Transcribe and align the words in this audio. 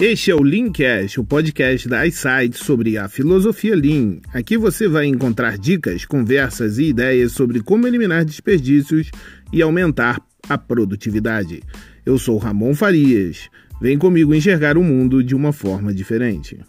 Este 0.00 0.30
é 0.30 0.34
o 0.36 0.44
Leancast, 0.44 1.18
o 1.18 1.24
podcast 1.24 1.88
da 1.88 2.06
iSight 2.06 2.56
sobre 2.56 2.96
a 2.96 3.08
filosofia 3.08 3.74
Lean. 3.74 4.20
Aqui 4.32 4.56
você 4.56 4.86
vai 4.86 5.06
encontrar 5.06 5.58
dicas, 5.58 6.04
conversas 6.04 6.78
e 6.78 6.84
ideias 6.84 7.32
sobre 7.32 7.60
como 7.60 7.84
eliminar 7.84 8.24
desperdícios 8.24 9.10
e 9.52 9.60
aumentar 9.60 10.24
a 10.48 10.56
produtividade. 10.56 11.64
Eu 12.06 12.16
sou 12.16 12.38
Ramon 12.38 12.76
Farias. 12.76 13.50
Vem 13.80 13.98
comigo 13.98 14.32
enxergar 14.32 14.78
o 14.78 14.84
mundo 14.84 15.20
de 15.20 15.34
uma 15.34 15.52
forma 15.52 15.92
diferente. 15.92 16.60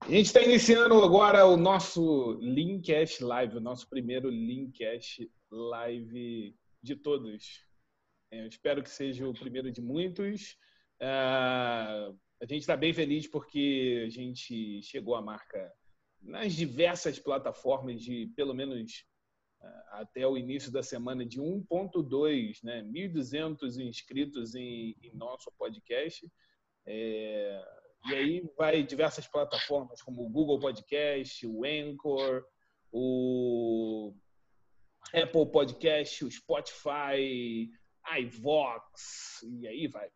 A 0.00 0.10
gente 0.10 0.26
está 0.26 0.42
iniciando 0.42 0.94
agora 1.04 1.46
o 1.46 1.56
nosso 1.56 2.36
Leancast 2.42 3.22
Live, 3.22 3.58
o 3.58 3.60
nosso 3.60 3.88
primeiro 3.88 4.28
Leancast 4.28 5.30
Live 5.52 6.56
de 6.82 6.96
todos. 6.96 7.67
Eu 8.30 8.46
espero 8.46 8.82
que 8.82 8.90
seja 8.90 9.26
o 9.26 9.32
primeiro 9.32 9.70
de 9.70 9.80
muitos. 9.80 10.56
Uh, 11.00 12.18
a 12.40 12.44
gente 12.44 12.60
está 12.60 12.76
bem 12.76 12.92
feliz 12.92 13.26
porque 13.26 14.04
a 14.06 14.10
gente 14.10 14.82
chegou 14.82 15.14
à 15.14 15.22
marca 15.22 15.72
nas 16.20 16.52
diversas 16.52 17.18
plataformas 17.18 18.02
de 18.02 18.26
pelo 18.36 18.54
menos 18.54 19.06
uh, 19.60 19.82
até 19.92 20.26
o 20.26 20.36
início 20.36 20.70
da 20.70 20.82
semana 20.82 21.24
de 21.24 21.40
1.2, 21.40 22.62
né, 22.62 22.82
1.200 22.82 23.78
inscritos 23.80 24.54
em, 24.54 24.94
em, 25.02 25.14
nosso 25.14 25.50
podcast. 25.52 26.30
É, 26.84 27.64
e 28.10 28.14
aí 28.14 28.50
vai 28.56 28.82
diversas 28.82 29.26
plataformas 29.26 30.02
como 30.02 30.24
o 30.24 30.28
Google 30.28 30.60
Podcast, 30.60 31.46
o 31.46 31.64
Anchor, 31.64 32.44
o 32.92 34.14
Apple 35.12 35.50
Podcast, 35.50 36.24
o 36.24 36.30
Spotify, 36.30 37.70
iVox, 38.16 39.42
e 39.60 39.66
aí 39.66 39.86
vai. 39.86 40.08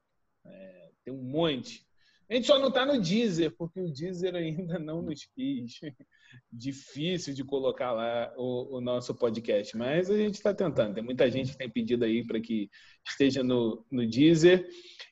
É, 0.45 0.91
tem 1.05 1.15
um 1.15 1.23
monte. 1.23 1.85
A 2.31 2.35
gente 2.35 2.47
só 2.47 2.59
não 2.59 2.69
está 2.69 2.87
no 2.87 2.99
Deezer, 3.01 3.55
porque 3.59 3.79
o 3.79 3.93
Deezer 3.93 4.35
ainda 4.35 4.79
não 4.79 5.03
nos 5.03 5.27
quis. 5.35 5.81
Difícil 6.51 7.35
de 7.35 7.45
colocar 7.45 7.93
lá 7.93 8.33
o, 8.39 8.79
o 8.79 8.81
nosso 8.81 9.15
podcast, 9.15 9.77
mas 9.77 10.11
a 10.11 10.17
gente 10.17 10.37
está 10.37 10.55
tentando. 10.55 10.95
Tem 10.95 11.05
muita 11.05 11.31
gente 11.31 11.53
que 11.53 11.59
tem 11.59 11.69
pedido 11.69 12.07
aí 12.07 12.27
para 12.27 12.41
que 12.41 12.71
esteja 13.07 13.43
no, 13.43 13.85
no 13.91 14.09
Deezer. 14.09 14.67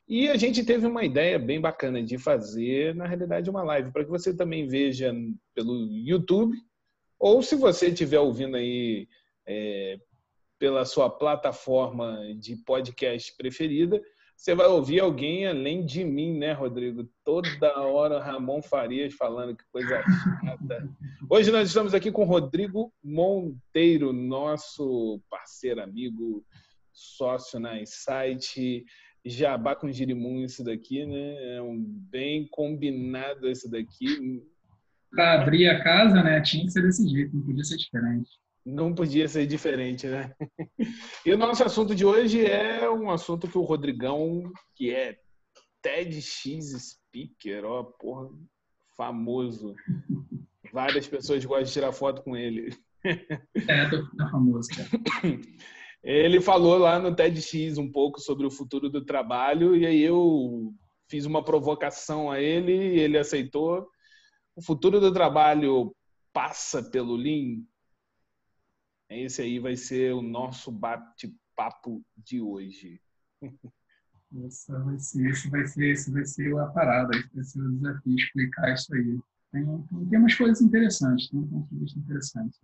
E 0.07 0.29
a 0.29 0.35
gente 0.35 0.65
teve 0.65 0.87
uma 0.87 1.05
ideia 1.05 1.37
bem 1.37 1.61
bacana 1.61 2.01
de 2.01 2.17
fazer, 2.17 2.95
na 2.95 3.05
realidade, 3.05 3.51
uma 3.51 3.63
live, 3.63 3.91
para 3.91 4.03
que 4.03 4.09
você 4.09 4.35
também 4.35 4.67
veja 4.67 5.13
pelo 5.53 5.87
YouTube, 5.91 6.57
ou 7.19 7.43
se 7.43 7.55
você 7.55 7.89
estiver 7.89 8.19
ouvindo 8.19 8.57
aí 8.57 9.07
é, 9.47 9.99
pela 10.61 10.85
sua 10.85 11.09
plataforma 11.09 12.19
de 12.37 12.55
podcast 12.55 13.35
preferida, 13.35 13.99
você 14.37 14.53
vai 14.53 14.67
ouvir 14.67 14.99
alguém 14.99 15.47
além 15.47 15.83
de 15.83 16.03
mim, 16.03 16.37
né, 16.37 16.53
Rodrigo? 16.53 17.09
Toda 17.25 17.79
hora 17.79 18.21
Ramon 18.21 18.61
Farias 18.61 19.15
falando 19.15 19.57
que 19.57 19.63
coisa 19.71 20.03
chata. 20.03 20.87
Hoje 21.27 21.49
nós 21.49 21.67
estamos 21.67 21.95
aqui 21.95 22.11
com 22.11 22.25
Rodrigo 22.25 22.93
Monteiro, 23.03 24.13
nosso 24.13 25.19
parceiro, 25.31 25.81
amigo, 25.81 26.45
sócio 26.93 27.59
na 27.59 27.83
site 27.83 28.85
Jabá 29.25 29.75
com 29.75 29.91
Girimum, 29.91 30.43
isso 30.43 30.63
daqui, 30.63 31.07
né? 31.07 31.55
É 31.55 31.61
um 31.61 31.83
bem 31.83 32.47
combinado 32.51 33.49
esse 33.49 33.67
daqui. 33.67 34.43
Para 35.09 35.41
abrir 35.41 35.67
a 35.69 35.83
casa, 35.83 36.21
né? 36.21 36.39
Tinha 36.41 36.65
que 36.65 36.71
ser 36.71 36.83
desse 36.83 37.07
jeito, 37.09 37.35
não 37.35 37.43
podia 37.43 37.63
ser 37.63 37.77
diferente. 37.77 38.29
Não 38.65 38.93
podia 38.93 39.27
ser 39.27 39.45
diferente, 39.47 40.07
né? 40.07 40.33
E 41.25 41.31
o 41.31 41.37
nosso 41.37 41.63
assunto 41.63 41.93
de 41.93 42.05
hoje 42.05 42.45
é 42.45 42.89
um 42.89 43.09
assunto 43.11 43.47
que 43.47 43.57
o 43.57 43.63
Rodrigão, 43.63 44.51
que 44.75 44.91
é 44.91 45.17
TEDx 45.81 46.97
Speaker, 47.11 47.65
ó, 47.65 47.83
porra, 47.83 48.29
famoso. 48.97 49.75
Várias 50.71 51.07
pessoas 51.07 51.43
gostam 51.43 51.63
de 51.63 51.71
tirar 51.71 51.91
foto 51.91 52.23
com 52.23 52.35
ele. 52.35 52.75
É, 53.67 53.89
tô 53.89 54.29
famoso, 54.29 54.69
cara. 54.69 54.87
Ele 56.03 56.39
falou 56.39 56.77
lá 56.77 56.99
no 56.99 57.15
TEDx 57.15 57.77
um 57.77 57.91
pouco 57.91 58.19
sobre 58.19 58.45
o 58.45 58.51
futuro 58.51 58.89
do 58.89 59.03
trabalho 59.03 59.75
e 59.75 59.85
aí 59.85 60.01
eu 60.01 60.73
fiz 61.07 61.25
uma 61.25 61.43
provocação 61.43 62.31
a 62.31 62.39
ele 62.39 62.71
e 62.73 62.99
ele 62.99 63.17
aceitou. 63.17 63.87
O 64.55 64.61
futuro 64.61 64.99
do 64.99 65.11
trabalho 65.11 65.95
passa 66.33 66.81
pelo 66.81 67.15
Lean? 67.15 67.63
Esse 69.11 69.41
aí 69.41 69.59
vai 69.59 69.75
ser 69.75 70.13
o 70.13 70.21
nosso 70.21 70.71
bate-papo 70.71 72.01
de 72.15 72.41
hoje. 72.41 73.01
Essa 74.45 74.79
vai 74.79 74.97
ser, 74.97 75.29
esse 75.29 75.49
vai 75.49 75.67
ser, 75.67 75.91
esse 75.91 76.11
vai 76.11 76.25
ser 76.25 76.57
a 76.57 76.67
parada, 76.67 77.17
esse 77.17 77.35
vai 77.35 77.43
ser 77.43 77.59
o 77.59 77.71
desafio 77.73 78.15
explicar 78.15 78.73
isso 78.73 78.95
aí. 78.95 79.19
Tem, 79.51 79.65
tem 80.09 80.19
umas 80.19 80.35
coisas 80.35 80.61
interessantes, 80.61 81.29
tem 81.29 81.39
um 81.39 81.47
ponto 81.47 81.67
de 81.69 81.79
vista 81.81 81.99
interessante. 81.99 82.57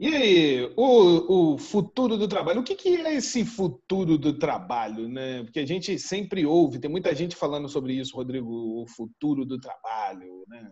E 0.00 0.06
aí, 0.06 0.72
o, 0.76 1.54
o 1.54 1.58
futuro 1.58 2.16
do 2.16 2.28
trabalho, 2.28 2.60
o 2.60 2.62
que, 2.62 2.76
que, 2.76 2.88
é 2.98 3.14
esse 3.14 3.44
futuro 3.44 4.16
do 4.16 4.38
trabalho, 4.38 5.08
né? 5.08 5.42
Porque 5.42 5.58
a 5.58 5.66
gente 5.66 5.98
sempre 5.98 6.46
ouve, 6.46 6.78
tem 6.78 6.90
muita 6.90 7.12
gente 7.14 7.34
falando 7.34 7.68
sobre 7.68 7.94
isso, 7.94 8.14
Rodrigo, 8.14 8.82
o 8.82 8.86
futuro 8.86 9.44
do 9.44 9.58
trabalho, 9.58 10.44
né? 10.46 10.70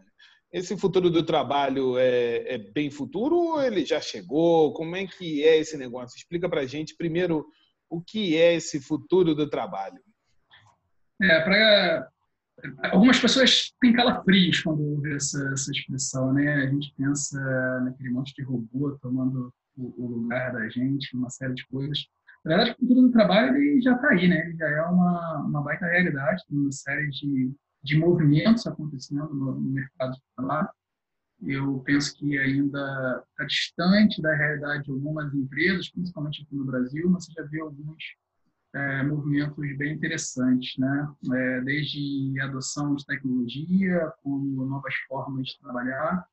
Esse 0.52 0.76
futuro 0.76 1.10
do 1.10 1.24
trabalho 1.24 1.98
é, 1.98 2.54
é, 2.54 2.58
bem 2.58 2.90
futuro 2.90 3.36
ou 3.36 3.62
ele 3.62 3.84
já 3.84 4.00
chegou? 4.00 4.72
Como 4.72 4.94
é 4.96 5.06
que 5.06 5.42
é 5.42 5.58
esse 5.58 5.76
negócio? 5.76 6.16
Explica 6.16 6.48
para 6.48 6.60
a 6.60 6.66
gente 6.66 6.96
primeiro 6.96 7.46
o 7.90 8.00
que 8.00 8.36
é 8.36 8.54
esse 8.54 8.80
futuro 8.80 9.34
do 9.34 9.48
trabalho. 9.48 10.00
É, 11.20 11.40
para 11.40 12.08
algumas 12.90 13.18
pessoas 13.18 13.72
têm 13.80 13.92
calafrios 13.92 14.62
quando 14.62 14.82
ouvem 14.82 15.14
essa, 15.14 15.50
essa 15.52 15.70
expressão, 15.70 16.32
né? 16.32 16.54
A 16.54 16.66
gente 16.66 16.94
pensa 16.96 17.40
naquele 17.80 18.10
monte 18.10 18.34
de 18.34 18.42
robô 18.42 18.96
tomando 19.02 19.52
o, 19.76 20.04
o 20.04 20.08
lugar 20.08 20.52
da 20.52 20.68
gente, 20.68 21.14
uma 21.16 21.30
série 21.30 21.54
de 21.54 21.66
coisas. 21.66 22.06
Na 22.44 22.56
verdade, 22.56 22.76
o 22.76 22.80
futuro 22.80 23.02
do 23.02 23.12
trabalho 23.12 23.56
ele 23.56 23.80
já 23.80 23.94
está 23.94 24.08
aí, 24.10 24.28
né? 24.28 24.46
Ele 24.46 24.56
já 24.56 24.68
é 24.68 24.82
uma, 24.82 25.44
uma 25.44 25.62
baita 25.62 25.86
realidade, 25.86 26.42
uma 26.50 26.70
série 26.70 27.10
de 27.10 27.52
de 27.86 27.96
movimentos 27.96 28.66
acontecendo 28.66 29.32
no, 29.32 29.54
no 29.54 29.70
mercado 29.70 30.16
de. 30.36 30.68
Eu 31.42 31.78
penso 31.80 32.16
que 32.16 32.36
ainda 32.38 33.24
está 33.30 33.44
distante 33.44 34.20
da 34.20 34.34
realidade 34.34 34.84
de 34.84 34.90
algumas 34.90 35.32
empresas, 35.32 35.88
principalmente 35.90 36.42
aqui 36.42 36.56
no 36.56 36.64
Brasil, 36.64 37.08
mas 37.08 37.24
você 37.24 37.32
já 37.32 37.42
vê 37.44 37.60
alguns 37.60 38.02
é, 38.74 39.02
movimentos 39.04 39.76
bem 39.76 39.94
interessantes, 39.94 40.76
né? 40.78 41.08
É, 41.32 41.60
desde 41.60 42.40
a 42.40 42.46
adoção 42.46 42.96
de 42.96 43.06
tecnologia, 43.06 44.12
como 44.22 44.66
novas 44.66 44.94
formas 45.08 45.46
de 45.46 45.60
trabalhar. 45.60 46.26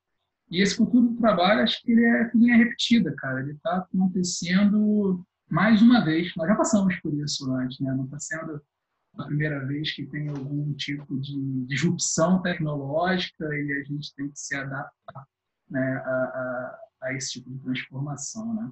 E 0.50 0.62
esse 0.62 0.76
futuro 0.76 1.10
do 1.10 1.18
trabalho, 1.18 1.62
acho 1.62 1.82
que 1.84 1.92
ele 1.92 2.04
é 2.04 2.32
linha 2.34 2.58
repetida, 2.58 3.14
cara. 3.18 3.42
Ele 3.42 3.52
está 3.52 3.78
acontecendo 3.78 5.24
mais 5.50 5.82
uma 5.82 6.04
vez. 6.04 6.34
Nós 6.36 6.48
já 6.48 6.56
passamos 6.56 6.96
por 7.02 7.14
isso 7.14 7.52
antes, 7.54 7.80
né? 7.80 7.94
Não 7.94 8.06
está 8.06 8.20
sendo 8.20 8.62
a 9.18 9.26
primeira 9.26 9.66
vez 9.66 9.92
que 9.92 10.06
tem 10.06 10.30
algum 10.30 10.74
tipo 10.74 11.20
de 11.20 11.66
disrupção 11.66 12.42
tecnológica 12.42 13.46
e 13.46 13.72
a 13.74 13.84
gente 13.84 14.14
tem 14.16 14.30
que 14.30 14.40
se 14.40 14.56
adaptar 14.56 15.28
né, 15.70 16.02
a, 16.06 16.10
a, 16.10 16.80
a, 17.04 17.14
esse 17.14 17.34
tipo 17.34 17.50
de 17.52 17.60
transformação. 17.60 18.54
Né? 18.56 18.72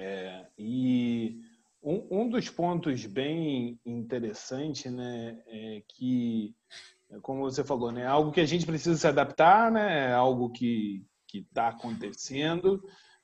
É, 0.00 0.46
e 0.56 1.40
um, 1.82 2.22
um 2.22 2.28
dos 2.28 2.48
pontos 2.48 3.04
bem 3.04 3.78
interessantes 3.84 4.90
né, 4.92 5.42
é 5.46 5.82
que, 5.88 6.54
como 7.20 7.42
você 7.42 7.64
falou, 7.64 7.90
né, 7.90 8.06
algo 8.06 8.32
que 8.32 8.40
a 8.40 8.46
gente 8.46 8.64
precisa 8.64 8.96
se 8.96 9.06
adaptar, 9.06 9.70
né, 9.72 10.10
é 10.10 10.12
algo 10.12 10.50
que 10.50 11.04
está 11.32 11.68
acontecendo, 11.68 12.82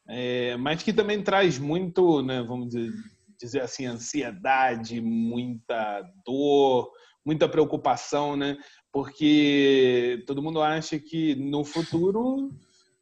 é, 0.09 0.57
mas 0.57 0.83
que 0.83 0.93
também 0.93 1.23
traz 1.23 1.59
muito, 1.59 2.23
né, 2.23 2.43
vamos 2.43 2.71
dizer, 2.71 2.93
dizer 3.41 3.63
assim, 3.63 3.87
ansiedade, 3.87 5.01
muita 5.01 6.03
dor, 6.25 6.91
muita 7.25 7.49
preocupação, 7.49 8.37
né? 8.37 8.59
Porque 8.93 10.23
todo 10.27 10.43
mundo 10.43 10.61
acha 10.61 10.99
que 10.99 11.35
no 11.35 11.65
futuro 11.65 12.51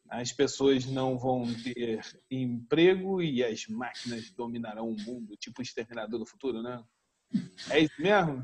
as 0.09 0.31
pessoas 0.31 0.85
não 0.85 1.17
vão 1.19 1.43
ter 1.63 2.01
emprego 2.31 3.21
e 3.21 3.43
as 3.43 3.67
máquinas 3.67 4.31
dominarão 4.31 4.89
o 4.89 5.01
mundo, 5.03 5.35
tipo 5.37 5.61
o 5.61 5.63
exterminador 5.63 6.19
do 6.19 6.25
futuro, 6.25 6.63
né? 6.63 6.83
É 7.69 7.79
isso 7.79 8.01
mesmo? 8.01 8.43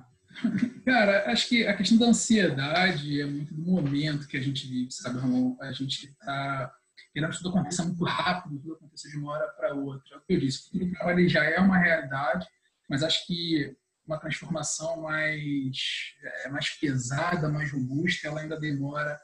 Cara, 0.85 1.31
acho 1.31 1.47
que 1.47 1.65
a 1.65 1.75
questão 1.75 1.97
da 1.97 2.07
ansiedade 2.07 3.21
é 3.21 3.25
muito 3.25 3.53
do 3.53 3.61
momento 3.61 4.27
que 4.27 4.37
a 4.37 4.41
gente 4.41 4.67
vive, 4.67 4.91
sabe, 4.91 5.17
Ramon? 5.17 5.55
A 5.61 5.71
gente 5.71 6.07
está 6.07 6.71
querendo 7.15 7.31
que 7.31 7.37
tudo 7.37 7.49
aconteça 7.49 7.85
muito 7.85 8.03
rápido, 8.03 8.59
tudo 8.59 8.73
aconteça 8.73 9.07
de 9.07 9.17
uma 9.17 9.31
hora 9.31 9.47
para 9.53 9.73
outra. 9.73 10.15
É 10.15 10.17
o 10.17 10.21
que 10.21 10.33
eu 10.33 10.39
disse, 10.41 10.59
o 10.59 10.89
futuro 10.89 11.29
já 11.29 11.45
é 11.45 11.57
uma 11.59 11.77
realidade, 11.77 12.45
mas 12.89 13.03
acho 13.03 13.25
que 13.25 13.73
uma 14.05 14.19
transformação 14.19 15.01
mais, 15.01 16.13
é, 16.21 16.49
mais 16.49 16.69
pesada, 16.71 17.47
mais 17.47 17.71
robusta, 17.71 18.27
ela 18.27 18.41
ainda 18.41 18.59
demora 18.59 19.17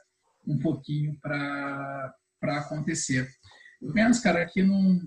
um 0.46 0.58
pouquinho 0.58 1.20
para 1.20 2.14
acontecer. 2.42 3.28
Pelo 3.78 3.92
menos, 3.92 4.20
cara, 4.20 4.42
aqui 4.42 4.62
não, 4.62 4.98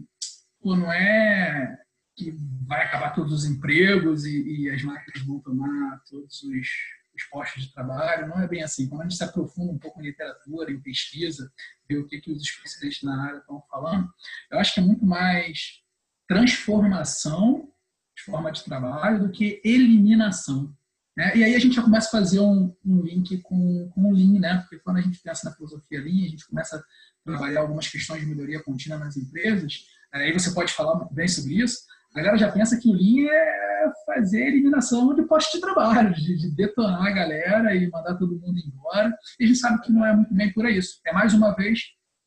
não 0.64 0.94
é 0.94 1.76
que 2.16 2.38
vai 2.68 2.84
acabar 2.84 3.16
todos 3.16 3.34
os 3.34 3.46
empregos 3.46 4.26
e, 4.26 4.62
e 4.62 4.70
as 4.70 4.84
máquinas 4.84 5.26
vão 5.26 5.40
tomar 5.40 6.04
todos 6.08 6.44
os, 6.44 6.68
os, 7.16 7.24
postos 7.26 7.64
de 7.64 7.74
trabalho. 7.74 8.28
Não 8.28 8.40
é 8.40 8.48
bem 8.48 8.64
assim. 8.64 8.88
Quando 8.88 9.02
a 9.02 9.04
gente 9.06 9.18
se 9.18 9.24
aprofunda 9.24 9.72
um 9.72 9.80
pouco 9.80 10.00
em 10.00 10.06
literatura, 10.06 10.72
em 10.72 10.80
pesquisa, 10.80 11.52
ver 11.88 11.98
o 11.98 12.08
que, 12.08 12.20
que 12.20 12.32
os 12.32 12.42
especialistas 12.42 13.04
na 13.04 13.24
área 13.24 13.38
estão 13.38 13.64
falando, 13.70 14.10
eu 14.52 14.60
acho 14.60 14.74
que 14.74 14.80
é 14.80 14.84
muito 14.84 15.06
mais 15.06 15.82
transformação 16.28 17.72
de 18.16 18.24
forma 18.24 18.52
de 18.52 18.64
trabalho 18.64 19.20
do 19.20 19.32
que 19.32 19.62
eliminação. 19.64 20.74
Né? 21.16 21.38
E 21.38 21.44
aí 21.44 21.56
a 21.56 21.60
gente 21.60 21.76
já 21.76 21.82
começa 21.82 22.08
a 22.08 22.12
fazer 22.12 22.40
um, 22.40 22.76
um 22.86 23.02
link 23.02 23.38
com, 23.40 23.90
com 23.90 24.10
o 24.10 24.14
Lean, 24.14 24.40
né? 24.40 24.58
porque 24.60 24.80
quando 24.80 24.98
a 24.98 25.02
gente 25.02 25.20
pensa 25.20 25.50
na 25.50 25.56
filosofia 25.56 26.02
Lean, 26.02 26.26
a 26.26 26.30
gente 26.30 26.48
começa 26.48 26.78
a 26.78 26.84
trabalhar 27.24 27.62
algumas 27.62 27.88
questões 27.88 28.22
de 28.22 28.28
melhoria 28.28 28.62
contínua 28.62 28.98
nas 28.98 29.16
empresas, 29.16 29.86
aí 30.12 30.32
você 30.32 30.52
pode 30.52 30.74
falar 30.74 30.96
muito 30.96 31.14
bem 31.14 31.28
sobre 31.28 31.56
isso, 31.56 31.80
a 32.16 32.20
galera 32.20 32.38
já 32.38 32.50
pensa 32.50 32.80
que 32.80 32.90
o 32.90 32.94
Lean 32.94 33.30
é 33.30 33.92
fazer 34.06 34.48
eliminação 34.48 35.14
de 35.14 35.24
posto 35.24 35.58
de 35.58 35.62
trabalho, 35.62 36.14
de, 36.14 36.38
de, 36.38 36.56
detonar 36.56 37.06
a 37.06 37.12
galera 37.12 37.76
e 37.76 37.90
mandar 37.92 38.16
todo 38.16 38.40
mundo 38.40 38.58
embora. 38.58 39.14
E 39.38 39.44
a 39.44 39.48
gente 39.48 39.60
sabe 39.60 39.82
que 39.82 39.92
não 39.92 40.06
é 40.06 40.16
muito 40.16 40.34
bem 40.34 40.52
por 40.54 40.66
isso. 40.66 41.02
É 41.06 41.12
mais 41.12 41.34
uma 41.34 41.54
vez 41.54 41.82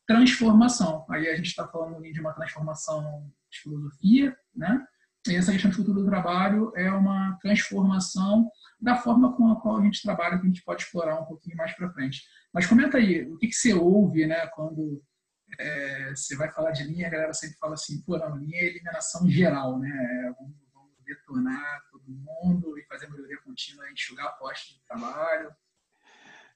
transformação. 0.07 1.07
Aí 1.09 1.29
a 1.29 1.37
gente 1.37 1.47
está 1.47 1.67
falando 1.67 2.03
de 2.03 2.21
uma 2.21 2.35
transformação 2.35 3.31
de 3.51 3.61
filosofia, 3.61 4.37
né? 4.55 4.85
E 5.27 5.35
essa 5.35 5.53
questão 5.53 5.71
de 5.71 5.77
futuro 5.77 6.01
do 6.01 6.07
trabalho 6.07 6.71
é 6.77 6.91
uma 6.91 7.39
transformação 7.41 8.51
da 8.81 8.97
forma 8.97 9.35
com 9.37 9.51
a 9.51 9.61
qual 9.61 9.79
a 9.79 9.83
gente 9.83 10.03
trabalha, 10.03 10.39
que 10.39 10.45
a 10.45 10.49
gente 10.49 10.65
pode 10.65 10.83
explorar 10.83 11.21
um 11.21 11.25
pouquinho 11.25 11.57
mais 11.57 11.73
para 11.75 11.91
frente. 11.93 12.23
Mas 12.53 12.67
comenta 12.67 12.99
aí, 12.99 13.27
o 13.27 13.39
que, 13.39 13.49
que 13.49 13.55
você 13.55 13.73
ouve, 13.73 14.27
né, 14.27 14.47
quando 14.49 15.03
é, 15.59 16.11
você 16.11 16.37
vai 16.37 16.51
falar 16.51 16.73
de 16.73 16.85
linha, 16.85 17.07
a 17.07 17.11
galera 17.11 17.33
sempre 17.33 17.57
fala 17.59 17.75
assim, 17.75 18.03
pô, 18.03 18.19
não, 18.19 18.37
linha 18.37 18.61
é 18.61 18.67
eliminação 18.67 19.29
geral, 19.29 19.79
né? 19.79 20.35
Vamos, 20.39 20.55
vamos, 20.73 20.93
detonar 21.05 21.83
todo 21.91 22.05
mundo 22.07 22.79
e 22.79 22.85
fazer 22.85 23.11
melhoria 23.11 23.39
contínua, 23.43 23.91
enxugar 23.91 24.39
postos 24.39 24.75
de 24.75 24.85
trabalho. 24.87 25.51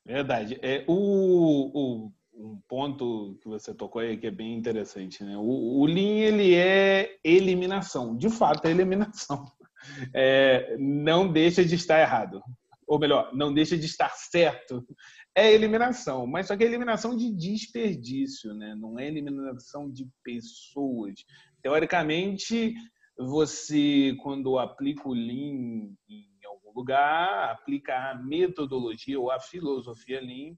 Verdade. 0.05 0.59
É, 0.62 0.85
o, 0.87 1.71
o, 1.75 2.12
um 2.35 2.61
ponto 2.69 3.39
que 3.41 3.49
você 3.49 3.73
tocou 3.73 4.03
aí 4.03 4.17
que 4.17 4.27
é 4.27 4.31
bem 4.31 4.55
interessante, 4.55 5.25
né? 5.25 5.37
O, 5.37 5.81
o 5.81 5.87
Lean, 5.87 6.19
ele 6.19 6.55
é 6.55 7.19
eliminação. 7.25 8.17
De 8.17 8.29
fato, 8.29 8.67
é 8.67 8.71
eliminação. 8.71 9.44
É, 10.15 10.77
não 10.79 11.33
deixa 11.33 11.65
de 11.65 11.75
estar 11.75 12.00
errado. 12.00 12.41
Ou 12.87 13.00
melhor, 13.00 13.35
não 13.35 13.53
deixa 13.53 13.77
de 13.77 13.87
estar 13.87 14.11
certo 14.11 14.87
é 15.34 15.52
eliminação, 15.52 16.26
mas 16.26 16.46
só 16.46 16.56
que 16.56 16.64
é 16.64 16.67
eliminação 16.67 17.17
de 17.17 17.31
desperdício, 17.31 18.52
né? 18.55 18.75
não 18.75 18.99
é 18.99 19.06
eliminação 19.06 19.90
de 19.90 20.06
pessoas. 20.23 21.14
Teoricamente, 21.62 22.75
você, 23.17 24.14
quando 24.23 24.58
aplica 24.58 25.08
o 25.08 25.14
Lean 25.14 25.94
em 26.08 26.44
algum 26.44 26.73
lugar, 26.75 27.50
aplica 27.50 28.11
a 28.11 28.14
metodologia 28.14 29.19
ou 29.19 29.31
a 29.31 29.40
filosofia 29.40 30.20
Lean, 30.20 30.55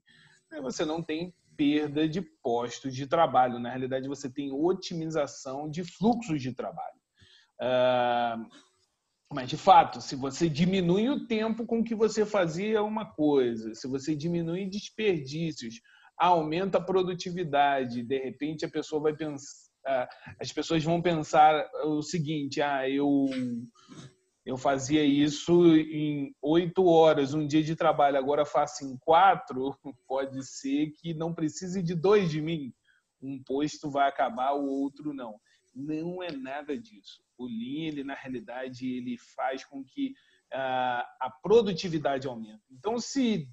né? 0.51 0.59
você 0.61 0.83
não 0.83 1.01
tem 1.01 1.33
perda 1.55 2.07
de 2.07 2.21
postos 2.21 2.93
de 2.93 3.07
trabalho. 3.07 3.59
Na 3.59 3.69
realidade, 3.69 4.07
você 4.09 4.29
tem 4.29 4.51
otimização 4.51 5.69
de 5.69 5.83
fluxos 5.83 6.41
de 6.41 6.53
trabalho. 6.53 6.99
Uh, 7.61 8.45
mas, 9.33 9.49
de 9.49 9.57
fato, 9.57 10.01
se 10.01 10.15
você 10.15 10.47
diminui 10.47 11.09
o 11.09 11.25
tempo 11.25 11.65
com 11.65 11.83
que 11.83 11.95
você 11.95 12.25
fazia 12.25 12.83
uma 12.83 13.05
coisa, 13.05 13.73
se 13.73 13.87
você 13.87 14.15
diminui 14.15 14.69
desperdícios, 14.69 15.81
aumenta 16.17 16.77
a 16.77 16.83
produtividade, 16.83 18.03
de 18.03 18.17
repente 18.17 18.65
a 18.65 18.69
pessoa 18.69 19.01
vai 19.01 19.15
pensar, 19.15 20.07
as 20.39 20.51
pessoas 20.51 20.83
vão 20.83 21.01
pensar 21.01 21.67
o 21.83 22.01
seguinte: 22.01 22.61
ah, 22.61 22.87
eu 22.89 23.27
eu 24.45 24.57
fazia 24.57 25.03
isso 25.03 25.75
em 25.75 26.31
oito 26.39 26.85
horas, 26.85 27.33
um 27.33 27.47
dia 27.47 27.63
de 27.63 27.75
trabalho, 27.75 28.17
agora 28.17 28.45
faço 28.45 28.85
em 28.85 28.95
quatro, 28.99 29.75
pode 30.07 30.45
ser 30.45 30.91
que 30.91 31.15
não 31.15 31.33
precise 31.33 31.81
de 31.81 31.95
dois 31.95 32.29
de 32.29 32.41
mim. 32.41 32.71
Um 33.19 33.41
posto 33.43 33.89
vai 33.89 34.07
acabar, 34.07 34.53
o 34.53 34.67
outro 34.67 35.15
não. 35.15 35.39
Não 35.73 36.21
é 36.21 36.31
nada 36.31 36.77
disso. 36.77 37.24
O 37.37 37.45
Lean, 37.45 37.87
ele, 37.87 38.03
na 38.03 38.13
realidade, 38.13 38.87
ele 38.87 39.17
faz 39.17 39.63
com 39.63 39.83
que 39.83 40.13
uh, 40.53 41.03
a 41.19 41.33
produtividade 41.41 42.27
aumente. 42.27 42.63
Então, 42.71 42.99
se 42.99 43.47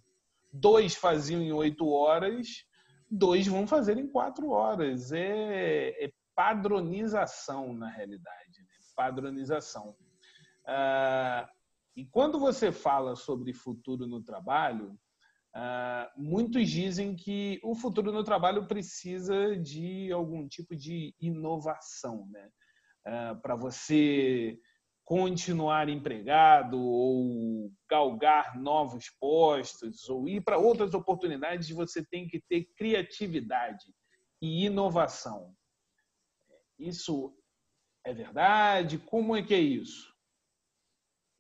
dois 0.52 0.94
faziam 0.94 1.40
em 1.40 1.52
oito 1.52 1.88
horas, 1.88 2.64
dois 3.10 3.46
vão 3.46 3.66
fazer 3.66 3.98
em 3.98 4.06
quatro 4.06 4.50
horas. 4.50 5.12
É, 5.12 6.04
é 6.04 6.12
padronização, 6.34 7.72
na 7.72 7.88
realidade. 7.88 8.60
Né? 8.60 8.68
Padronização. 8.94 9.96
Uh, 10.64 11.48
e 11.96 12.06
quando 12.06 12.38
você 12.38 12.72
fala 12.72 13.16
sobre 13.16 13.52
futuro 13.52 14.06
no 14.06 14.22
trabalho, 14.22 14.98
Uh, 15.54 16.08
muitos 16.16 16.70
dizem 16.70 17.14
que 17.14 17.60
o 17.62 17.74
futuro 17.74 18.10
no 18.10 18.24
trabalho 18.24 18.66
precisa 18.66 19.54
de 19.54 20.10
algum 20.10 20.48
tipo 20.48 20.74
de 20.74 21.14
inovação, 21.20 22.26
né? 22.30 22.48
Uh, 23.06 23.40
Para 23.40 23.56
você 23.56 24.58
continuar 25.04 25.88
empregado 25.88 26.80
ou 26.80 27.72
galgar 27.90 28.58
novos 28.58 29.10
postos 29.20 30.08
ou 30.08 30.28
ir 30.28 30.42
para 30.42 30.58
outras 30.58 30.94
oportunidades, 30.94 31.68
você 31.70 32.04
tem 32.04 32.26
que 32.26 32.40
ter 32.40 32.64
criatividade 32.76 33.84
e 34.40 34.66
inovação. 34.66 35.54
Isso 36.78 37.36
é 38.04 38.14
verdade? 38.14 38.98
Como 38.98 39.36
é 39.36 39.42
que 39.42 39.54
é 39.54 39.60
isso? 39.60 40.12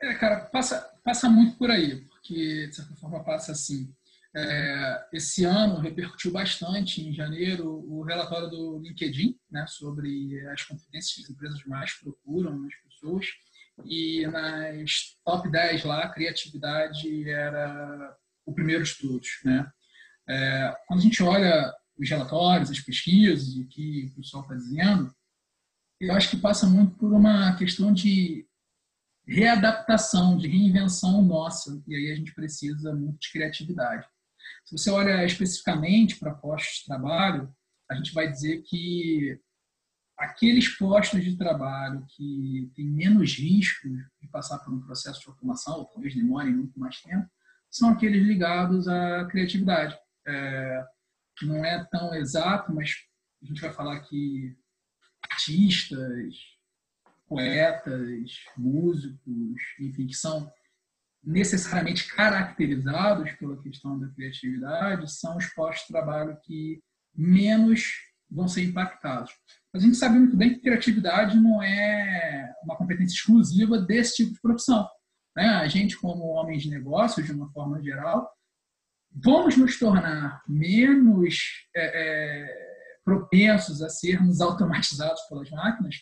É, 0.00 0.14
cara, 0.14 0.46
passa, 0.46 1.00
passa 1.04 1.30
muito 1.30 1.56
por 1.56 1.70
aí, 1.70 2.04
porque 2.08 2.66
de 2.66 2.74
certa 2.74 2.94
forma 2.96 3.24
passa 3.24 3.52
assim. 3.52 3.94
É, 4.34 5.08
esse 5.12 5.44
ano 5.44 5.78
repercutiu 5.78 6.32
bastante, 6.32 7.02
em 7.02 7.12
janeiro, 7.12 7.68
o 7.68 8.02
relatório 8.02 8.48
do 8.48 8.78
LinkedIn 8.78 9.38
né, 9.50 9.66
sobre 9.68 10.40
as 10.48 10.62
competências 10.62 11.14
que 11.14 11.22
as 11.22 11.30
empresas 11.30 11.64
mais 11.66 11.92
procuram 12.00 12.58
nas 12.58 12.74
pessoas. 12.76 13.26
E 13.84 14.26
nas 14.26 15.16
top 15.24 15.50
10 15.50 15.84
lá, 15.84 16.08
criatividade 16.08 17.28
era 17.28 18.16
o 18.46 18.54
primeiro 18.54 18.84
de 18.84 18.96
todos. 18.98 19.28
Né? 19.44 19.70
É, 20.28 20.76
quando 20.86 21.00
a 21.00 21.02
gente 21.02 21.22
olha 21.22 21.72
os 21.98 22.08
relatórios, 22.08 22.70
as 22.70 22.80
pesquisas, 22.80 23.54
o 23.56 23.66
que 23.68 24.10
o 24.12 24.16
pessoal 24.16 24.42
está 24.42 24.54
dizendo, 24.54 25.14
eu 26.00 26.12
acho 26.14 26.30
que 26.30 26.36
passa 26.36 26.66
muito 26.66 26.96
por 26.96 27.12
uma 27.12 27.54
questão 27.56 27.92
de 27.92 28.46
readaptação, 29.26 30.36
de 30.36 30.48
reinvenção 30.48 31.22
nossa. 31.22 31.82
E 31.86 31.94
aí 31.94 32.12
a 32.12 32.16
gente 32.16 32.34
precisa 32.34 32.94
muito 32.94 33.20
de 33.20 33.30
criatividade. 33.30 34.06
Se 34.64 34.76
você 34.76 34.90
olha 34.90 35.24
especificamente 35.24 36.18
para 36.18 36.34
postos 36.34 36.78
de 36.78 36.86
trabalho, 36.86 37.54
a 37.90 37.94
gente 37.94 38.12
vai 38.12 38.30
dizer 38.30 38.62
que 38.62 39.38
aqueles 40.16 40.68
postos 40.76 41.22
de 41.24 41.36
trabalho 41.36 42.06
que 42.14 42.70
têm 42.74 42.86
menos 42.86 43.34
risco 43.34 43.88
de 44.20 44.28
passar 44.28 44.58
por 44.58 44.72
um 44.72 44.80
processo 44.80 45.20
de 45.20 45.28
automação, 45.28 45.78
ou 45.78 45.84
talvez 45.86 46.14
demorem 46.14 46.54
muito 46.54 46.78
mais 46.78 47.00
tempo, 47.00 47.28
são 47.70 47.90
aqueles 47.90 48.22
ligados 48.24 48.86
à 48.86 49.24
criatividade. 49.26 49.98
É, 50.26 50.84
não 51.42 51.64
é 51.64 51.84
tão 51.90 52.14
exato, 52.14 52.72
mas 52.72 52.94
a 53.42 53.46
gente 53.46 53.60
vai 53.60 53.72
falar 53.72 54.00
que 54.00 54.56
artistas, 55.30 56.36
poetas, 57.26 58.44
músicos, 58.56 59.62
enfim, 59.80 60.06
que 60.06 60.14
são 60.14 60.50
necessariamente 61.22 62.12
caracterizados 62.14 63.30
pela 63.32 63.60
questão 63.62 63.98
da 63.98 64.08
criatividade 64.08 65.12
são 65.12 65.36
os 65.36 65.46
postos 65.54 65.86
de 65.86 65.92
trabalho 65.92 66.36
que 66.42 66.82
menos 67.14 67.92
vão 68.30 68.48
ser 68.48 68.64
impactados. 68.64 69.32
Mas 69.72 69.82
a 69.82 69.86
gente 69.86 69.98
sabe 69.98 70.18
muito 70.18 70.36
bem 70.36 70.54
que 70.54 70.60
criatividade 70.60 71.38
não 71.38 71.62
é 71.62 72.52
uma 72.64 72.76
competência 72.76 73.14
exclusiva 73.14 73.78
desse 73.78 74.16
tipo 74.16 74.32
de 74.32 74.40
profissão. 74.40 74.88
Né? 75.36 75.46
A 75.46 75.68
gente, 75.68 75.96
como 75.96 76.24
homens 76.24 76.62
de 76.62 76.70
negócios, 76.70 77.24
de 77.24 77.32
uma 77.32 77.50
forma 77.52 77.82
geral, 77.82 78.30
vamos 79.10 79.56
nos 79.56 79.78
tornar 79.78 80.42
menos 80.48 81.66
é, 81.76 82.02
é, 82.02 82.72
propensos 83.04 83.82
a 83.82 83.88
sermos 83.88 84.40
automatizados 84.40 85.20
pelas 85.28 85.50
máquinas, 85.50 85.96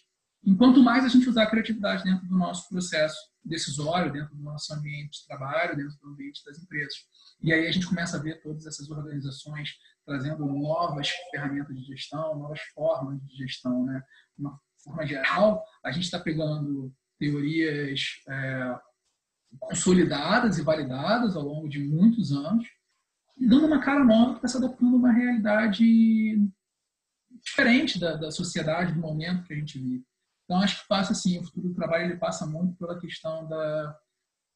enquanto 0.45 0.83
mais 0.83 1.05
a 1.05 1.09
gente 1.09 1.29
usar 1.29 1.45
a 1.45 1.51
criatividade 1.51 2.05
dentro 2.05 2.27
do 2.27 2.37
nosso 2.37 2.69
processo 2.69 3.31
decisório 3.45 4.13
dentro 4.13 4.35
do 4.35 4.43
nosso 4.43 4.73
ambiente 4.75 5.21
de 5.21 5.27
trabalho, 5.27 5.77
dentro 5.77 5.97
do 5.99 6.09
ambiente 6.09 6.45
das 6.45 6.59
empresas. 6.59 6.95
E 7.43 7.53
aí 7.53 7.67
a 7.67 7.73
gente 7.73 7.87
começa 7.87 8.17
a 8.17 8.21
ver 8.21 8.41
todas 8.43 8.67
essas 8.67 8.91
organizações 8.91 9.71
trazendo 10.05 10.45
novas 10.47 11.11
ferramentas 11.31 11.77
de 11.77 11.85
gestão, 11.85 12.39
novas 12.39 12.61
formas 12.75 13.21
de 13.27 13.37
gestão. 13.37 13.85
Né? 13.87 14.03
De 14.37 14.45
uma 14.45 14.61
forma 14.83 15.07
geral, 15.07 15.65
a 15.85 15.91
gente 15.91 16.05
está 16.05 16.19
pegando 16.19 16.93
teorias 17.19 18.23
é, 18.29 18.79
consolidadas 19.59 20.59
e 20.59 20.63
validadas 20.63 21.37
ao 21.37 21.43
longo 21.43 21.69
de 21.69 21.79
muitos 21.79 22.33
anos 22.33 22.67
e 23.39 23.47
dando 23.47 23.67
uma 23.67 23.81
cara 23.81 24.05
nova 24.05 24.39
para 24.39 24.49
se 24.49 24.57
adaptando 24.57 24.95
a 24.95 24.99
uma 24.99 25.13
realidade 25.13 25.85
diferente 27.43 27.99
da, 27.99 28.17
da 28.17 28.31
sociedade, 28.31 28.93
do 28.93 29.01
momento 29.01 29.45
que 29.45 29.55
a 29.55 29.57
gente 29.57 29.79
vive. 29.79 30.05
Então, 30.51 30.61
acho 30.63 30.83
que 30.83 30.89
passa 30.89 31.13
assim, 31.13 31.39
o 31.39 31.45
futuro 31.45 31.69
do 31.69 31.75
trabalho 31.77 32.07
ele 32.07 32.17
passa 32.17 32.45
muito 32.45 32.75
pela 32.75 32.99
questão 32.99 33.49
da, 33.49 33.97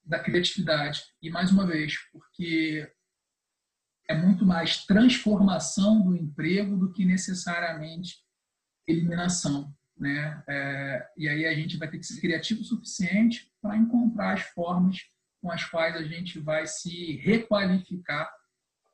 da 0.05 0.19
criatividade. 0.19 1.05
E, 1.23 1.31
mais 1.31 1.53
uma 1.53 1.65
vez, 1.65 1.97
porque 2.11 2.93
é 4.09 4.15
muito 4.17 4.45
mais 4.45 4.85
transformação 4.87 6.03
do 6.03 6.17
emprego 6.17 6.77
do 6.77 6.93
que 6.93 7.05
necessariamente 7.05 8.17
eliminação. 8.89 9.73
Né? 9.97 10.43
É, 10.49 11.09
e 11.17 11.29
aí 11.29 11.47
a 11.47 11.55
gente 11.55 11.77
vai 11.77 11.89
ter 11.89 11.99
que 11.99 12.07
ser 12.07 12.21
criativo 12.21 12.63
o 12.63 12.65
suficiente 12.65 13.49
para 13.63 13.77
encontrar 13.77 14.33
as 14.33 14.43
formas 14.47 14.99
com 15.41 15.49
as 15.49 15.65
quais 15.65 15.95
a 15.95 16.03
gente 16.03 16.41
vai 16.41 16.67
se 16.67 17.19
requalificar 17.19 18.29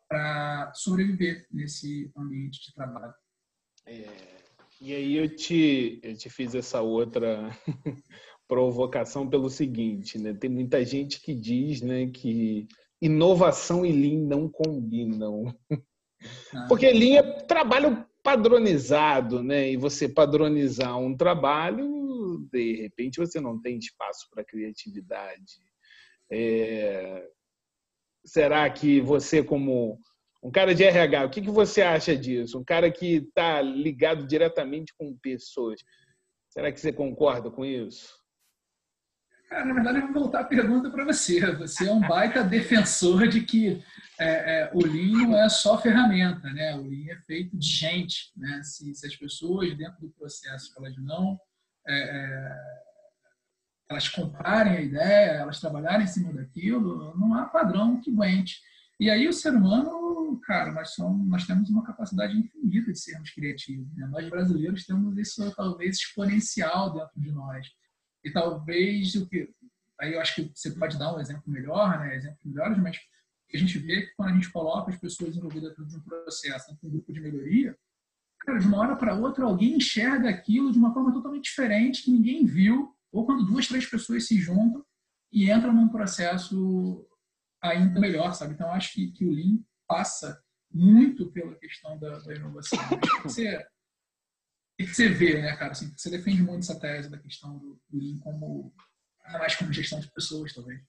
para 0.06 0.70
sobreviver 0.74 1.46
nesse 1.50 2.12
ambiente 2.14 2.60
de 2.62 2.74
trabalho. 2.74 3.14
É, 3.86 4.39
e 4.80 4.94
aí 4.94 5.16
eu 5.16 5.28
te, 5.34 6.00
eu 6.02 6.16
te 6.16 6.30
fiz 6.30 6.54
essa 6.54 6.80
outra 6.80 7.50
provocação 8.48 9.28
pelo 9.28 9.50
seguinte, 9.50 10.18
né? 10.18 10.32
Tem 10.32 10.48
muita 10.48 10.84
gente 10.84 11.20
que 11.20 11.34
diz, 11.34 11.82
né, 11.82 12.06
que 12.06 12.66
inovação 13.00 13.84
e 13.84 13.92
Lean 13.92 14.26
não 14.26 14.48
combinam. 14.48 15.44
Ah. 16.54 16.66
Porque 16.68 16.90
Lean 16.90 17.18
é 17.18 17.40
trabalho 17.42 18.06
padronizado, 18.22 19.42
né? 19.42 19.70
E 19.70 19.76
você 19.76 20.08
padronizar 20.08 20.98
um 20.98 21.16
trabalho, 21.16 22.46
de 22.52 22.76
repente 22.82 23.18
você 23.18 23.40
não 23.40 23.60
tem 23.60 23.78
espaço 23.78 24.28
para 24.30 24.44
criatividade. 24.44 25.60
É... 26.30 27.26
Será 28.24 28.68
que 28.68 29.00
você, 29.00 29.42
como 29.42 29.98
um 30.42 30.50
cara 30.50 30.74
de 30.74 30.82
RH, 30.82 31.24
o 31.24 31.30
que, 31.30 31.42
que 31.42 31.50
você 31.50 31.82
acha 31.82 32.16
disso? 32.16 32.58
Um 32.58 32.64
cara 32.64 32.90
que 32.90 33.16
está 33.16 33.60
ligado 33.60 34.26
diretamente 34.26 34.94
com 34.96 35.16
pessoas. 35.16 35.80
Será 36.48 36.72
que 36.72 36.80
você 36.80 36.92
concorda 36.92 37.50
com 37.50 37.64
isso? 37.64 38.18
Cara, 39.50 39.64
na 39.64 39.74
verdade, 39.74 39.98
eu 39.98 40.12
vou 40.12 40.22
voltar 40.22 40.40
a 40.40 40.44
pergunta 40.44 40.90
para 40.90 41.04
você. 41.04 41.40
Você 41.56 41.88
é 41.88 41.92
um 41.92 42.00
baita 42.00 42.42
defensor 42.44 43.26
de 43.26 43.42
que 43.42 43.82
é, 44.18 44.60
é, 44.60 44.70
o 44.72 44.78
Lean 44.78 45.26
não 45.26 45.36
é 45.36 45.48
só 45.48 45.76
ferramenta, 45.76 46.48
né? 46.50 46.76
O 46.76 46.82
Lean 46.82 47.12
é 47.12 47.16
feito 47.26 47.56
de 47.56 47.66
gente, 47.66 48.32
né? 48.36 48.62
Se, 48.62 48.94
se 48.94 49.06
as 49.06 49.16
pessoas 49.16 49.76
dentro 49.76 50.00
do 50.00 50.10
processo 50.10 50.72
elas 50.78 50.96
não 50.98 51.38
é, 51.88 51.98
é, 51.98 52.56
elas 53.90 54.08
comprarem 54.08 54.76
a 54.76 54.80
ideia, 54.80 55.30
elas 55.32 55.58
trabalharem 55.58 56.04
em 56.04 56.08
cima 56.08 56.32
daquilo, 56.32 57.12
não 57.18 57.34
há 57.34 57.46
padrão 57.46 58.00
que 58.00 58.10
aguente. 58.10 58.60
E 59.00 59.10
aí 59.10 59.26
o 59.26 59.32
ser 59.32 59.52
humano, 59.52 59.99
cara, 60.40 60.72
nós 60.72 60.94
somos, 60.94 61.28
nós 61.28 61.46
temos 61.46 61.68
uma 61.70 61.84
capacidade 61.84 62.36
infinita 62.36 62.92
de 62.92 62.98
sermos 62.98 63.30
criativos. 63.30 63.86
Né? 63.96 64.06
Nós 64.06 64.28
brasileiros 64.28 64.84
temos 64.84 65.16
isso 65.16 65.54
talvez 65.54 65.96
exponencial 65.96 66.92
dentro 66.92 67.20
de 67.20 67.32
nós. 67.32 67.66
E 68.24 68.30
talvez 68.30 69.14
o 69.14 69.28
que. 69.28 69.52
Aí 70.00 70.14
eu 70.14 70.20
acho 70.20 70.34
que 70.34 70.52
você 70.54 70.70
pode 70.72 70.98
dar 70.98 71.14
um 71.14 71.20
exemplo 71.20 71.42
melhor, 71.46 71.98
né? 71.98 72.16
Exemplos 72.16 72.44
melhores, 72.44 72.78
mas 72.78 72.98
a 73.52 73.56
gente 73.56 73.78
vê 73.78 74.02
que 74.02 74.14
quando 74.14 74.30
a 74.30 74.34
gente 74.34 74.50
coloca 74.50 74.90
as 74.90 74.98
pessoas 74.98 75.36
envolvidas 75.36 75.70
dentro 75.70 75.86
de 75.86 75.96
um 75.96 76.00
processo, 76.00 76.68
dentro 76.68 76.80
de 76.82 76.86
um 76.86 76.90
grupo 76.90 77.12
de 77.12 77.20
melhoria, 77.20 77.76
cara, 78.40 78.58
de 78.58 78.66
uma 78.66 78.78
hora 78.78 78.96
para 78.96 79.14
outra 79.14 79.44
alguém 79.44 79.76
enxerga 79.76 80.28
aquilo 80.28 80.72
de 80.72 80.78
uma 80.78 80.92
forma 80.94 81.12
totalmente 81.12 81.44
diferente 81.44 82.02
que 82.02 82.10
ninguém 82.10 82.46
viu, 82.46 82.94
ou 83.12 83.26
quando 83.26 83.44
duas, 83.44 83.66
três 83.66 83.86
pessoas 83.86 84.26
se 84.26 84.38
juntam 84.38 84.84
e 85.32 85.50
entram 85.50 85.72
num 85.72 85.88
processo 85.88 87.06
ainda 87.62 88.00
melhor, 88.00 88.32
sabe? 88.34 88.54
Então 88.54 88.72
acho 88.72 88.94
que, 88.94 89.12
que 89.12 89.24
o 89.24 89.32
Lean 89.32 89.58
passa 89.90 90.40
muito 90.72 91.32
pela 91.32 91.56
questão 91.56 91.98
da, 91.98 92.20
da 92.20 92.32
inovação. 92.32 92.78
Acho 92.78 93.16
que 93.16 93.22
você 93.24 93.66
que, 94.78 94.86
que 94.86 94.94
você 94.94 95.08
vê, 95.08 95.42
né, 95.42 95.56
cara? 95.56 95.72
Assim, 95.72 95.92
você 95.96 96.08
defende 96.08 96.42
muito 96.42 96.60
essa 96.60 96.78
tese 96.78 97.10
da 97.10 97.18
questão 97.18 97.58
do, 97.58 97.80
do 97.88 97.98
Lean 97.98 98.18
como, 98.20 98.72
mais 99.32 99.56
como 99.56 99.72
gestão 99.72 99.98
de 99.98 100.10
pessoas, 100.12 100.54
talvez. 100.54 100.80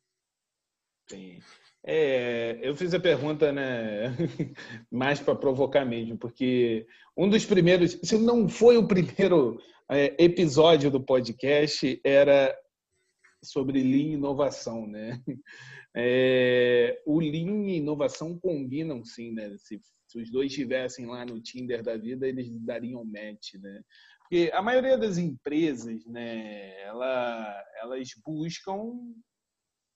Sim. 1.09 1.41
É, 1.83 2.59
eu 2.61 2.75
fiz 2.75 2.93
a 2.93 2.99
pergunta 2.99 3.51
né, 3.51 4.15
mais 4.89 5.19
para 5.19 5.35
provocar 5.35 5.83
mesmo, 5.83 6.15
porque 6.15 6.85
um 7.17 7.27
dos 7.27 7.43
primeiros, 7.43 7.99
se 8.03 8.17
não 8.19 8.47
foi 8.47 8.77
o 8.77 8.87
primeiro 8.87 9.59
é, 9.89 10.23
episódio 10.23 10.91
do 10.91 11.03
podcast, 11.03 11.99
era 12.03 12.55
sobre 13.43 13.81
Lean 13.81 14.11
e 14.11 14.13
inovação. 14.13 14.87
Né? 14.87 15.21
É, 15.93 17.01
o 17.05 17.19
Lean 17.19 17.67
e 17.67 17.75
inovação 17.75 18.39
combinam 18.39 19.03
sim, 19.03 19.33
né? 19.33 19.57
Se 19.57 19.77
se 20.11 20.19
os 20.19 20.29
dois 20.29 20.51
estivessem 20.51 21.05
lá 21.05 21.25
no 21.25 21.39
Tinder 21.39 21.81
da 21.81 21.95
vida, 21.95 22.27
eles 22.27 22.49
dariam 22.59 23.05
match, 23.05 23.53
né? 23.55 23.81
Porque 24.19 24.51
a 24.53 24.61
maioria 24.61 24.97
das 24.97 25.17
empresas, 25.17 26.05
né, 26.05 26.81
ela, 26.81 27.63
elas 27.81 28.09
buscam 28.25 29.13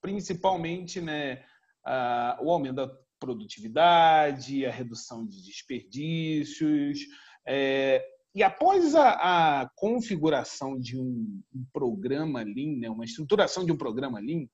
principalmente, 0.01 1.01
né, 1.01 1.43
a, 1.83 2.37
o 2.41 2.49
aumento 2.49 2.75
da 2.75 2.97
produtividade, 3.19 4.65
a 4.65 4.71
redução 4.71 5.25
de 5.25 5.43
desperdícios, 5.43 6.99
é, 7.45 8.05
e 8.35 8.43
após 8.43 8.93
a, 8.93 9.61
a 9.61 9.69
configuração 9.75 10.77
de 10.77 10.99
um, 10.99 11.41
um, 11.55 11.65
programa 11.71 12.43
Lean, 12.43 12.77
né, 12.79 12.89
uma 12.89 13.05
estruturação 13.05 13.65
de 13.65 13.71
um 13.71 13.77
programa 13.77 14.19
Lean, 14.19 14.45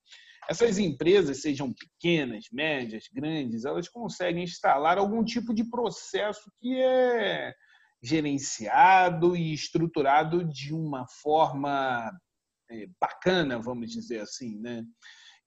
essas 0.48 0.78
empresas, 0.78 1.42
sejam 1.42 1.72
pequenas, 1.72 2.44
médias, 2.52 3.04
grandes, 3.12 3.64
elas 3.64 3.88
conseguem 3.88 4.44
instalar 4.44 4.98
algum 4.98 5.24
tipo 5.24 5.52
de 5.52 5.64
processo 5.64 6.50
que 6.60 6.80
é 6.80 7.52
gerenciado 8.00 9.36
e 9.36 9.52
estruturado 9.52 10.44
de 10.44 10.72
uma 10.72 11.04
forma 11.20 12.08
é, 12.70 12.86
bacana, 13.00 13.58
vamos 13.58 13.90
dizer 13.90 14.20
assim, 14.20 14.58
né? 14.60 14.84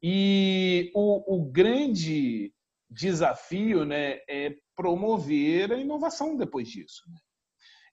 E 0.03 0.91
o, 0.93 1.37
o 1.37 1.45
grande 1.51 2.53
desafio, 2.89 3.85
né, 3.85 4.19
é 4.29 4.55
promover 4.75 5.71
a 5.71 5.77
inovação 5.77 6.37
depois 6.37 6.67
disso. 6.67 7.01
Né? 7.09 7.17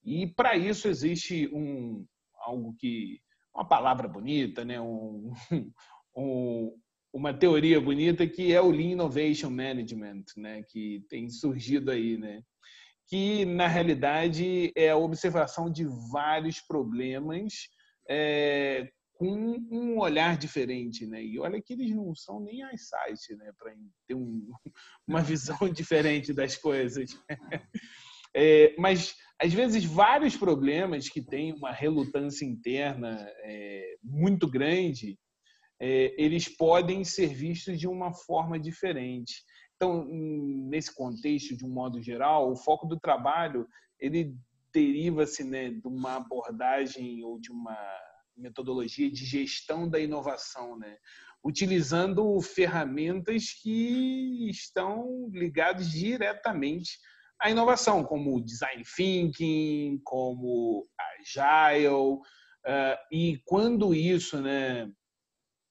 E 0.04 0.26
para 0.26 0.56
isso 0.56 0.88
existe 0.88 1.48
um 1.52 2.04
algo 2.36 2.74
que 2.78 3.20
uma 3.54 3.66
palavra 3.66 4.08
bonita, 4.08 4.64
né, 4.64 4.80
um, 4.80 5.32
um, 6.16 6.76
uma 7.12 7.32
teoria 7.32 7.80
bonita 7.80 8.26
que 8.26 8.52
é 8.52 8.60
o 8.60 8.70
Lean 8.70 8.92
Innovation 8.92 9.50
Management, 9.50 10.24
né, 10.36 10.62
que 10.68 11.04
tem 11.08 11.28
surgido 11.28 11.90
aí, 11.90 12.16
né, 12.16 12.42
que 13.06 13.44
na 13.44 13.68
realidade 13.68 14.72
é 14.74 14.90
a 14.90 14.96
observação 14.96 15.70
de 15.70 15.84
vários 16.10 16.60
problemas 16.60 17.68
é, 18.08 18.90
com 19.14 19.28
um 19.70 19.98
olhar 19.98 20.36
diferente, 20.36 21.06
né? 21.06 21.22
E 21.22 21.38
olha 21.38 21.60
que 21.62 21.74
eles 21.74 21.94
não 21.94 22.14
são 22.14 22.40
nem 22.40 22.62
as 22.64 22.88
sites, 22.88 23.38
né, 23.38 23.52
para 23.56 23.72
ter 24.08 24.14
um, 24.14 24.50
uma 25.06 25.20
visão 25.20 25.58
diferente 25.70 26.32
das 26.32 26.56
coisas. 26.56 27.16
É, 28.34 28.74
mas 28.78 29.14
às 29.40 29.52
vezes 29.52 29.84
vários 29.84 30.36
problemas 30.36 31.08
que 31.08 31.20
têm 31.20 31.52
uma 31.52 31.72
relutância 31.72 32.44
interna 32.44 33.16
é, 33.42 33.96
muito 34.02 34.48
grande 34.48 35.18
é, 35.80 36.14
eles 36.16 36.48
podem 36.48 37.02
ser 37.02 37.34
vistos 37.34 37.78
de 37.78 37.88
uma 37.88 38.12
forma 38.12 38.58
diferente. 38.58 39.42
Então, 39.74 40.06
nesse 40.08 40.94
contexto, 40.94 41.56
de 41.56 41.64
um 41.64 41.70
modo 41.70 42.00
geral, 42.00 42.52
o 42.52 42.56
foco 42.56 42.86
do 42.86 43.00
trabalho 43.00 43.66
ele 43.98 44.36
deriva-se 44.72 45.42
né, 45.42 45.70
de 45.70 45.88
uma 45.88 46.16
abordagem 46.16 47.24
ou 47.24 47.38
de 47.40 47.50
uma 47.50 47.76
metodologia 48.36 49.10
de 49.10 49.24
gestão 49.24 49.88
da 49.88 49.98
inovação, 49.98 50.78
né? 50.78 50.96
utilizando 51.44 52.40
ferramentas 52.40 53.52
que 53.60 54.48
estão 54.48 55.28
ligadas 55.32 55.90
diretamente 55.90 56.98
à 57.42 57.50
inovação, 57.50 58.04
como 58.04 58.42
design 58.42 58.82
thinking, 58.96 60.00
como 60.04 60.86
agile, 61.20 61.88
uh, 61.88 62.22
e 63.10 63.42
quando 63.44 63.92
isso 63.94 64.40
né, 64.40 64.88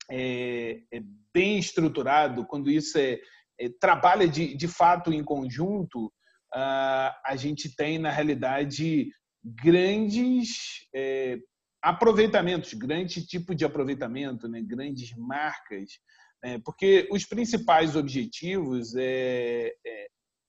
é, 0.09 0.81
é 0.91 1.01
bem 1.33 1.57
estruturado, 1.57 2.45
quando 2.45 2.69
isso 2.69 2.97
é, 2.97 3.19
é, 3.57 3.69
trabalha 3.79 4.27
de, 4.27 4.55
de 4.55 4.67
fato 4.67 5.13
em 5.13 5.23
conjunto, 5.23 6.07
uh, 6.53 7.11
a 7.25 7.35
gente 7.37 7.73
tem, 7.73 7.97
na 7.97 8.11
realidade, 8.11 9.09
grandes 9.43 10.87
é, 10.93 11.37
aproveitamentos, 11.81 12.73
grande 12.73 13.25
tipo 13.25 13.55
de 13.55 13.65
aproveitamento, 13.65 14.47
né? 14.47 14.61
grandes 14.61 15.15
marcas, 15.15 15.89
né? 16.43 16.59
porque 16.63 17.07
os 17.11 17.25
principais 17.25 17.95
objetivos 17.95 18.95
é, 18.95 19.73
é, 19.85 20.07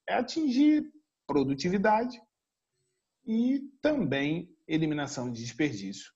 é 0.09 0.15
atingir 0.15 0.85
produtividade 1.33 2.21
e 3.27 3.61
também 3.81 4.55
eliminação 4.69 5.33
de 5.33 5.41
desperdício. 5.41 6.13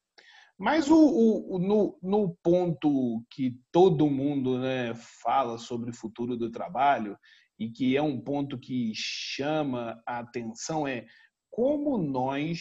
Mas 0.59 0.91
o, 0.91 0.97
o, 0.97 1.59
no, 1.59 1.99
no, 2.03 2.37
ponto 2.43 3.25
que 3.31 3.59
todo 3.73 4.11
mundo 4.11 4.59
né, 4.59 4.95
fala 5.23 5.57
sobre 5.57 5.91
o 5.91 5.97
futuro 5.97 6.37
do 6.37 6.51
trabalho, 6.51 7.17
e 7.59 7.71
que 7.71 7.97
é 7.97 8.03
um 8.03 8.21
ponto 8.21 8.59
que 8.59 8.93
chama 8.95 10.03
a 10.07 10.19
atenção, 10.19 10.87
é 10.87 11.07
como 11.51 11.97
nós 11.97 12.61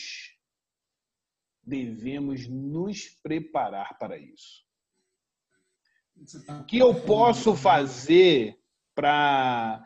devemos 1.62 2.48
nos 2.48 3.10
preparar 3.22 3.98
para 3.98 4.18
isso. 4.18 4.64
O 6.48 6.64
que 6.64 6.78
eu 6.78 6.96
posso 7.04 7.54
fazer 7.56 8.58
para 8.96 9.84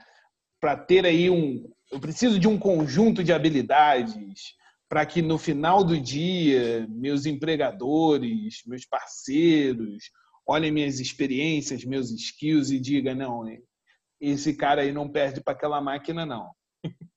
ter 0.87 1.05
aí 1.05 1.29
um. 1.29 1.67
Eu 1.91 1.99
preciso 1.99 2.39
de 2.39 2.47
um 2.47 2.57
conjunto 2.57 3.23
de 3.23 3.33
habilidades 3.33 4.53
para 4.87 5.05
que 5.05 5.21
no 5.21 5.37
final 5.37 5.83
do 5.83 5.99
dia 5.99 6.87
meus 6.89 7.25
empregadores, 7.25 8.61
meus 8.65 8.85
parceiros, 8.85 10.11
olhem 10.45 10.71
minhas 10.71 10.99
experiências, 10.99 11.85
meus 11.85 12.11
skills 12.11 12.71
e 12.71 12.79
digam: 12.79 13.15
não, 13.15 13.43
esse 14.19 14.55
cara 14.55 14.81
aí 14.81 14.91
não 14.91 15.09
perde 15.09 15.41
para 15.41 15.53
aquela 15.53 15.79
máquina, 15.79 16.25
não. 16.25 16.51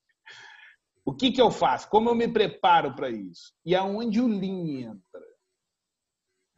o 1.05 1.15
que, 1.15 1.33
que 1.33 1.41
eu 1.41 1.51
faço? 1.51 1.89
Como 1.89 2.09
eu 2.09 2.15
me 2.15 2.29
preparo 2.29 2.95
para 2.95 3.11
isso? 3.11 3.53
E 3.65 3.75
aonde 3.75 4.21
o 4.21 4.29
entra? 4.43 5.12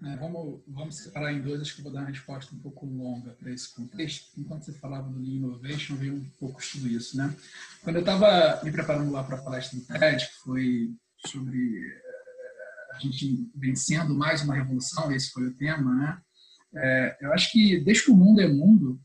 É, 0.05 0.17
vamos, 0.17 0.63
vamos 0.69 0.97
separar 0.97 1.33
em 1.33 1.41
dois, 1.41 1.63
acho 1.63 1.77
que 1.77 1.83
vou 1.83 1.91
dar 1.91 2.01
uma 2.01 2.11
resposta 2.11 2.55
um 2.55 2.59
pouco 2.59 2.85
longa 2.85 3.33
para 3.33 3.51
esse 3.51 3.75
contexto. 3.75 4.39
Enquanto 4.39 4.65
você 4.65 4.73
falava 4.75 5.09
do 5.09 5.19
Lean 5.19 5.37
Innovation, 5.37 5.97
veio 5.97 6.17
um 6.17 6.29
pouco 6.39 6.61
tudo 6.61 6.89
isso. 6.89 7.17
Né? 7.17 7.35
Quando 7.83 7.97
eu 7.97 8.01
estava 8.01 8.63
me 8.63 8.71
preparando 8.71 9.11
lá 9.11 9.25
para 9.25 9.39
a 9.39 9.43
palestra 9.43 9.79
do 9.79 9.87
TED, 9.87 10.27
que 10.27 10.35
foi 10.45 10.95
sobre 11.27 11.87
eh, 11.87 12.03
a 12.93 12.99
gente 12.99 13.51
vencendo 13.55 14.15
mais 14.15 14.43
uma 14.43 14.55
revolução, 14.55 15.11
esse 15.11 15.31
foi 15.31 15.47
o 15.47 15.57
tema, 15.57 15.95
né? 15.95 16.21
É, 16.77 17.19
eu 17.23 17.33
acho 17.33 17.51
que 17.53 17.81
desde 17.83 18.05
que 18.05 18.11
o 18.11 18.17
mundo 18.17 18.41
é 18.41 18.49
mundo, 18.49 19.01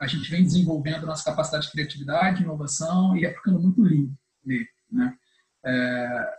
a 0.00 0.06
gente 0.06 0.30
vem 0.30 0.42
desenvolvendo 0.42 1.06
nossa 1.06 1.24
capacidade 1.24 1.66
de 1.66 1.72
criatividade, 1.72 2.42
inovação 2.42 3.16
e 3.16 3.24
é 3.24 3.32
ficando 3.32 3.60
muito 3.60 3.82
lean 3.82 4.10
nele, 4.44 4.68
né? 4.90 5.16
É, 5.64 6.38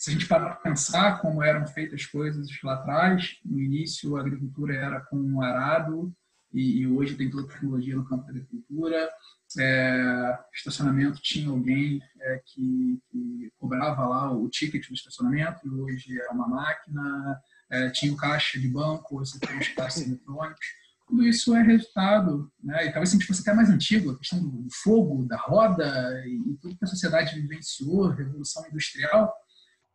se 0.00 0.08
a 0.08 0.12
gente 0.14 0.26
parar 0.26 0.54
para 0.54 0.70
pensar 0.70 1.20
como 1.20 1.42
eram 1.42 1.66
feitas 1.66 2.00
as 2.00 2.06
coisas 2.06 2.48
lá 2.64 2.72
atrás, 2.72 3.36
no 3.44 3.60
início 3.60 4.16
a 4.16 4.20
agricultura 4.20 4.74
era 4.74 4.98
com 5.02 5.18
um 5.18 5.42
arado 5.42 6.10
e, 6.54 6.86
hoje 6.86 7.16
tem 7.16 7.30
toda 7.30 7.44
a 7.44 7.52
tecnologia 7.52 7.94
no 7.94 8.08
campo 8.08 8.24
da 8.24 8.30
agricultura. 8.30 9.10
É, 9.58 10.38
estacionamento 10.54 11.20
tinha 11.20 11.50
alguém 11.50 12.00
é, 12.18 12.42
que, 12.46 12.98
que, 13.10 13.52
cobrava 13.58 14.08
lá 14.08 14.32
o 14.32 14.48
ticket 14.48 14.88
do 14.88 14.94
estacionamento 14.94 15.60
e 15.66 15.68
hoje 15.68 16.18
é 16.18 16.30
uma 16.30 16.48
máquina 16.48 17.38
é, 17.70 17.90
tinha 17.90 18.12
o 18.12 18.16
caixa 18.16 18.58
de 18.58 18.68
banco, 18.68 19.18
você 19.18 19.38
tem 19.38 19.58
os 19.58 19.68
caixas 19.68 20.06
eletrônicos. 20.06 20.66
Tudo 21.06 21.24
isso 21.24 21.54
é 21.54 21.62
resultado, 21.62 22.50
né? 22.62 22.86
e 22.86 22.90
talvez 22.90 23.10
a 23.10 23.12
gente 23.12 23.26
fosse 23.26 23.42
até 23.42 23.52
mais 23.52 23.68
antigo, 23.68 24.12
a 24.12 24.18
questão 24.18 24.42
do 24.42 24.66
fogo, 24.82 25.26
da 25.26 25.36
roda 25.36 25.86
e 26.26 26.56
tudo 26.60 26.76
que 26.76 26.84
a 26.84 26.88
sociedade 26.88 27.38
vivenciou, 27.38 28.08
revolução 28.08 28.66
industrial, 28.68 29.30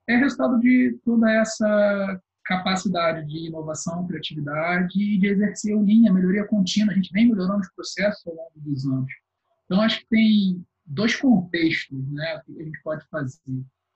é 0.08 0.16
resultado 0.18 0.60
de 0.60 1.00
toda 1.04 1.32
essa 1.32 2.22
capacidade 2.46 3.26
de 3.28 3.48
inovação, 3.48 4.06
criatividade 4.08 5.02
e 5.02 5.18
de 5.18 5.28
exercer 5.28 5.76
linha, 5.82 6.14
melhoria 6.14 6.46
contínua. 6.46 6.94
A 6.94 6.96
gente 6.96 7.12
vem 7.12 7.28
melhorando 7.28 7.62
os 7.62 7.72
processos 7.74 8.26
ao 8.28 8.36
longo 8.36 8.52
dos 8.56 8.86
anos. 8.86 9.12
Então, 9.66 9.82
acho 9.82 10.00
que 10.02 10.08
tem 10.08 10.66
dois 10.86 11.16
contextos 11.16 12.08
né, 12.12 12.40
que 12.46 12.62
a 12.62 12.64
gente 12.64 12.80
pode 12.84 13.04
fazer. 13.10 13.40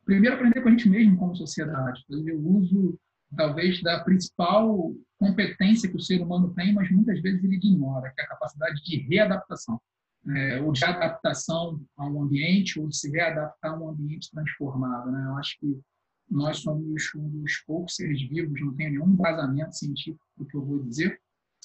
Primeiro, 0.04 0.36
aprender 0.36 0.62
com 0.62 0.70
a 0.70 0.72
gente 0.72 0.90
mesmo 0.90 1.18
como 1.18 1.36
sociedade, 1.36 2.04
fazer 2.10 2.34
o 2.34 2.58
uso 2.58 3.00
talvez 3.36 3.82
da 3.84 4.04
principal 4.04 4.92
competência 5.18 5.88
que 5.88 5.96
o 5.96 6.02
ser 6.02 6.22
humano 6.22 6.52
tem, 6.56 6.74
mas 6.74 6.90
muitas 6.90 7.22
vezes 7.22 7.44
ele 7.44 7.56
ignora, 7.56 8.12
que 8.16 8.22
é 8.22 8.24
a 8.24 8.30
capacidade 8.30 8.82
de 8.84 8.98
readaptação, 9.02 9.80
é, 10.28 10.60
ou 10.62 10.72
de 10.72 10.84
adaptação 10.84 11.80
a 11.96 12.08
um 12.08 12.24
ambiente, 12.24 12.80
ou 12.80 12.88
de 12.88 12.98
se 12.98 13.12
readaptar 13.12 13.74
a 13.74 13.80
um 13.80 13.90
ambiente 13.90 14.32
transformado. 14.32 15.12
Né? 15.12 15.24
Eu 15.28 15.38
acho 15.38 15.60
que 15.60 15.80
nós 16.30 16.60
somos 16.60 17.12
um 17.16 17.42
dos 17.42 17.58
poucos 17.66 17.96
seres 17.96 18.22
vivos, 18.28 18.62
não 18.62 18.74
tenho 18.76 18.92
nenhum 18.92 19.10
embasamento 19.10 19.76
científico 19.76 20.24
do 20.38 20.46
que 20.46 20.56
eu 20.56 20.66
vou 20.66 20.84
dizer, 20.84 21.20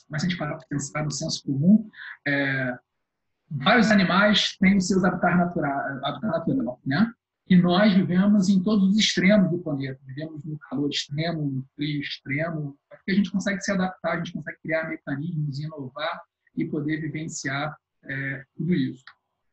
mas 0.08 0.22
se 0.22 0.26
a 0.26 0.30
gente 0.30 0.38
parar 0.38 0.56
para 0.56 0.66
pensar 0.68 1.04
no 1.04 1.10
senso 1.10 1.42
comum, 1.44 1.88
é, 2.26 2.78
vários 3.50 3.90
animais 3.90 4.56
têm 4.58 4.76
os 4.76 4.86
seus 4.86 5.04
habitats 5.04 5.36
naturais, 5.36 6.02
habitat 6.02 6.48
natural, 6.48 6.80
né? 6.84 7.12
que 7.46 7.56
nós 7.56 7.92
vivemos 7.92 8.48
em 8.48 8.62
todos 8.62 8.90
os 8.90 8.98
extremos 8.98 9.50
do 9.50 9.58
planeta. 9.58 10.00
Vivemos 10.06 10.42
no 10.44 10.58
calor 10.58 10.88
extremo, 10.88 11.50
no 11.50 11.64
frio 11.74 12.00
extremo, 12.00 12.78
porque 12.88 13.12
a 13.12 13.14
gente 13.14 13.30
consegue 13.30 13.60
se 13.60 13.70
adaptar, 13.70 14.14
a 14.14 14.16
gente 14.16 14.32
consegue 14.32 14.58
criar 14.62 14.88
mecanismos, 14.88 15.60
inovar 15.60 16.22
e 16.56 16.64
poder 16.64 17.00
vivenciar 17.00 17.76
é, 18.04 18.44
tudo 18.56 18.72
isso. 18.72 19.04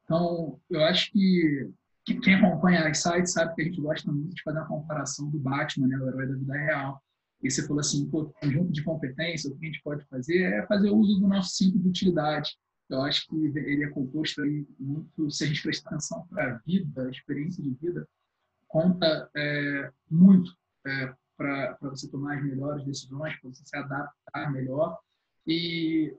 Então, 0.06 0.60
eu 0.70 0.84
acho 0.86 1.12
que 1.12 1.70
quem 2.06 2.36
acompanha 2.36 2.88
as 2.88 3.00
sites 3.00 3.34
sabe 3.34 3.54
que 3.56 3.62
a 3.62 3.66
gente 3.66 3.82
gosta 3.82 4.12
muito 4.12 4.36
de 4.36 4.42
fazer 4.44 4.58
uma 4.60 4.68
comparação 4.68 5.30
do 5.30 5.38
Batman, 5.38 5.88
né, 5.88 5.98
o 5.98 6.08
herói 6.08 6.28
da 6.28 6.36
vida 6.36 6.54
real. 6.54 7.02
E 7.44 7.50
você 7.50 7.66
falou 7.66 7.80
assim, 7.80 8.10
pô, 8.10 8.26
conjunto 8.40 8.72
de 8.72 8.84
competências, 8.84 9.52
o 9.52 9.58
que 9.58 9.66
a 9.66 9.70
gente 9.70 9.82
pode 9.84 10.06
fazer 10.06 10.44
é 10.44 10.66
fazer 10.68 10.92
uso 10.92 11.20
do 11.20 11.28
nosso 11.28 11.56
cinto 11.56 11.80
de 11.80 11.88
utilidade 11.88 12.52
eu 12.92 13.02
acho 13.04 13.26
que 13.28 13.36
ele 13.36 13.86
é 13.86 13.90
composto 13.90 14.42
aí 14.42 14.68
muito, 14.78 15.32
se 15.32 15.46
a 15.46 15.48
gente 15.48 15.64
prestar 15.64 15.90
atenção 15.90 16.28
para 16.28 16.56
a 16.56 16.58
vida, 16.58 17.04
a 17.04 17.10
experiência 17.10 17.64
de 17.64 17.74
vida, 17.76 18.08
conta 18.68 19.30
é, 19.36 19.92
muito 20.10 20.54
é, 20.86 21.14
para 21.38 21.78
você 21.82 22.10
tomar 22.10 22.38
as 22.38 22.44
melhores 22.44 22.86
decisões, 22.86 23.40
para 23.40 23.50
você 23.50 23.64
se 23.66 23.78
adaptar 23.78 24.52
melhor 24.52 25.00
e 25.48 26.14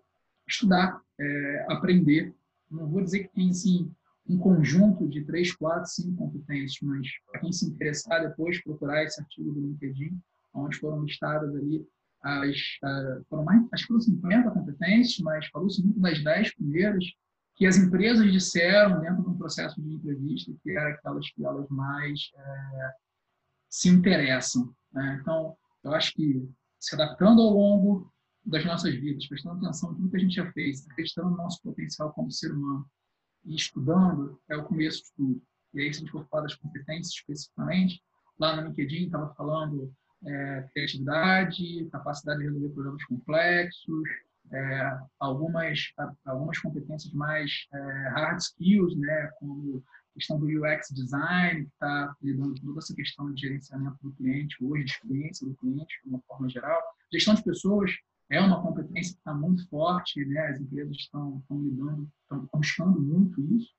estudar, 0.48 1.00
é, 1.20 1.66
aprender. 1.68 2.34
Não 2.70 2.88
vou 2.88 3.02
dizer 3.02 3.24
que 3.24 3.34
tem 3.34 3.50
assim, 3.50 3.94
um 4.28 4.38
conjunto 4.38 5.08
de 5.08 5.24
três, 5.24 5.54
quatro, 5.54 5.90
cinco 5.90 6.16
competências, 6.16 6.78
mas 6.82 7.06
para 7.30 7.40
quem 7.40 7.52
se 7.52 7.66
interessar 7.66 8.28
depois, 8.28 8.62
procurar 8.62 9.02
esse 9.04 9.20
artigo 9.20 9.52
do 9.52 9.60
LinkedIn, 9.60 10.20
onde 10.54 10.78
foram 10.78 11.02
listadas 11.02 11.54
ali 11.54 11.86
as, 12.22 12.56
uh, 12.84 13.24
foram 13.28 13.44
mais, 13.44 13.66
acho 13.72 13.82
que 13.82 13.88
foram 13.88 14.00
50 14.00 14.50
competências, 14.50 15.18
mas 15.18 15.46
falou-se 15.48 15.82
muito 15.82 15.98
das 15.98 16.22
10 16.22 16.54
primeiras, 16.54 17.04
que 17.56 17.66
as 17.66 17.76
empresas 17.76 18.30
disseram 18.32 19.00
dentro 19.00 19.22
de 19.22 19.28
um 19.30 19.36
processo 19.36 19.80
de 19.82 19.94
entrevista 19.94 20.52
que 20.62 20.70
eram 20.70 20.92
aquelas 20.92 21.30
que 21.32 21.44
elas 21.44 21.68
mais 21.68 22.30
é, 22.36 22.90
se 23.68 23.88
interessam. 23.88 24.72
Né? 24.92 25.18
Então, 25.20 25.56
eu 25.84 25.92
acho 25.94 26.12
que 26.14 26.48
se 26.78 26.94
adaptando 26.94 27.42
ao 27.42 27.50
longo 27.50 28.12
das 28.44 28.64
nossas 28.64 28.94
vidas, 28.94 29.26
prestando 29.26 29.56
atenção 29.56 29.94
tudo 29.94 30.10
que 30.10 30.16
a 30.16 30.20
gente 30.20 30.34
já 30.34 30.50
fez, 30.52 30.88
acreditando 30.90 31.30
no 31.30 31.36
nosso 31.36 31.60
potencial 31.62 32.12
como 32.12 32.30
ser 32.30 32.52
humano 32.52 32.86
e 33.44 33.54
estudando, 33.54 34.40
é 34.48 34.56
o 34.56 34.64
começo 34.64 35.04
de 35.04 35.12
tudo. 35.16 35.42
E 35.74 35.80
aí, 35.80 35.92
se 35.92 35.98
a 35.98 36.00
gente 36.00 36.12
for 36.12 36.26
falar 36.28 36.42
das 36.42 36.54
competências 36.54 37.14
especificamente, 37.14 38.02
lá 38.38 38.56
no 38.56 38.68
LinkedIn 38.68 39.06
estava 39.06 39.34
falando 39.34 39.92
é, 40.26 40.68
criatividade, 40.72 41.88
capacidade 41.90 42.40
de 42.40 42.46
resolver 42.46 42.68
problemas 42.70 43.04
complexos, 43.04 44.08
é, 44.52 44.98
algumas, 45.18 45.78
algumas 46.26 46.58
competências 46.58 47.12
mais 47.14 47.66
é, 47.72 47.78
hard 48.10 48.38
skills, 48.38 48.96
né, 48.96 49.30
como 49.38 49.82
a 50.10 50.14
questão 50.14 50.38
do 50.38 50.46
UX 50.46 50.88
design, 50.92 51.64
que 51.64 51.72
está 51.72 52.14
lidando 52.22 52.60
com 52.60 52.66
toda 52.66 52.78
essa 52.80 52.94
questão 52.94 53.32
de 53.32 53.40
gerenciamento 53.40 53.96
do 54.02 54.12
cliente 54.12 54.62
hoje, 54.62 54.84
de 54.84 54.90
experiência 54.90 55.46
do 55.46 55.54
cliente, 55.56 56.00
de 56.04 56.10
uma 56.10 56.20
forma 56.28 56.48
geral. 56.50 56.82
Gestão 57.10 57.34
de 57.34 57.42
pessoas 57.42 57.90
é 58.32 58.40
uma 58.40 58.62
competência 58.62 59.12
que 59.12 59.18
está 59.18 59.34
muito 59.34 59.68
forte, 59.68 60.24
né, 60.24 60.48
as 60.48 60.60
empresas 60.60 60.96
estão, 60.96 61.38
estão 61.38 61.62
lidando, 61.62 62.10
estão 62.24 62.48
buscando 62.52 63.00
muito 63.00 63.40
isso 63.56 63.72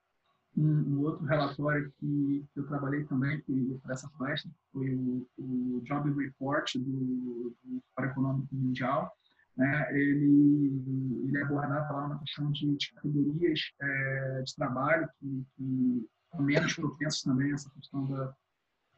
um, 0.55 0.95
um, 0.95 1.01
outro 1.01 1.25
relatório 1.25 1.91
que 1.99 2.45
eu 2.55 2.65
trabalhei 2.67 3.03
também 3.05 3.41
para 3.81 3.93
essa 3.93 4.09
palestra 4.09 4.51
foi 4.71 4.93
o, 4.95 5.27
o 5.37 5.81
Job 5.83 6.11
Report 6.13 6.75
do, 6.75 7.55
Fórum 7.95 8.09
Econômico 8.09 8.55
Mundial. 8.55 9.11
Né? 9.57 9.87
Ele, 9.97 11.23
ele 11.27 11.41
abordava 11.41 11.93
lá 11.93 12.05
uma 12.05 12.19
questão 12.19 12.51
de, 12.51 12.75
de 12.75 12.93
categorias 12.93 13.59
é, 13.81 14.41
de 14.43 14.55
trabalho 14.55 15.09
que, 15.19 15.45
que 15.55 16.07
são 16.31 16.41
menos 16.41 16.73
propensas 16.73 17.21
também 17.21 17.51
a 17.51 17.55
essa 17.55 17.69
questão 17.71 18.05
da, 18.07 18.35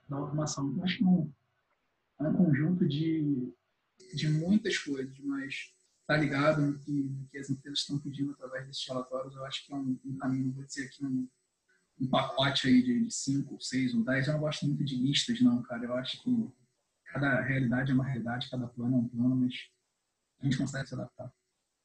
da 0.09 0.17
automação. 0.17 0.69
Então, 0.69 0.83
acho 0.83 0.97
que 0.97 1.03
é 1.03 1.07
um, 1.07 1.31
é 2.19 2.23
um 2.27 2.33
conjunto 2.33 2.87
de, 2.87 3.53
de 4.13 4.29
muitas 4.29 4.77
coisas, 4.77 5.17
mas 5.19 5.73
está 6.01 6.17
ligado 6.17 6.61
no 6.61 6.79
que, 6.79 6.91
no 6.91 7.27
que, 7.27 7.37
as 7.37 7.49
empresas 7.49 7.79
estão 7.79 7.99
pedindo 7.99 8.31
através 8.31 8.67
desses 8.67 8.87
relatórios. 8.87 9.35
Eu 9.35 9.45
acho 9.45 9.65
que 9.65 9.73
é 9.73 9.75
um, 9.75 9.99
um 10.05 10.17
caminho, 10.17 10.53
vou 10.53 10.63
dizer 10.63 10.85
aqui, 10.85 11.03
um, 11.05 11.27
um 11.99 12.07
pacote 12.07 12.67
aí 12.67 12.83
de 12.83 13.09
5, 13.09 13.59
6 13.59 13.95
ou 13.95 14.03
10. 14.03 14.27
Eu 14.27 14.33
não 14.33 14.39
gosto 14.39 14.65
muito 14.65 14.83
de 14.83 14.95
listas, 14.95 15.41
não, 15.41 15.61
cara. 15.63 15.83
Eu 15.83 15.93
acho 15.95 16.21
que 16.21 16.29
cada 17.05 17.41
realidade 17.41 17.91
é 17.91 17.93
uma 17.93 18.05
realidade, 18.05 18.49
cada 18.49 18.67
plano 18.67 18.95
é 18.95 18.99
um 18.99 19.07
plano, 19.07 19.35
mas 19.35 19.53
a 20.39 20.45
gente 20.45 20.57
consegue 20.57 20.87
se 20.87 20.93
adaptar. 20.93 21.31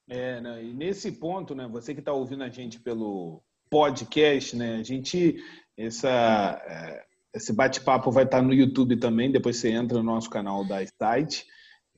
É, 0.08 0.40
né? 0.40 0.64
e 0.64 0.74
nesse 0.74 1.12
ponto, 1.12 1.54
né, 1.54 1.68
você 1.68 1.94
que 1.94 2.00
está 2.00 2.12
ouvindo 2.12 2.42
a 2.42 2.48
gente 2.48 2.80
pelo 2.80 3.40
podcast, 3.70 4.56
né, 4.56 4.76
a 4.76 4.82
gente, 4.82 5.36
essa, 5.76 6.60
é, 6.66 7.04
esse 7.32 7.52
bate-papo 7.52 8.10
vai 8.10 8.24
estar 8.24 8.38
tá 8.38 8.42
no 8.42 8.52
YouTube 8.52 8.96
também, 8.96 9.30
depois 9.30 9.56
você 9.56 9.70
entra 9.70 9.98
no 9.98 10.04
nosso 10.04 10.28
canal 10.28 10.66
da 10.66 10.84
site. 10.84 11.46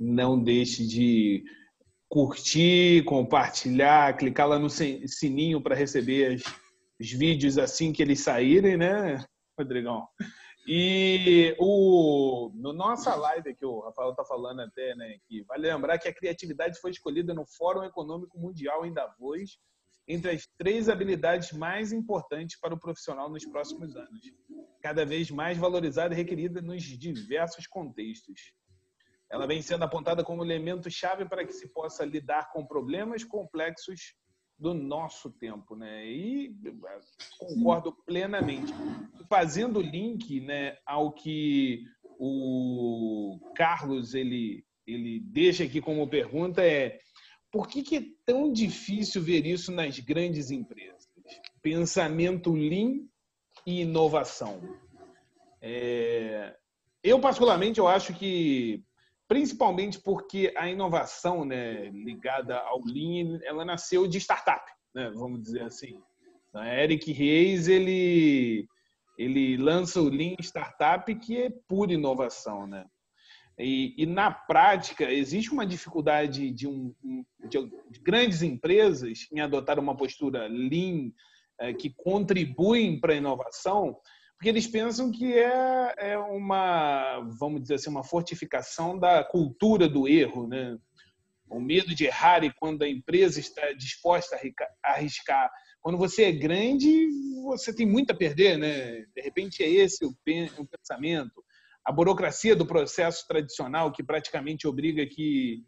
Não 0.03 0.43
deixe 0.43 0.87
de 0.87 1.45
curtir, 2.09 3.05
compartilhar, 3.05 4.17
clicar 4.17 4.49
lá 4.49 4.59
no 4.59 4.69
sininho 4.69 5.63
para 5.63 5.75
receber 5.75 6.35
as 6.35 6.43
os 7.03 7.11
vídeos 7.11 7.59
assim 7.59 7.93
que 7.93 8.01
eles 8.01 8.21
saírem, 8.21 8.77
né, 8.77 9.25
Rodrigão? 9.59 10.07
E 10.65 11.57
o, 11.59 12.53
no 12.55 12.73
nossa 12.73 13.17
live 13.17 13.55
que 13.57 13.67
o 13.67 13.81
Rafael 13.81 14.11
está 14.11 14.25
falando 14.25 14.61
até, 14.61 14.95
né, 14.95 15.17
que 15.27 15.43
vale 15.43 15.67
lembrar 15.67 15.99
que 15.99 16.07
a 16.07 16.15
criatividade 16.15 16.79
foi 16.81 16.93
escolhida 16.93 17.35
no 17.35 17.45
Fórum 17.45 17.83
Econômico 17.83 18.39
Mundial 18.39 18.87
em 18.87 18.93
Davos 18.93 19.59
entre 20.07 20.31
as 20.31 20.47
três 20.57 20.89
habilidades 20.89 21.53
mais 21.53 21.93
importantes 21.93 22.59
para 22.61 22.75
o 22.75 22.79
profissional 22.79 23.29
nos 23.29 23.45
próximos 23.45 23.97
anos, 23.97 24.21
cada 24.81 25.05
vez 25.05 25.31
mais 25.31 25.59
valorizada 25.59 26.15
e 26.15 26.17
requerida 26.17 26.63
nos 26.63 26.83
diversos 26.83 27.67
contextos. 27.67 28.53
Ela 29.33 29.47
vem 29.47 29.63
sendo 29.63 29.83
apontada 29.83 30.23
como 30.23 30.45
elemento 30.45 30.91
chave 30.91 31.25
para 31.25 31.43
que 31.47 31.55
se 31.55 31.67
possa 31.73 32.05
lidar 32.05 32.53
com 32.53 32.67
problemas 32.67 33.25
complexos 33.25 34.15
do 34.59 34.75
nosso 34.75 35.31
tempo, 35.31 35.75
né? 35.75 36.07
E 36.07 36.55
concordo 37.39 37.97
plenamente. 38.05 38.75
Fazendo 39.31 39.81
link, 39.81 40.39
né, 40.43 40.77
ao 40.85 41.13
que 41.13 41.83
o 42.19 43.41
Carlos 43.57 44.15
ele 44.15 44.65
ele 44.87 45.21
deixa 45.21 45.65
aqui 45.65 45.81
como 45.81 46.09
pergunta 46.09 46.61
é 46.61 46.99
por 47.51 47.69
que, 47.69 47.83
que 47.83 47.97
é 47.97 48.03
tão 48.27 48.53
difícil 48.53 49.23
ver 49.23 49.47
isso 49.47 49.73
nas 49.73 49.99
grandes 49.99 50.51
empresas? 50.51 51.09
Pensamento 51.63 52.53
lean 52.53 53.07
e 53.67 53.81
inovação. 53.83 54.61
É... 55.61 56.55
Eu 57.03 57.21
particularmente 57.21 57.79
eu 57.79 57.89
acho 57.89 58.13
que 58.15 58.85
principalmente 59.33 59.99
porque 59.99 60.53
a 60.55 60.69
inovação 60.69 61.43
né, 61.43 61.89
ligada 61.89 62.59
ao 62.59 62.85
Lean, 62.85 63.41
ela 63.45 63.65
nasceu 63.65 64.07
de 64.07 64.19
startup, 64.19 64.63
né, 64.95 65.11
vamos 65.15 65.41
dizer 65.41 65.63
assim. 65.63 65.99
A 66.53 66.69
Eric 66.83 67.11
Reis, 67.13 67.67
ele, 67.67 68.69
ele 69.17 69.57
lança 69.57 70.03
o 70.03 70.11
Lean 70.11 70.37
Startup, 70.39 71.15
que 71.15 71.39
é 71.45 71.51
pura 71.67 71.95
inovação. 71.95 72.67
Né? 72.67 72.85
E, 73.59 73.95
e 73.97 74.05
na 74.05 74.31
prática, 74.31 75.11
existe 75.11 75.51
uma 75.51 75.65
dificuldade 75.65 76.51
de, 76.51 76.69
um, 76.69 76.95
de 77.49 77.71
grandes 78.03 78.43
empresas 78.43 79.27
em 79.33 79.41
adotar 79.41 79.79
uma 79.79 79.97
postura 79.97 80.47
Lean, 80.47 81.11
é, 81.59 81.73
que 81.73 81.89
contribuem 81.89 83.01
para 83.01 83.15
a 83.15 83.17
inovação, 83.17 83.97
porque 84.43 84.49
eles 84.49 84.67
pensam 84.67 85.09
que 85.09 85.35
é, 85.35 85.95
é 85.99 86.19
uma, 86.19 87.21
vamos 87.39 87.63
dizer 87.63 87.75
assim, 87.75 87.89
uma 87.89 88.03
fortificação 88.03 88.99
da 88.99 89.23
cultura 89.23 89.89
do 89.89 90.09
erro, 90.09 90.49
né? 90.49 90.77
O 91.49 91.61
medo 91.61 91.95
de 91.95 92.07
errar 92.07 92.43
e 92.43 92.53
quando 92.53 92.83
a 92.83 92.89
empresa 92.89 93.39
está 93.39 93.73
disposta 93.75 94.37
a 94.85 94.91
arriscar. 94.95 95.49
Quando 95.81 95.97
você 95.97 96.25
é 96.25 96.33
grande, 96.33 97.07
você 97.45 97.73
tem 97.73 97.87
muito 97.87 98.11
a 98.11 98.17
perder, 98.17 98.59
né? 98.59 99.05
De 99.15 99.23
repente 99.23 99.63
é 99.63 99.71
esse 99.71 100.05
o 100.05 100.13
pensamento. 100.67 101.41
A 101.85 101.93
burocracia 101.93 102.57
do 102.57 102.67
processo 102.67 103.25
tradicional 103.29 103.93
que 103.93 104.03
praticamente 104.03 104.67
obriga 104.67 105.07
que 105.07 105.63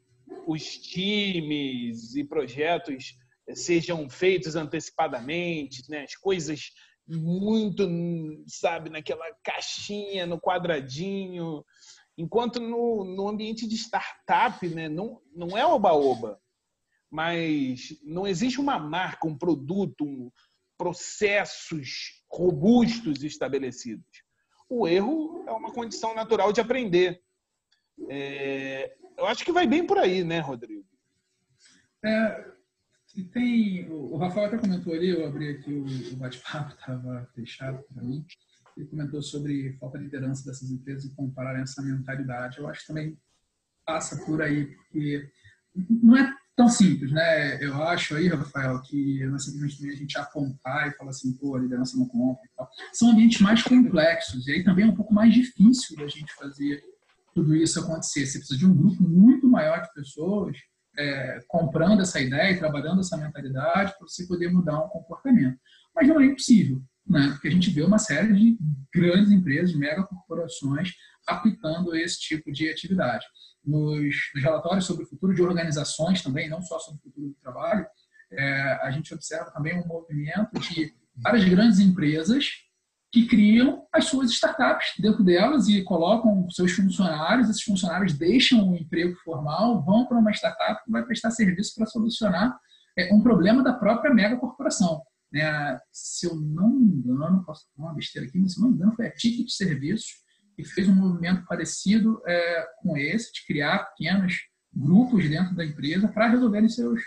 os 0.48 0.64
times 0.78 2.16
e 2.16 2.24
projetos 2.24 3.16
sejam 3.54 4.10
feitos 4.10 4.56
antecipadamente, 4.56 5.88
né? 5.88 6.02
As 6.02 6.16
coisas 6.16 6.72
muito, 7.06 7.86
sabe, 8.46 8.90
naquela 8.90 9.24
caixinha, 9.42 10.26
no 10.26 10.40
quadradinho. 10.40 11.64
Enquanto 12.16 12.60
no, 12.60 13.04
no 13.04 13.28
ambiente 13.28 13.66
de 13.66 13.76
startup, 13.76 14.66
né, 14.68 14.88
não, 14.88 15.20
não 15.34 15.56
é 15.56 15.66
oba-oba, 15.66 16.40
mas 17.10 17.98
não 18.02 18.26
existe 18.26 18.60
uma 18.60 18.78
marca, 18.78 19.26
um 19.26 19.36
produto, 19.36 20.04
um, 20.04 20.30
processos 20.76 22.22
robustos 22.30 23.22
estabelecidos. 23.22 24.24
O 24.68 24.88
erro 24.88 25.44
é 25.46 25.52
uma 25.52 25.72
condição 25.72 26.14
natural 26.14 26.52
de 26.52 26.60
aprender. 26.60 27.22
É, 28.08 28.96
eu 29.16 29.26
acho 29.26 29.44
que 29.44 29.52
vai 29.52 29.66
bem 29.66 29.86
por 29.86 29.98
aí, 29.98 30.24
né, 30.24 30.40
Rodrigo? 30.40 30.86
É, 32.04 32.53
e 33.16 33.22
tem, 33.22 33.88
o 33.90 34.16
Rafael 34.16 34.46
até 34.46 34.58
comentou 34.58 34.92
ali, 34.92 35.10
eu 35.10 35.26
abri 35.26 35.48
aqui 35.48 35.72
o, 35.72 36.16
bate-papo, 36.16 36.74
estava 36.74 37.28
fechado 37.34 37.82
para 37.92 38.02
mim. 38.02 38.24
Ele 38.76 38.86
comentou 38.86 39.22
sobre 39.22 39.72
falta 39.74 39.98
de 39.98 40.04
liderança 40.04 40.44
dessas 40.44 40.68
empresas 40.70 41.04
e 41.04 41.14
compararem 41.14 41.62
essa 41.62 41.80
mentalidade. 41.80 42.58
Eu 42.58 42.68
acho 42.68 42.80
que 42.80 42.88
também 42.88 43.16
passa 43.86 44.16
por 44.24 44.42
aí, 44.42 44.66
porque 44.66 45.30
não 45.88 46.16
é 46.16 46.34
tão 46.56 46.68
simples, 46.68 47.12
né? 47.12 47.64
Eu 47.64 47.80
acho 47.84 48.16
aí, 48.16 48.26
Rafael, 48.26 48.80
que 48.82 49.24
não 49.26 49.36
é 49.36 49.38
simplesmente 49.38 49.92
a 49.92 49.96
gente 49.96 50.18
apontar 50.18 50.88
e 50.88 50.96
falar 50.96 51.10
assim, 51.10 51.32
pô, 51.34 51.54
a 51.54 51.60
liderança 51.60 51.96
não 51.96 52.08
compra 52.08 52.44
e 52.44 52.56
tal. 52.56 52.68
São 52.92 53.10
ambientes 53.10 53.40
mais 53.40 53.62
complexos, 53.62 54.46
e 54.48 54.52
aí 54.52 54.64
também 54.64 54.86
é 54.86 54.88
um 54.88 54.96
pouco 54.96 55.14
mais 55.14 55.32
difícil 55.32 55.96
da 55.96 56.08
gente 56.08 56.34
fazer 56.34 56.82
tudo 57.32 57.54
isso 57.54 57.78
acontecer. 57.78 58.26
Você 58.26 58.38
precisa 58.38 58.58
de 58.58 58.66
um 58.66 58.74
grupo 58.74 59.02
muito 59.02 59.48
maior 59.48 59.82
de 59.82 59.92
pessoas 59.92 60.56
é, 60.96 61.40
comprando 61.48 62.00
essa 62.00 62.20
ideia 62.20 62.52
e 62.52 62.58
trabalhando 62.58 63.00
essa 63.00 63.16
mentalidade 63.16 63.92
para 63.96 64.06
você 64.06 64.26
poder 64.26 64.50
mudar 64.50 64.82
um 64.82 64.88
comportamento. 64.88 65.58
Mas 65.94 66.08
não 66.08 66.20
é 66.20 66.26
impossível, 66.26 66.82
né? 67.06 67.30
porque 67.32 67.48
a 67.48 67.50
gente 67.50 67.70
vê 67.70 67.82
uma 67.82 67.98
série 67.98 68.32
de 68.32 68.58
grandes 68.94 69.30
empresas, 69.30 69.74
megacorporações, 69.74 70.92
aplicando 71.26 71.94
esse 71.94 72.18
tipo 72.20 72.52
de 72.52 72.68
atividade. 72.68 73.24
Nos, 73.64 74.14
nos, 74.34 74.42
relatórios 74.42 74.84
sobre 74.84 75.04
o 75.04 75.08
futuro 75.08 75.34
de 75.34 75.42
organizações 75.42 76.22
também, 76.22 76.48
não 76.48 76.60
só 76.62 76.78
sobre 76.78 77.00
o 77.00 77.02
futuro 77.02 77.28
do 77.28 77.36
trabalho, 77.40 77.86
é, 78.32 78.78
a 78.82 78.90
gente 78.90 79.14
observa 79.14 79.50
também 79.50 79.78
um 79.78 79.86
movimento 79.86 80.58
de 80.60 80.92
várias 81.16 81.44
grandes 81.44 81.78
empresas 81.78 82.64
que 83.14 83.26
criam 83.26 83.86
as 83.92 84.06
suas 84.06 84.28
startups 84.32 84.94
dentro 84.98 85.22
delas 85.22 85.68
e 85.68 85.84
colocam 85.84 86.50
seus 86.50 86.72
funcionários. 86.72 87.48
Esses 87.48 87.62
funcionários 87.62 88.12
deixam 88.12 88.72
o 88.72 88.74
emprego 88.74 89.14
formal, 89.22 89.84
vão 89.84 90.04
para 90.04 90.18
uma 90.18 90.32
startup 90.32 90.82
que 90.84 90.90
vai 90.90 91.04
prestar 91.04 91.30
serviço 91.30 91.76
para 91.76 91.86
solucionar 91.86 92.58
é, 92.98 93.14
um 93.14 93.22
problema 93.22 93.62
da 93.62 93.72
própria 93.72 94.12
mega 94.12 94.36
corporação. 94.36 95.00
Né? 95.32 95.78
Se 95.92 96.26
eu 96.26 96.34
não 96.34 96.70
me 96.70 96.86
engano, 96.86 97.44
posso 97.44 97.68
falar 97.76 97.90
uma 97.90 97.94
besteira 97.94 98.26
aqui, 98.26 98.36
mas 98.36 98.54
se 98.54 98.58
eu 98.58 98.64
não 98.64 98.70
me 98.70 98.78
engano, 98.78 98.96
foi 98.96 99.06
a 99.06 99.12
Ticket 99.12 99.48
Serviços 99.48 100.24
que 100.56 100.64
fez 100.64 100.88
um 100.88 100.94
movimento 100.96 101.46
parecido 101.46 102.20
é, 102.26 102.66
com 102.82 102.96
esse, 102.96 103.32
de 103.32 103.46
criar 103.46 103.78
pequenos 103.90 104.40
grupos 104.74 105.28
dentro 105.28 105.54
da 105.54 105.64
empresa 105.64 106.08
para 106.08 106.30
resolverem 106.30 106.68
seus, 106.68 107.00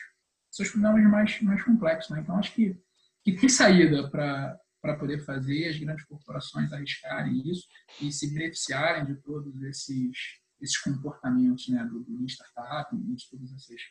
seus 0.50 0.70
problemas 0.70 1.04
mais, 1.12 1.42
mais 1.42 1.62
complexos. 1.64 2.12
Né? 2.12 2.22
Então, 2.22 2.38
acho 2.38 2.54
que, 2.54 2.78
que 3.26 3.34
tem 3.34 3.50
saída 3.50 4.10
para 4.10 4.58
para 4.82 4.96
poder 4.96 5.24
fazer 5.26 5.70
as 5.70 5.78
grandes 5.78 6.06
corporações 6.06 6.72
arriscarem 6.72 7.42
isso 7.50 7.68
e 8.02 8.12
se 8.12 8.34
beneficiarem 8.34 9.06
de 9.06 9.16
todos 9.22 9.62
esses, 9.64 10.18
esses 10.62 10.78
comportamentos 10.80 11.68
né, 11.70 11.84
do, 11.86 12.04
do 12.04 12.26
startup 12.26 12.96
e 12.96 13.16
de 13.16 13.30
todas 13.30 13.52
essas, 13.54 13.82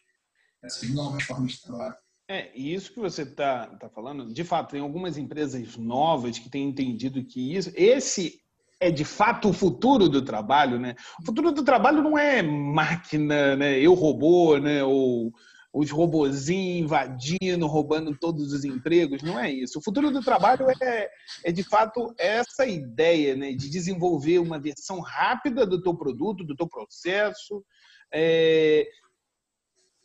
essas 0.63 0.91
novas 0.91 1.23
formas 1.25 1.53
de 1.53 1.63
trabalho. 1.63 1.97
É, 2.29 2.51
e 2.59 2.75
isso 2.75 2.93
que 2.93 2.99
você 2.99 3.23
está 3.23 3.69
tá 3.77 3.89
falando, 3.89 4.33
de 4.33 4.43
fato, 4.43 4.73
tem 4.73 4.81
algumas 4.81 5.17
empresas 5.17 5.77
novas 5.77 6.39
que 6.39 6.51
têm 6.51 6.69
entendido 6.69 7.25
que 7.25 7.55
isso, 7.55 7.71
esse 7.75 8.41
é 8.81 8.91
de 8.91 9.05
fato 9.05 9.49
o 9.49 9.53
futuro 9.53 10.09
do 10.09 10.23
trabalho, 10.23 10.79
né? 10.79 10.95
O 11.21 11.25
futuro 11.25 11.53
do 11.53 11.65
trabalho 11.65 12.03
não 12.03 12.19
é 12.19 12.43
máquina, 12.43 13.57
né? 13.57 13.79
Eu 13.79 13.95
robô, 13.95 14.59
né? 14.59 14.83
Ou 14.85 15.33
os 15.77 15.91
robozinhos 15.91 16.87
invadindo, 16.87 17.67
roubando 17.67 18.17
todos 18.17 18.51
os 18.51 18.65
empregos. 18.65 19.23
Não 19.23 19.39
é 19.39 19.51
isso. 19.51 19.79
O 19.79 19.83
futuro 19.83 20.11
do 20.11 20.23
trabalho 20.23 20.67
é, 20.83 21.11
é 21.45 21.53
de 21.53 21.63
fato 21.63 22.15
essa 22.17 22.65
ideia 22.65 23.37
né, 23.37 23.53
de 23.53 23.69
desenvolver 23.69 24.39
uma 24.39 24.59
versão 24.59 25.01
rápida 25.01 25.67
do 25.67 25.83
teu 25.83 25.95
produto, 25.95 26.45
do 26.45 26.57
teu 26.57 26.67
processo. 26.67 27.63
É... 28.11 28.89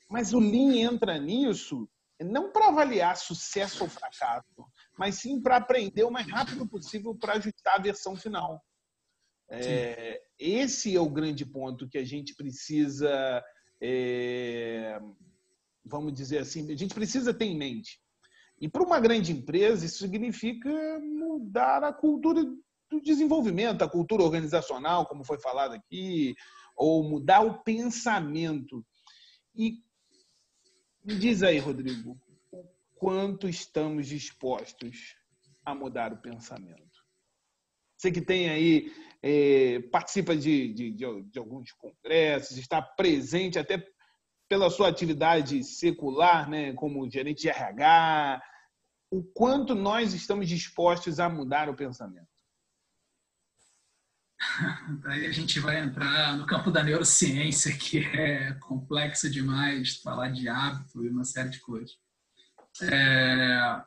Mas 0.09 0.33
o 0.33 0.39
Lean 0.39 0.91
entra 0.91 1.17
nisso 1.17 1.87
não 2.19 2.51
para 2.51 2.67
avaliar 2.67 3.15
sucesso 3.15 3.85
ou 3.85 3.89
fracasso, 3.89 4.65
mas 4.97 5.15
sim 5.15 5.41
para 5.41 5.55
aprender 5.55 6.03
o 6.03 6.11
mais 6.11 6.29
rápido 6.29 6.67
possível 6.67 7.15
para 7.15 7.35
ajustar 7.35 7.75
a 7.75 7.81
versão 7.81 8.17
final. 8.17 8.61
É, 9.49 10.21
esse 10.37 10.95
é 10.95 10.99
o 10.99 11.09
grande 11.09 11.45
ponto 11.45 11.87
que 11.87 11.97
a 11.97 12.03
gente 12.03 12.35
precisa 12.35 13.41
é, 13.81 14.99
vamos 15.83 16.13
dizer 16.13 16.39
assim, 16.39 16.71
a 16.71 16.77
gente 16.77 16.93
precisa 16.93 17.33
ter 17.33 17.45
em 17.45 17.57
mente. 17.57 17.99
E 18.59 18.69
para 18.69 18.83
uma 18.83 18.99
grande 18.99 19.31
empresa, 19.31 19.85
isso 19.85 19.97
significa 19.97 20.69
mudar 20.99 21.83
a 21.83 21.91
cultura 21.91 22.43
do 22.43 23.01
desenvolvimento, 23.01 23.81
a 23.81 23.89
cultura 23.89 24.21
organizacional, 24.21 25.07
como 25.07 25.23
foi 25.23 25.39
falado 25.39 25.73
aqui, 25.73 26.35
ou 26.75 27.03
mudar 27.03 27.41
o 27.41 27.63
pensamento. 27.63 28.85
E 29.55 29.81
diz 31.03 31.41
aí, 31.41 31.57
Rodrigo, 31.57 32.19
o 32.51 32.63
quanto 32.95 33.49
estamos 33.49 34.07
dispostos 34.07 35.15
a 35.65 35.73
mudar 35.73 36.13
o 36.13 36.21
pensamento? 36.21 37.01
Você 37.97 38.11
que 38.11 38.21
tem 38.21 38.49
aí, 38.49 38.91
é, 39.21 39.79
participa 39.91 40.35
de, 40.35 40.73
de, 40.73 40.91
de 40.91 41.39
alguns 41.39 41.71
congressos, 41.73 42.57
está 42.57 42.81
presente 42.81 43.57
até 43.57 43.83
pela 44.51 44.69
sua 44.69 44.89
atividade 44.89 45.63
secular, 45.63 46.49
né, 46.49 46.73
como 46.73 47.09
gerente 47.09 47.43
de 47.43 47.47
RH, 47.47 48.43
o 49.09 49.23
quanto 49.23 49.73
nós 49.73 50.13
estamos 50.13 50.49
dispostos 50.49 51.21
a 51.21 51.29
mudar 51.29 51.69
o 51.69 51.73
pensamento? 51.73 52.27
Daí 55.03 55.25
a 55.25 55.31
gente 55.31 55.57
vai 55.61 55.79
entrar 55.79 56.35
no 56.35 56.45
campo 56.45 56.69
da 56.69 56.83
neurociência, 56.83 57.73
que 57.77 57.99
é 57.99 58.51
complexo 58.55 59.29
demais, 59.29 60.01
falar 60.01 60.27
de 60.33 60.49
hábito 60.49 61.01
e 61.01 61.07
uma 61.07 61.23
série 61.23 61.51
de 61.51 61.61
coisas. 61.61 61.97
É... 62.81 63.81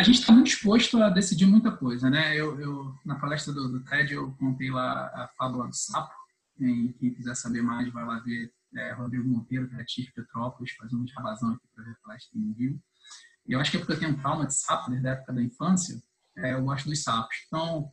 A 0.00 0.02
gente 0.02 0.20
está 0.20 0.32
muito 0.32 0.46
disposto 0.46 1.02
a 1.02 1.10
decidir 1.10 1.44
muita 1.44 1.70
coisa, 1.70 2.08
né? 2.08 2.34
Eu, 2.34 2.58
eu 2.58 2.94
na 3.04 3.16
palestra 3.16 3.52
do, 3.52 3.68
do, 3.68 3.84
TED 3.84 4.14
eu 4.14 4.32
contei 4.38 4.70
lá 4.70 5.08
a 5.08 5.28
fábula 5.36 5.68
do 5.68 5.76
sapo. 5.76 6.23
Quem, 6.56 6.92
quiser 6.92 7.34
saber 7.34 7.62
mais 7.62 7.92
vai 7.92 8.04
lá 8.04 8.18
ver 8.20 8.52
é, 8.76 8.92
Rodrigo 8.92 9.28
Monteiro, 9.28 9.68
Criativo 9.68 10.12
Petrópolis, 10.14 10.72
fazendo 10.72 11.04
uma 11.04 11.22
razão 11.22 11.52
aqui 11.52 11.66
para 11.74 11.84
ver 11.84 11.90
a 11.92 12.06
palestra 12.06 12.32
que 12.32 12.52
viu. 12.54 12.82
E 13.46 13.52
eu 13.52 13.60
acho 13.60 13.70
que 13.70 13.76
é 13.76 13.80
porque 13.80 13.92
eu 13.92 13.98
tenho 13.98 14.12
um 14.12 14.16
trauma 14.18 14.46
de 14.46 14.54
sapo 14.54 14.90
desde 14.90 15.06
a 15.06 15.12
época 15.12 15.32
da 15.32 15.42
infância, 15.42 16.02
é, 16.36 16.54
eu 16.54 16.64
gosto 16.64 16.88
dos 16.88 17.02
sapos. 17.02 17.36
Então, 17.46 17.92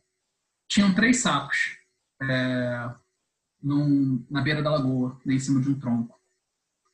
tinham 0.68 0.94
três 0.94 1.18
sapos 1.18 1.78
é, 2.22 2.94
num, 3.62 4.26
na 4.30 4.40
beira 4.42 4.62
da 4.62 4.70
lagoa, 4.70 5.20
né, 5.24 5.34
em 5.34 5.38
cima 5.38 5.60
de 5.60 5.68
um 5.68 5.78
tronco. 5.78 6.20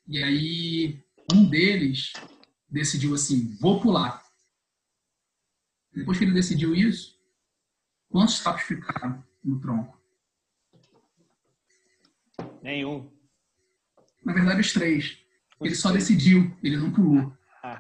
E 0.07 0.22
aí, 0.22 1.04
um 1.33 1.48
deles 1.48 2.12
decidiu 2.68 3.14
assim: 3.14 3.57
vou 3.61 3.81
pular. 3.81 4.22
Depois 5.92 6.18
que 6.18 6.24
ele 6.24 6.33
decidiu 6.33 6.74
isso, 6.74 7.18
quantos 8.09 8.38
sapos 8.38 8.62
ficaram 8.62 9.24
no 9.42 9.61
tronco? 9.61 9.97
Nenhum. 12.62 13.10
Na 14.24 14.32
verdade, 14.32 14.60
os 14.60 14.72
três. 14.72 15.18
Ele 15.60 15.74
só 15.74 15.90
decidiu, 15.90 16.56
ele 16.62 16.76
não 16.76 16.92
pulou, 16.92 17.32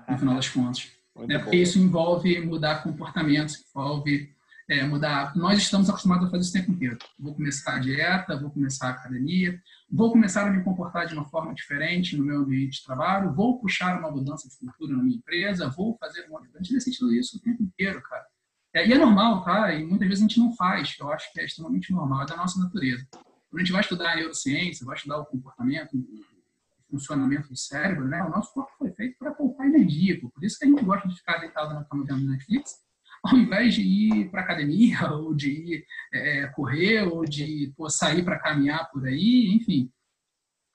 no 0.08 0.18
final 0.18 0.34
das 0.34 0.48
contas. 0.48 0.90
Né? 1.26 1.38
Porque 1.38 1.56
isso 1.56 1.78
envolve 1.78 2.40
mudar 2.40 2.82
comportamentos, 2.82 3.64
envolve 3.68 4.34
é, 4.68 4.84
mudar. 4.84 5.34
Nós 5.36 5.58
estamos 5.58 5.88
acostumados 5.88 6.26
a 6.26 6.30
fazer 6.30 6.42
isso 6.42 6.50
o 6.50 6.60
tempo 6.60 6.72
inteiro. 6.72 6.98
Vou 7.18 7.34
começar 7.34 7.76
a 7.76 7.78
dieta, 7.78 8.38
vou 8.38 8.50
começar 8.50 8.88
a 8.88 8.90
academia, 8.90 9.60
vou 9.90 10.12
começar 10.12 10.46
a 10.46 10.50
me 10.50 10.62
comportar 10.62 11.06
de 11.06 11.14
uma 11.14 11.24
forma 11.26 11.54
diferente 11.54 12.16
no 12.16 12.24
meu 12.24 12.40
ambiente 12.40 12.78
de 12.78 12.84
trabalho, 12.84 13.32
vou 13.32 13.58
puxar 13.58 13.98
uma 13.98 14.10
mudança 14.10 14.48
de 14.48 14.56
cultura 14.56 14.96
na 14.96 15.02
minha 15.02 15.16
empresa, 15.16 15.68
vou 15.70 15.96
fazer 15.98 16.26
um 16.26 16.32
monte 16.32 16.50
de... 16.50 16.58
A 16.58 16.62
gente 16.62 16.98
tudo 16.98 17.14
isso 17.14 17.36
o 17.36 17.40
tempo 17.40 17.62
inteiro, 17.62 18.02
cara. 18.02 18.26
É, 18.74 18.86
e 18.86 18.92
é 18.92 18.98
normal, 18.98 19.42
tá? 19.42 19.72
E 19.72 19.84
muitas 19.84 20.06
vezes 20.06 20.22
a 20.22 20.28
gente 20.28 20.38
não 20.38 20.54
faz. 20.54 20.94
Eu 21.00 21.10
acho 21.10 21.32
que 21.32 21.40
é 21.40 21.44
extremamente 21.44 21.90
normal, 21.90 22.22
é 22.22 22.26
da 22.26 22.36
nossa 22.36 22.60
natureza. 22.60 23.06
A 23.54 23.58
gente 23.58 23.72
vai 23.72 23.80
estudar 23.80 24.12
a 24.12 24.16
neurociência, 24.16 24.84
vai 24.84 24.96
estudar 24.96 25.18
o 25.18 25.26
comportamento, 25.26 25.96
o 25.96 26.90
funcionamento 26.90 27.48
do 27.48 27.56
cérebro, 27.56 28.06
né? 28.06 28.22
O 28.22 28.30
nosso 28.30 28.52
corpo 28.52 28.70
foi 28.78 28.90
feito 28.92 29.16
para 29.18 29.32
poupar 29.32 29.66
energia. 29.66 30.20
Por 30.20 30.44
isso 30.44 30.58
que 30.58 30.64
a 30.64 30.68
gente 30.68 30.84
gosta 30.84 31.08
de 31.08 31.16
ficar 31.16 31.38
deitado 31.38 31.74
na 31.74 31.84
cama 31.84 32.04
vendo 32.04 32.30
Netflix 32.30 32.88
ao 33.22 33.36
invés 33.36 33.74
de 33.74 33.82
ir 33.82 34.30
para 34.30 34.42
academia, 34.42 34.98
ou 35.12 35.34
de 35.34 35.50
ir 35.50 35.86
é, 36.12 36.46
correr, 36.48 37.02
ou 37.02 37.24
de 37.24 37.72
pô, 37.76 37.88
sair 37.90 38.24
para 38.24 38.38
caminhar 38.38 38.88
por 38.90 39.06
aí, 39.06 39.54
enfim. 39.54 39.90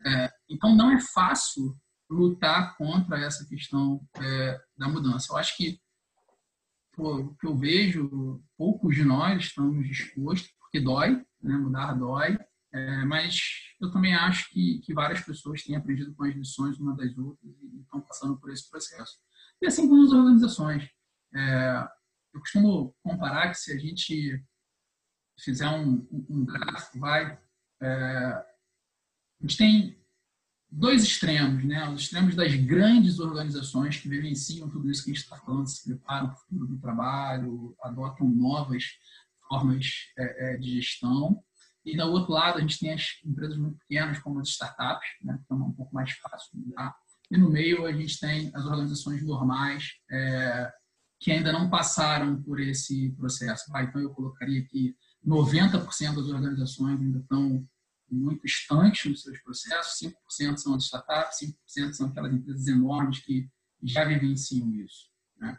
É, 0.06 0.30
então, 0.50 0.76
não 0.76 0.92
é 0.92 1.00
fácil 1.00 1.76
lutar 2.10 2.76
contra 2.78 3.18
essa 3.20 3.46
questão 3.48 4.02
é, 4.22 4.60
da 4.78 4.88
mudança. 4.88 5.28
Eu 5.32 5.38
acho 5.38 5.56
que 5.58 5.80
o 6.98 7.34
que 7.36 7.48
eu 7.48 7.58
vejo, 7.58 8.44
poucos 8.56 8.96
de 8.96 9.04
nós 9.04 9.46
estamos 9.46 9.88
dispostos, 9.88 10.52
porque 10.60 10.80
dói, 10.80 11.16
né? 11.42 11.58
mudar 11.58 11.94
dói, 11.94 12.38
é, 12.74 13.06
mas 13.06 13.40
eu 13.80 13.92
também 13.92 14.16
acho 14.16 14.50
que, 14.50 14.80
que 14.80 14.94
várias 14.94 15.22
pessoas 15.22 15.64
têm 15.64 15.76
aprendido 15.76 16.14
com 16.16 16.24
as 16.24 16.36
lições 16.36 16.80
uma 16.80 16.96
das 16.96 17.16
outras 17.18 17.54
e 17.62 17.82
estão 17.82 18.02
passando 18.02 18.38
por 18.40 18.52
esse 18.52 18.70
processo. 18.70 19.20
E 19.62 19.68
assim 19.68 19.88
como 19.88 20.04
as 20.04 20.12
organizações. 20.12 20.90
É, 21.36 21.88
eu 22.34 22.40
costumo 22.40 22.96
comparar 23.04 23.50
que 23.50 23.58
se 23.58 23.72
a 23.72 23.78
gente 23.78 24.44
fizer 25.40 25.70
um, 25.70 26.08
um 26.30 26.46
gráfico, 26.46 27.00
vai, 27.00 27.40
é, 27.82 27.88
a 27.88 28.46
gente 29.42 29.58
tem 29.58 30.04
dois 30.72 31.04
extremos, 31.04 31.64
né? 31.64 31.88
Os 31.90 32.02
extremos 32.02 32.36
das 32.36 32.56
grandes 32.56 33.20
organizações 33.20 33.98
que 33.98 34.10
vivenciam 34.10 34.70
tudo 34.70 34.90
isso 34.90 35.04
que 35.04 35.12
a 35.12 35.14
gente 35.14 35.24
está 35.24 35.38
falando, 35.38 35.68
se 35.68 35.84
preparam 35.84 36.30
para 36.30 36.36
o 36.36 36.40
futuro 36.40 36.68
do 36.68 36.80
trabalho, 36.80 37.76
adotam 37.84 38.28
novas 38.28 38.84
formas 39.48 39.86
é, 40.18 40.56
é, 40.56 40.58
de 40.58 40.82
gestão. 40.82 41.44
E, 41.86 41.98
do 41.98 42.04
outro 42.04 42.32
lado, 42.32 42.58
a 42.58 42.62
gente 42.62 42.80
tem 42.80 42.94
as 42.94 43.20
empresas 43.26 43.58
muito 43.58 43.78
pequenas, 43.80 44.20
como 44.20 44.40
as 44.40 44.48
startups, 44.50 45.08
né? 45.22 45.38
que 45.46 45.54
é 45.54 45.56
um 45.56 45.72
pouco 45.74 45.94
mais 45.94 46.12
fácil 46.14 46.50
de 46.54 46.68
mudar. 46.68 46.96
E 47.30 47.38
no 47.38 47.50
meio, 47.50 47.86
a 47.86 47.92
gente 47.92 48.20
tem 48.20 48.52
as 48.54 48.66
organizações 48.66 49.24
normais, 49.24 49.92
é, 50.10 50.72
que 51.20 51.32
ainda 51.32 51.52
não 51.52 51.70
passaram 51.70 52.42
por 52.42 52.60
esse 52.60 53.12
processo. 53.12 53.66
Ah, 53.74 53.84
então, 53.84 54.02
eu 54.02 54.12
colocaria 54.12 54.64
que 54.66 54.96
90% 55.26 56.16
das 56.16 56.28
organizações 56.28 57.00
ainda 57.00 57.20
estão 57.20 57.66
muito 58.10 58.46
estanques 58.46 59.10
nos 59.10 59.22
seus 59.22 59.42
processos, 59.42 60.00
5% 60.38 60.58
são 60.58 60.76
as 60.76 60.84
startups, 60.84 61.40
5% 61.68 61.94
são 61.94 62.08
aquelas 62.08 62.34
empresas 62.34 62.68
enormes 62.68 63.20
que 63.20 63.50
já 63.82 64.06
vivenciam 64.06 64.72
isso. 64.74 65.10
Né? 65.38 65.58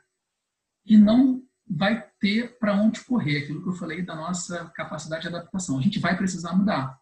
E 0.87 0.97
não 0.97 1.43
vai 1.67 2.07
ter 2.21 2.59
para 2.59 2.75
onde 2.75 3.05
correr, 3.05 3.39
aquilo 3.39 3.63
que 3.63 3.69
eu 3.69 3.75
falei 3.75 4.03
da 4.03 4.15
nossa 4.15 4.71
capacidade 4.75 5.23
de 5.23 5.29
adaptação. 5.29 5.79
A 5.79 5.83
gente 5.83 5.99
vai 5.99 6.17
precisar 6.17 6.55
mudar. 6.55 6.99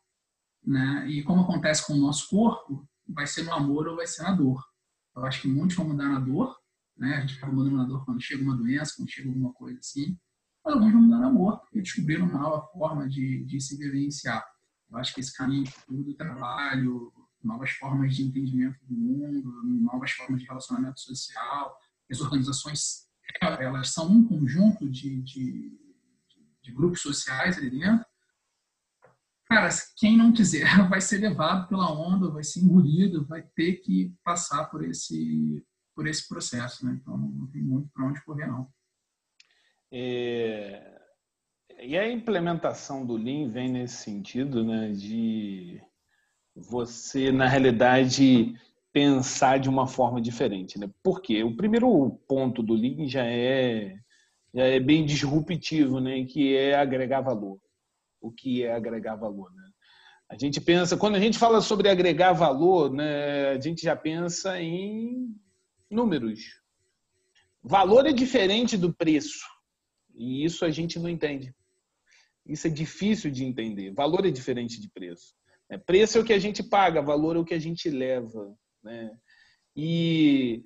Né? 0.64 1.07
E 1.09 1.22
como 1.22 1.42
acontece 1.42 1.87
com 1.87 1.94
o 1.94 2.01
nosso 2.01 2.29
corpo, 2.29 2.88
vai 3.09 3.27
ser 3.27 3.42
no 3.42 3.53
amor 3.53 3.88
ou 3.88 3.96
vai 3.96 4.07
ser 4.07 4.22
na 4.22 4.33
dor. 4.33 4.62
Eu 5.14 5.25
acho 5.25 5.42
que 5.42 5.48
muitos 5.48 5.77
vão 5.77 5.88
mudar 5.88 6.09
na 6.09 6.20
dor, 6.20 6.57
né? 6.96 7.16
A 7.16 7.20
gente 7.20 7.37
acaba 7.37 7.53
mudando 7.53 7.77
na 7.77 7.85
dor 7.85 8.05
quando 8.05 8.22
chega 8.22 8.42
uma 8.42 8.57
doença, 8.57 8.94
quando 8.96 9.11
chega 9.11 9.29
alguma 9.29 9.53
coisa 9.53 9.79
assim. 9.79 10.16
Mas 10.64 10.75
alguns 10.75 10.92
vão 10.92 11.03
mudar 11.03 11.18
na 11.18 11.27
amor, 11.27 11.61
porque 11.61 11.83
descobriram 11.83 12.27
uma 12.27 12.38
nova 12.38 12.66
forma 12.68 13.09
de, 13.09 13.44
de 13.44 13.61
se 13.61 13.77
vivenciar. 13.77 14.42
Eu 14.90 14.98
acho 14.98 15.12
que 15.14 15.20
esse 15.20 15.37
caminho 15.37 15.64
do 15.88 16.14
trabalho, 16.14 17.12
novas 17.42 17.70
formas 17.72 18.14
de 18.14 18.22
entendimento 18.22 18.79
do 18.85 18.94
mundo, 18.94 19.62
novas 19.83 20.12
formas 20.12 20.40
de 20.40 20.46
relacionamento 20.46 21.01
social, 21.01 21.77
as 22.11 22.20
organizações 22.20 23.09
elas 23.40 23.90
são 23.90 24.11
um 24.11 24.27
conjunto 24.27 24.88
de, 24.88 25.23
de, 25.23 25.79
de 26.62 26.73
grupos 26.73 27.01
sociais 27.01 27.59
ali 27.59 27.71
dentro. 27.71 28.05
Cara, 29.47 29.68
quem 29.97 30.16
não 30.16 30.33
quiser 30.33 30.66
vai 30.88 31.01
ser 31.01 31.18
levado 31.18 31.68
pela 31.68 31.92
onda, 31.92 32.31
vai 32.31 32.42
ser 32.42 32.61
engolido, 32.61 33.27
vai 33.27 33.42
ter 33.55 33.75
que 33.77 34.14
passar 34.25 34.66
por 34.66 34.85
esse 34.85 35.64
por 35.95 36.07
esse 36.07 36.27
processo, 36.27 36.87
né? 36.87 36.99
Então 37.01 37.16
não 37.16 37.47
tem 37.49 37.62
muito 37.62 37.90
para 37.92 38.07
onde 38.07 38.25
correr 38.25 38.47
não. 38.47 38.66
É... 39.92 41.01
E 41.81 41.99
a 41.99 42.11
implementação 42.11 43.05
do 43.05 43.16
Lean 43.16 43.51
vem 43.51 43.71
nesse 43.71 43.97
sentido, 43.97 44.64
né? 44.64 44.90
De 44.92 45.83
você, 46.55 47.33
na 47.33 47.47
realidade, 47.47 48.55
pensar 48.92 49.59
de 49.59 49.68
uma 49.68 49.87
forma 49.87 50.20
diferente, 50.20 50.78
né? 50.78 50.90
Por 51.02 51.22
quê? 51.22 51.42
O 51.42 51.57
primeiro 51.57 52.11
ponto 52.28 52.62
do 52.62 52.74
Lean 52.74 53.09
já 53.09 53.24
é 53.24 53.96
já 54.55 54.64
é 54.64 54.78
bem 54.78 55.05
disruptivo, 55.07 55.98
né? 55.98 56.24
Que 56.24 56.57
é 56.57 56.74
agregar 56.74 57.22
valor. 57.22 57.59
O 58.20 58.31
que 58.31 58.62
é 58.62 58.74
agregar 58.74 59.16
valor, 59.16 59.50
né? 59.55 59.62
A 60.28 60.38
gente 60.38 60.61
pensa, 60.61 60.96
quando 60.96 61.16
a 61.16 61.20
gente 61.20 61.38
fala 61.38 61.61
sobre 61.61 61.90
agregar 61.90 62.33
valor, 62.33 62.90
né, 62.90 63.50
a 63.50 63.61
gente 63.61 63.83
já 63.83 63.94
pensa 63.94 64.59
em 64.59 65.37
números. 65.90 66.40
Valor 67.62 68.07
é 68.07 68.12
diferente 68.12 68.78
do 68.78 68.94
preço. 68.94 69.44
E 70.14 70.42
isso 70.42 70.64
a 70.64 70.70
gente 70.70 70.98
não 70.98 71.09
entende. 71.09 71.55
Isso 72.46 72.66
é 72.66 72.70
difícil 72.70 73.31
de 73.31 73.44
entender. 73.44 73.92
Valor 73.92 74.24
é 74.24 74.31
diferente 74.31 74.81
de 74.81 74.88
preço. 74.88 75.35
É, 75.68 75.76
preço 75.76 76.16
é 76.16 76.20
o 76.22 76.24
que 76.24 76.33
a 76.33 76.38
gente 76.38 76.62
paga, 76.62 77.02
valor 77.02 77.37
é 77.37 77.38
o 77.38 77.44
que 77.44 77.55
a 77.55 77.59
gente 77.59 77.90
leva. 77.90 78.57
Né? 78.83 79.11
E 79.77 80.62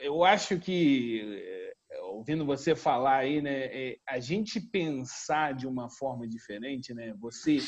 eu 0.00 0.24
acho 0.24 0.58
que, 0.58 1.74
é, 1.90 2.00
ouvindo 2.02 2.44
você 2.44 2.74
falar 2.74 3.18
aí, 3.18 3.42
né, 3.42 3.64
é, 3.66 3.96
a 4.08 4.18
gente 4.20 4.60
pensar 4.60 5.54
de 5.54 5.66
uma 5.66 5.90
forma 5.90 6.26
diferente, 6.26 6.94
né? 6.94 7.14
você 7.18 7.58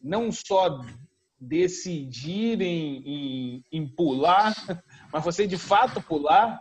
não 0.00 0.30
só 0.30 0.80
decidir 1.40 2.60
em, 2.60 3.02
em, 3.06 3.64
em, 3.72 3.88
pular, 3.88 4.54
mas 5.12 5.24
você 5.24 5.46
de 5.46 5.56
fato 5.56 6.02
pular, 6.02 6.60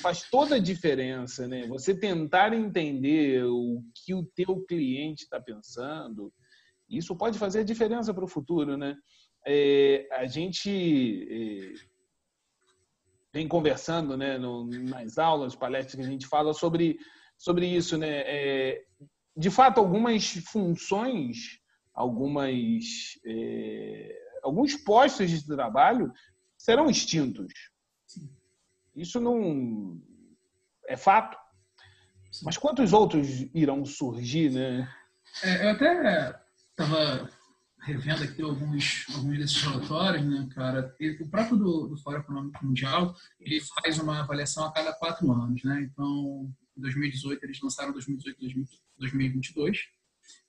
faz 0.00 0.22
toda 0.30 0.56
a 0.56 0.60
diferença, 0.60 1.48
né? 1.48 1.66
Você 1.66 1.98
tentar 1.98 2.52
entender 2.52 3.44
o 3.44 3.82
que 3.94 4.14
o 4.14 4.24
teu 4.24 4.64
cliente 4.66 5.24
está 5.24 5.40
pensando, 5.40 6.32
isso 6.88 7.16
pode 7.16 7.38
fazer 7.38 7.60
a 7.60 7.64
diferença 7.64 8.14
para 8.14 8.24
o 8.24 8.28
futuro, 8.28 8.76
né? 8.76 8.96
É, 9.50 10.06
a 10.12 10.26
gente 10.26 10.68
é, 11.30 11.74
vem 13.32 13.48
conversando, 13.48 14.16
né, 14.16 14.36
no, 14.36 14.66
nas 14.66 15.16
aulas, 15.16 15.56
palestras 15.56 15.94
que 15.94 16.02
a 16.02 16.10
gente 16.10 16.26
fala 16.26 16.52
sobre 16.52 16.98
sobre 17.36 17.66
isso, 17.66 17.96
né? 17.96 18.22
É, 18.26 18.84
de 19.36 19.48
fato, 19.48 19.78
algumas 19.78 20.28
funções 20.50 21.58
algumas, 21.98 22.84
é, 23.26 24.16
alguns 24.44 24.76
postos 24.76 25.28
de 25.30 25.44
trabalho 25.44 26.12
serão 26.56 26.88
extintos. 26.88 27.52
Isso 28.94 29.20
não 29.20 30.00
é 30.86 30.96
fato. 30.96 31.36
Mas 32.44 32.56
quantos 32.56 32.92
outros 32.92 33.26
irão 33.52 33.84
surgir, 33.84 34.50
né? 34.50 34.88
É, 35.42 35.64
eu 35.64 35.70
até 35.70 36.40
estava 36.70 37.30
revendo 37.88 38.22
aqui 38.22 38.42
alguns, 38.42 39.06
alguns 39.14 39.38
desses 39.38 39.62
relatórios, 39.62 40.22
né, 40.22 40.46
cara? 40.54 40.94
o 41.20 41.28
próprio 41.28 41.56
do, 41.56 41.88
do 41.88 41.96
Fórum 41.96 42.18
Econômico 42.18 42.64
Mundial, 42.64 43.16
ele 43.40 43.60
faz 43.60 43.98
uma 43.98 44.20
avaliação 44.20 44.66
a 44.66 44.72
cada 44.72 44.92
quatro 44.92 45.32
anos, 45.32 45.62
né? 45.64 45.88
Então, 45.90 46.52
em 46.76 46.80
2018, 46.82 47.42
eles 47.44 47.60
lançaram 47.62 47.92
2018 47.92 48.38
2022. 48.98 49.78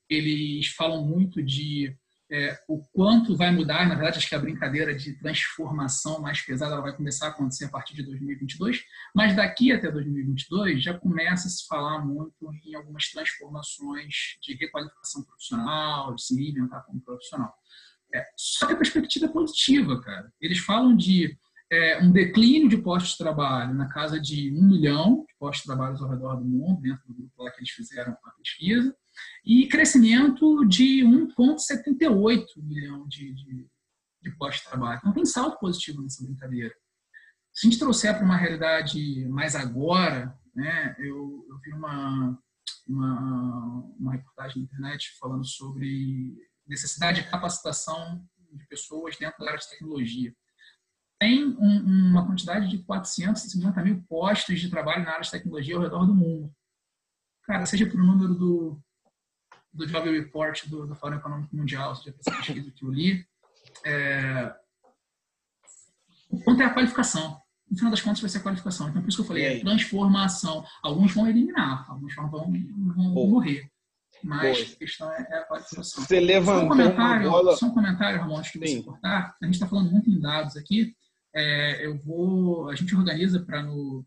Eles 0.09 0.67
falam 0.67 1.05
muito 1.05 1.41
de 1.41 1.95
é, 2.31 2.59
o 2.67 2.83
quanto 2.93 3.35
vai 3.35 3.51
mudar, 3.51 3.87
na 3.87 3.95
verdade, 3.95 4.19
acho 4.19 4.29
que 4.29 4.35
a 4.35 4.39
brincadeira 4.39 4.93
de 4.93 5.13
transformação 5.13 6.21
mais 6.21 6.41
pesada 6.41 6.79
vai 6.79 6.95
começar 6.95 7.27
a 7.27 7.29
acontecer 7.29 7.65
a 7.65 7.69
partir 7.69 7.95
de 7.95 8.03
2022, 8.03 8.83
mas 9.15 9.35
daqui 9.35 9.71
até 9.71 9.91
2022 9.91 10.83
já 10.83 10.93
começa 10.93 11.47
a 11.47 11.49
se 11.49 11.65
falar 11.67 12.05
muito 12.05 12.35
em 12.65 12.75
algumas 12.75 13.09
transformações 13.09 14.37
de 14.41 14.53
requalificação 14.55 15.23
profissional, 15.23 16.13
de 16.13 16.23
se 16.23 16.35
reinventar 16.35 16.85
como 16.85 17.01
profissional. 17.01 17.51
É, 18.13 18.23
só 18.37 18.67
que 18.67 18.73
a 18.73 18.77
perspectiva 18.77 19.25
é 19.25 19.29
positiva, 19.29 19.99
cara. 20.01 20.31
Eles 20.39 20.59
falam 20.59 20.95
de 20.95 21.35
é, 21.71 21.99
um 21.99 22.11
declínio 22.11 22.69
de 22.69 22.77
postos 22.77 23.11
de 23.11 23.17
trabalho 23.19 23.73
na 23.73 23.87
casa 23.87 24.19
de 24.19 24.51
um 24.53 24.67
milhão 24.67 25.25
de 25.27 25.35
postos 25.37 25.61
de 25.61 25.67
trabalho 25.67 25.97
ao 25.97 26.09
redor 26.09 26.35
do 26.35 26.45
mundo, 26.45 26.81
dentro 26.81 27.07
do 27.07 27.13
grupo 27.13 27.43
lá 27.43 27.51
que 27.51 27.59
eles 27.59 27.69
fizeram 27.69 28.11
a 28.11 28.31
pesquisa, 28.31 28.95
e 29.45 29.67
crescimento 29.67 30.65
de 30.65 31.03
1,78 31.03 32.45
milhão 32.57 33.07
de, 33.07 33.33
de, 33.33 33.67
de 34.21 34.63
trabalho. 34.63 34.99
Então, 34.99 35.13
tem 35.13 35.25
salto 35.25 35.59
positivo 35.59 36.01
nessa 36.01 36.23
brincadeira. 36.23 36.73
Se 37.53 37.67
a 37.67 37.69
gente 37.69 37.79
trouxer 37.79 38.15
para 38.15 38.25
uma 38.25 38.37
realidade 38.37 39.25
mais 39.29 39.55
agora, 39.55 40.37
né, 40.55 40.95
eu, 40.99 41.45
eu 41.49 41.59
vi 41.59 41.73
uma, 41.73 42.39
uma, 42.87 43.93
uma 43.99 44.11
reportagem 44.13 44.61
na 44.61 44.63
internet 44.65 45.17
falando 45.19 45.45
sobre 45.45 46.37
necessidade 46.67 47.23
de 47.23 47.29
capacitação 47.29 48.23
de 48.51 48.67
pessoas 48.67 49.17
dentro 49.17 49.39
da 49.39 49.51
área 49.51 49.59
de 49.59 49.69
tecnologia. 49.69 50.33
Tem 51.19 51.45
um, 51.45 52.11
uma 52.11 52.25
quantidade 52.25 52.69
de 52.69 52.77
450 52.83 53.83
mil 53.83 54.03
postos 54.03 54.59
de 54.59 54.69
trabalho 54.69 55.03
na 55.03 55.11
área 55.11 55.23
de 55.23 55.31
tecnologia 55.31 55.75
ao 55.75 55.81
redor 55.81 56.05
do 56.05 56.15
mundo. 56.15 56.53
Cara, 57.43 57.65
seja 57.65 57.85
por 57.85 57.97
número 57.97 58.35
do, 58.35 58.81
do 59.79 59.87
Job 59.87 60.11
Report 60.11 60.67
do, 60.67 60.85
do 60.85 60.95
Fórum 60.95 61.17
Econômico 61.17 61.55
Mundial, 61.55 61.95
seja 61.95 62.15
essa 62.19 62.37
pesquisa 62.37 62.71
que 62.71 62.83
eu 62.83 62.91
li, 62.91 63.25
é, 63.85 64.53
o 66.29 66.39
quanto 66.43 66.61
é 66.61 66.65
a 66.65 66.73
qualificação. 66.73 67.39
No 67.69 67.77
final 67.77 67.91
das 67.91 68.01
contas, 68.01 68.19
vai 68.19 68.29
ser 68.29 68.39
a 68.39 68.41
qualificação. 68.41 68.89
Então, 68.89 69.01
por 69.01 69.07
isso 69.07 69.17
que 69.17 69.21
eu 69.21 69.27
falei, 69.27 69.45
é 69.45 69.59
transformação. 69.59 70.65
Alguns 70.81 71.13
vão 71.13 71.27
eliminar, 71.27 71.89
alguns 71.89 72.13
vão, 72.15 72.29
vão, 72.29 72.49
morrer. 73.27 73.69
Mas 74.23 74.73
a 74.73 74.75
questão 74.75 75.11
é, 75.11 75.27
é 75.29 75.37
a 75.37 75.43
qualificação. 75.45 76.03
Você 76.03 76.19
levantou 76.19 76.59
só 76.59 76.65
um 76.65 76.69
comentário, 76.69 77.29
bola... 77.29 77.55
Só 77.55 77.65
um 77.67 77.73
comentário, 77.73 78.19
Ramon, 78.19 78.37
antes 78.37 78.51
de 78.51 78.59
você 78.59 78.83
cortar. 78.83 79.35
A 79.41 79.45
gente 79.45 79.53
está 79.53 79.67
falando 79.67 79.91
muito 79.91 80.09
em 80.09 80.19
dados 80.19 80.57
aqui. 80.57 80.93
É, 81.33 81.85
eu 81.85 81.97
vou... 81.99 82.69
A 82.69 82.75
gente 82.75 82.93
organiza 82.95 83.39
para 83.39 83.61
no 83.63 84.03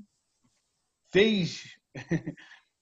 fez 1.12 1.63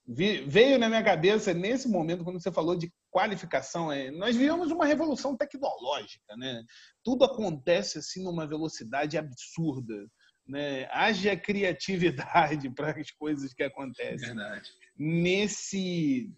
veio 0.06 0.78
na 0.78 0.90
minha 0.90 1.04
cabeça 1.04 1.54
nesse 1.54 1.88
momento 1.88 2.26
quando 2.26 2.42
você 2.42 2.52
falou 2.52 2.76
de 2.76 2.92
qualificação. 3.10 3.90
É, 3.90 4.12
nós 4.12 4.36
vivemos 4.36 4.70
uma 4.70 4.86
revolução 4.86 5.38
tecnológica, 5.38 6.36
né? 6.36 6.62
Tudo 7.06 7.24
acontece 7.24 8.00
assim 8.00 8.22
numa 8.22 8.46
velocidade 8.46 9.18
absurda 9.18 10.10
né? 10.50 10.88
haja 10.92 11.38
criatividade 11.38 12.70
para 12.76 13.00
as 13.00 13.12
coisas 13.12 13.54
que 13.54 13.64
acontecem. 13.64 14.30
Verdade. 14.30 14.70
Nesse, 14.98 16.34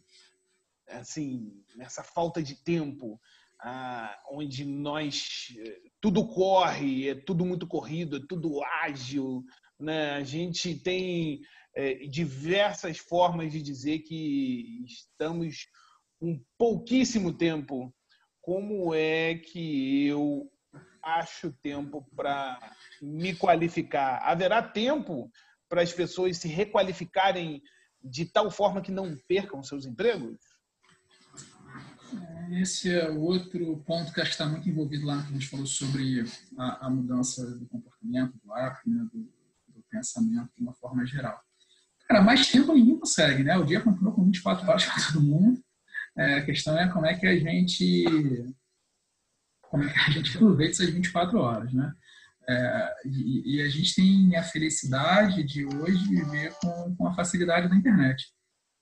assim, 0.89 1.63
nessa 1.75 2.03
falta 2.03 2.43
de 2.43 2.61
tempo, 2.63 3.19
ah, 3.63 4.19
onde 4.29 4.65
nós 4.65 5.47
tudo 6.01 6.27
corre, 6.27 7.09
é 7.09 7.15
tudo 7.15 7.45
muito 7.45 7.65
corrido, 7.65 8.17
é 8.17 8.25
tudo 8.27 8.61
ágil, 8.83 9.43
né? 9.79 10.11
A 10.11 10.23
gente 10.23 10.75
tem 10.75 11.41
é, 11.75 11.93
diversas 12.07 12.97
formas 12.97 13.51
de 13.51 13.61
dizer 13.61 13.99
que 13.99 14.83
estamos 14.85 15.67
com 16.19 16.43
pouquíssimo 16.57 17.33
tempo. 17.33 17.93
Como 18.41 18.93
é 18.93 19.35
que 19.35 20.07
eu 20.07 20.51
acho 21.03 21.51
tempo 21.61 22.05
para 22.15 22.59
me 23.01 23.35
qualificar? 23.35 24.21
Haverá 24.23 24.61
tempo 24.61 25.31
para 25.69 25.81
as 25.81 25.93
pessoas 25.93 26.37
se 26.37 26.47
requalificarem 26.47 27.61
de 28.03 28.25
tal 28.25 28.49
forma 28.49 28.81
que 28.81 28.91
não 28.91 29.15
percam 29.27 29.63
seus 29.63 29.85
empregos? 29.85 30.37
Esse 32.51 32.93
é 32.93 33.09
outro 33.09 33.77
ponto 33.85 34.11
que 34.11 34.19
acho 34.19 34.31
que 34.31 34.35
está 34.35 34.45
muito 34.45 34.67
envolvido 34.67 35.05
lá, 35.05 35.21
que 35.21 35.29
a 35.29 35.31
gente 35.31 35.47
falou 35.47 35.65
sobre 35.65 36.25
a, 36.57 36.87
a 36.87 36.89
mudança 36.89 37.49
do 37.57 37.65
comportamento, 37.67 38.37
do 38.43 38.53
hábito, 38.53 38.89
né, 38.89 39.07
do, 39.13 39.19
do, 39.69 39.83
pensamento 39.89 40.49
de 40.55 40.61
uma 40.61 40.73
forma 40.73 41.05
geral. 41.05 41.39
Cara, 42.07 42.21
mais 42.21 42.51
tempo 42.51 42.73
ninguém 42.73 42.99
consegue, 42.99 43.43
né? 43.43 43.57
O 43.57 43.63
dia 43.63 43.79
continua 43.79 44.13
com 44.13 44.25
24 44.25 44.67
horas 44.67 44.85
para 44.85 45.07
todo 45.07 45.21
mundo. 45.21 45.63
É, 46.17 46.35
a 46.35 46.45
questão 46.45 46.77
é 46.77 46.91
como 46.91 47.05
é 47.05 47.17
que 47.17 47.25
a 47.25 47.39
gente 47.39 48.05
como 49.71 49.85
é 49.85 49.89
que 49.91 49.99
a 49.99 50.11
gente 50.11 50.35
aproveita 50.35 50.73
essas 50.73 50.89
24 50.89 51.39
horas, 51.39 51.73
né? 51.73 51.93
É, 52.47 52.95
e, 53.05 53.55
e, 53.55 53.61
a 53.61 53.69
gente 53.69 53.95
tem 53.95 54.35
a 54.35 54.43
felicidade 54.43 55.43
de 55.43 55.65
hoje 55.65 56.05
viver 56.07 56.53
com, 56.55 56.95
com 56.95 57.07
a 57.07 57.13
facilidade 57.15 57.69
da 57.69 57.75
internet. 57.75 58.27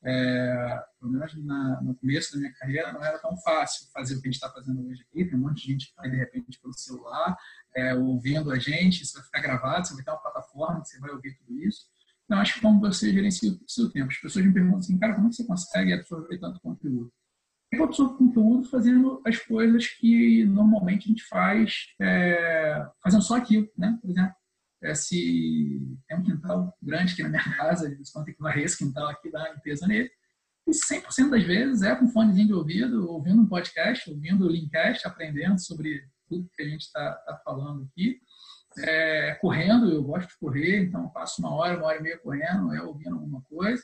É, 0.03 0.81
pelo 0.99 1.11
menos 1.11 1.45
na, 1.45 1.81
no 1.81 1.93
começo 1.93 2.31
da 2.33 2.39
minha 2.39 2.53
carreira 2.53 2.91
não 2.91 3.03
era 3.03 3.19
tão 3.19 3.35
fácil 3.37 3.85
fazer 3.93 4.15
o 4.15 4.21
que 4.21 4.29
a 4.29 4.31
gente 4.31 4.41
está 4.41 4.49
fazendo 4.51 4.87
hoje 4.87 5.03
aqui. 5.03 5.25
Tem 5.25 5.37
um 5.37 5.41
monte 5.41 5.61
de 5.61 5.73
gente 5.73 5.89
que 5.89 5.95
vai 5.95 6.09
de 6.09 6.17
repente 6.17 6.59
pelo 6.59 6.73
celular, 6.73 7.37
é, 7.75 7.93
ouvindo 7.93 8.51
a 8.51 8.57
gente, 8.57 9.03
isso 9.03 9.13
vai 9.13 9.23
ficar 9.23 9.41
gravado, 9.41 9.87
você 9.87 9.93
vai 9.93 10.03
ter 10.03 10.11
uma 10.11 10.21
plataforma 10.21 10.83
você 10.83 10.99
vai 10.99 11.11
ouvir 11.11 11.35
tudo 11.35 11.59
isso. 11.59 11.85
Então, 12.25 12.39
acho 12.39 12.55
que 12.55 12.61
como 12.61 12.79
você 12.79 13.11
gerencia 13.11 13.51
o 13.51 13.69
seu 13.69 13.91
tempo. 13.91 14.11
As 14.11 14.17
pessoas 14.17 14.45
me 14.45 14.53
perguntam 14.53 14.79
assim, 14.79 14.97
cara, 14.97 15.13
como 15.13 15.31
você 15.31 15.43
consegue 15.45 15.93
absorver 15.93 16.39
tanto 16.39 16.59
conteúdo? 16.61 17.11
Eu 17.71 17.83
absorvo 17.83 18.17
conteúdo 18.17 18.67
fazendo 18.67 19.21
as 19.25 19.37
coisas 19.37 19.87
que 19.87 20.43
normalmente 20.45 21.05
a 21.05 21.09
gente 21.09 21.23
faz, 21.25 21.87
é, 22.01 22.87
fazendo 23.03 23.21
só 23.21 23.35
aquilo, 23.35 23.69
né? 23.77 23.97
Por 24.01 24.09
exemplo, 24.09 24.33
é, 24.81 24.95
se 24.95 25.79
tem 26.07 26.17
um 26.17 26.23
quintal 26.23 26.73
grande 26.81 27.13
aqui 27.13 27.23
na 27.23 27.29
minha 27.29 27.55
casa, 27.55 27.89
de 27.89 27.95
vez 27.95 28.11
tem 28.11 28.25
que 28.25 28.41
varrer 28.41 28.63
esse 28.63 28.77
quintal 28.77 29.07
aqui, 29.09 29.29
dar 29.29 29.41
uma 29.41 29.53
limpeza 29.53 29.85
nele, 29.85 30.09
e 30.67 30.71
100% 30.71 31.29
das 31.29 31.43
vezes 31.43 31.81
é 31.81 31.95
com 31.95 32.07
fonezinho 32.07 32.47
de 32.47 32.53
ouvido, 32.53 33.09
ouvindo 33.09 33.41
um 33.41 33.47
podcast, 33.47 34.09
ouvindo 34.09 34.45
o 34.45 34.49
Linkcast, 34.49 35.07
aprendendo 35.07 35.59
sobre 35.59 36.03
tudo 36.27 36.49
que 36.55 36.61
a 36.61 36.67
gente 36.67 36.81
está 36.81 37.11
tá 37.13 37.41
falando 37.43 37.83
aqui. 37.83 38.19
É, 38.77 39.35
correndo, 39.41 39.91
eu 39.91 40.03
gosto 40.03 40.29
de 40.29 40.37
correr, 40.37 40.83
então 40.83 41.09
passo 41.09 41.41
uma 41.41 41.53
hora, 41.53 41.77
uma 41.77 41.87
hora 41.87 41.99
e 41.99 42.03
meia 42.03 42.19
correndo, 42.19 42.71
ouvindo 42.87 43.15
alguma 43.15 43.41
coisa. 43.43 43.83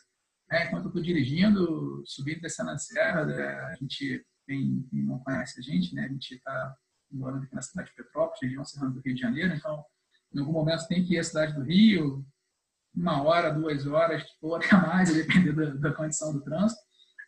É, 0.52 0.68
enquanto 0.68 0.86
eu 0.86 0.90
estou 0.90 1.02
dirigindo, 1.02 2.04
subindo, 2.06 2.42
descendo 2.42 2.70
a 2.70 2.78
serra, 2.78 3.26
né, 3.26 3.48
a 3.48 3.76
gente, 3.76 4.26
quem, 4.46 4.86
quem, 4.90 5.04
não 5.04 5.20
conhece 5.20 5.60
a 5.60 5.64
gente, 5.64 5.94
né, 5.96 6.06
a 6.06 6.08
gente 6.08 6.36
está 6.36 6.76
morando 7.12 7.44
aqui 7.44 7.56
na 7.56 7.62
cidade 7.62 7.90
de 7.90 7.96
Petrópolis, 7.96 8.42
região 8.42 8.64
serrana 8.64 8.92
do 8.92 9.02
Rio 9.02 9.16
de 9.16 9.22
Janeiro, 9.22 9.56
então, 9.56 9.84
em 10.34 10.40
algum 10.40 10.52
momento 10.52 10.88
tem 10.88 11.04
que 11.04 11.16
ir 11.16 11.20
à 11.20 11.24
cidade 11.24 11.54
do 11.54 11.64
Rio, 11.64 12.26
uma 12.94 13.24
hora, 13.24 13.52
duas 13.52 13.86
horas, 13.88 14.24
ou 14.42 14.56
até 14.56 14.76
mais, 14.76 15.12
dependendo 15.14 15.80
da, 15.80 15.90
da 15.90 15.96
condição 15.96 16.32
do 16.32 16.44
trânsito, 16.44 16.82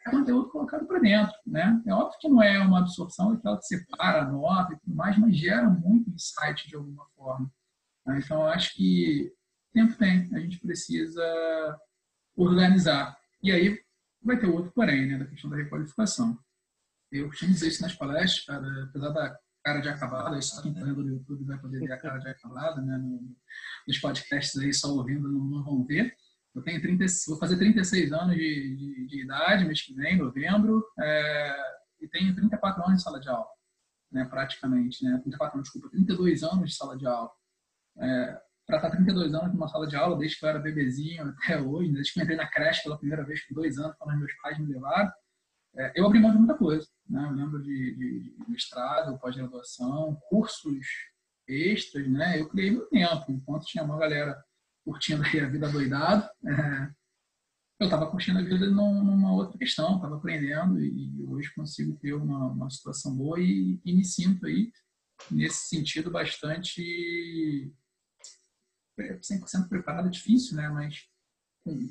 é 0.06 0.12
conteúdo 0.12 0.50
colocado 0.50 0.88
para 0.88 1.00
dentro, 1.00 1.36
né? 1.46 1.82
É 1.86 1.94
óbvio 1.94 2.18
que 2.20 2.30
não 2.30 2.42
é 2.42 2.60
uma 2.60 2.80
absorção 2.80 3.32
aquela 3.32 3.58
que 3.58 3.66
separa, 3.66 4.22
anota 4.22 4.74
e 4.74 4.80
tudo 4.80 4.96
mais, 4.96 5.18
mas 5.18 5.36
gera 5.36 5.70
muito 5.70 6.10
insight 6.10 6.68
de 6.68 6.76
alguma 6.76 7.06
forma. 7.16 7.52
Né? 8.06 8.22
Então, 8.24 8.46
acho 8.48 8.74
que 8.74 9.34
tempo 9.74 9.98
tem, 9.98 10.30
a 10.34 10.40
gente 10.40 10.60
precisa 10.60 11.78
organizar. 12.38 13.18
E 13.42 13.52
aí 13.52 13.80
vai 14.22 14.38
ter 14.38 14.48
outro 14.48 14.72
porém, 14.72 15.08
né, 15.08 15.18
da 15.18 15.26
questão 15.26 15.50
da 15.50 15.58
requalificação. 15.58 16.38
Eu 17.12 17.28
costumo 17.28 17.54
dizer 17.54 17.70
isso 17.70 17.82
nas 17.82 17.96
palestras, 17.96 18.46
apesar 18.90 19.10
da 19.10 19.38
cara 19.64 19.80
de 19.82 19.90
acabada, 19.90 20.42
só 20.42 20.62
quem 20.62 20.72
está 20.72 20.86
vendo 20.86 21.04
no 21.04 21.10
YouTube 21.10 21.46
vai 21.46 21.58
poder 21.60 21.80
ver 21.80 21.92
a 21.92 22.00
cara 22.00 22.18
de 22.20 22.28
acabada, 22.30 22.82
né? 22.82 22.98
nos 23.88 23.98
podcasts 24.00 24.58
aí 24.62 24.74
só 24.74 24.90
ouvindo 24.94 25.30
não, 25.30 25.64
vão 25.64 25.86
ver. 25.86 26.16
Eu 26.56 26.62
tenho 26.62 26.82
30, 26.82 27.06
vou 27.28 27.38
fazer 27.38 27.58
36 27.58 28.14
anos 28.14 28.36
de, 28.36 28.76
de, 28.76 29.08
de 29.08 29.24
idade 29.24 29.66
mês 29.66 29.82
que 29.82 29.94
vem, 29.94 30.18
novembro, 30.18 30.84
é, 31.00 31.56
e 32.02 32.08
tenho 32.08 32.34
34 32.34 32.84
anos 32.84 32.98
de 32.98 33.04
sala 33.04 33.20
de 33.20 33.30
aula, 33.30 33.48
né, 34.12 34.26
praticamente, 34.26 35.04
né, 35.04 35.20
34 35.20 35.58
anos, 35.58 35.70
desculpa, 35.70 35.90
32 35.90 36.44
anos 36.44 36.70
de 36.70 36.76
sala 36.76 36.98
de 36.98 37.06
aula. 37.06 37.30
É, 38.00 38.42
para 38.68 38.78
estar 38.78 38.92
32 38.92 39.34
anos 39.34 39.54
numa 39.54 39.68
sala 39.70 39.88
de 39.88 39.96
aula, 39.96 40.18
desde 40.18 40.38
que 40.38 40.46
eu 40.46 40.50
era 40.50 40.60
bebezinho 40.60 41.24
até 41.30 41.60
hoje, 41.60 41.92
desde 41.94 42.14
que 42.14 42.20
eu 42.20 42.24
entrei 42.24 42.38
na 42.38 42.48
creche 42.48 42.84
pela 42.84 42.98
primeira 42.98 43.24
vez 43.24 43.42
com 43.48 43.56
dois 43.56 43.80
anos, 43.80 43.96
quando 43.98 44.20
meus 44.20 44.34
pais 44.42 44.60
me 44.60 44.74
levaram, 44.74 45.12
é, 45.78 45.94
eu 45.96 46.06
abri 46.06 46.20
mão 46.20 46.32
de 46.32 46.38
muita 46.38 46.56
coisa. 46.56 46.86
Né? 47.10 47.26
Eu 47.26 47.32
lembro 47.32 47.64
de, 47.64 47.96
de, 47.96 48.36
de 48.36 48.52
mestrado, 48.52 49.18
pós-graduação, 49.20 50.18
cursos 50.30 50.86
extras, 51.48 52.10
né? 52.10 52.40
Eu 52.40 52.50
criei 52.50 52.72
meu 52.72 52.86
tempo, 52.88 53.32
enquanto 53.32 53.66
tinha 53.66 53.84
uma 53.84 53.98
galera 53.98 54.38
curtindo 54.84 55.24
a 55.24 55.50
vida 55.50 55.70
doidado, 55.70 56.28
é, 56.46 56.90
eu 57.80 57.86
estava 57.86 58.10
curtindo 58.10 58.40
a 58.40 58.42
vida 58.42 58.70
numa 58.70 59.34
outra 59.34 59.58
questão, 59.58 59.96
estava 59.96 60.18
aprendendo 60.18 60.84
e 60.84 61.24
hoje 61.28 61.54
consigo 61.54 61.96
ter 61.98 62.14
uma, 62.14 62.48
uma 62.48 62.70
situação 62.70 63.16
boa 63.16 63.40
e, 63.40 63.80
e, 63.86 63.94
me 63.94 64.04
sinto 64.04 64.46
aí, 64.46 64.72
nesse 65.30 65.68
sentido, 65.68 66.10
bastante 66.10 67.72
100% 68.98 69.70
preparado, 69.70 70.10
difícil, 70.10 70.58
né? 70.58 70.68
Mas 70.70 71.08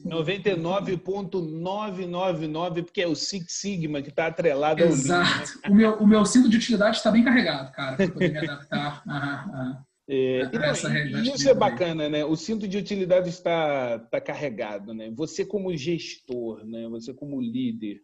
99,999, 0.04 2.82
porque 2.82 3.02
é 3.02 3.06
o 3.06 3.14
Six 3.14 3.52
Sigma 3.52 4.02
que 4.02 4.08
está 4.08 4.26
atrelado 4.26 4.82
ao 4.82 4.88
Exato. 4.88 5.58
Né? 5.58 5.68
O, 5.68 5.74
meu, 5.74 5.92
o 5.96 6.06
meu 6.06 6.24
cinto 6.24 6.48
de 6.48 6.56
utilidade 6.56 6.96
está 6.96 7.10
bem 7.10 7.22
carregado, 7.22 7.70
cara, 7.72 7.94
para 7.96 8.08
poder 8.08 8.32
me 8.32 8.38
adaptar 8.38 9.02
a, 9.06 9.16
a, 9.16 9.84
é, 10.08 10.44
a 10.44 10.66
essa 10.66 10.88
realidade. 10.88 11.28
Isso 11.30 11.46
é 11.48 11.54
bacana, 11.54 12.08
né? 12.08 12.24
O 12.24 12.36
cinto 12.36 12.66
de 12.66 12.78
utilidade 12.78 13.28
está, 13.28 14.00
está 14.02 14.20
carregado, 14.20 14.92
né? 14.94 15.12
Você 15.14 15.44
como 15.44 15.76
gestor, 15.76 16.64
né? 16.64 16.88
Você 16.88 17.12
como 17.12 17.40
líder. 17.40 18.00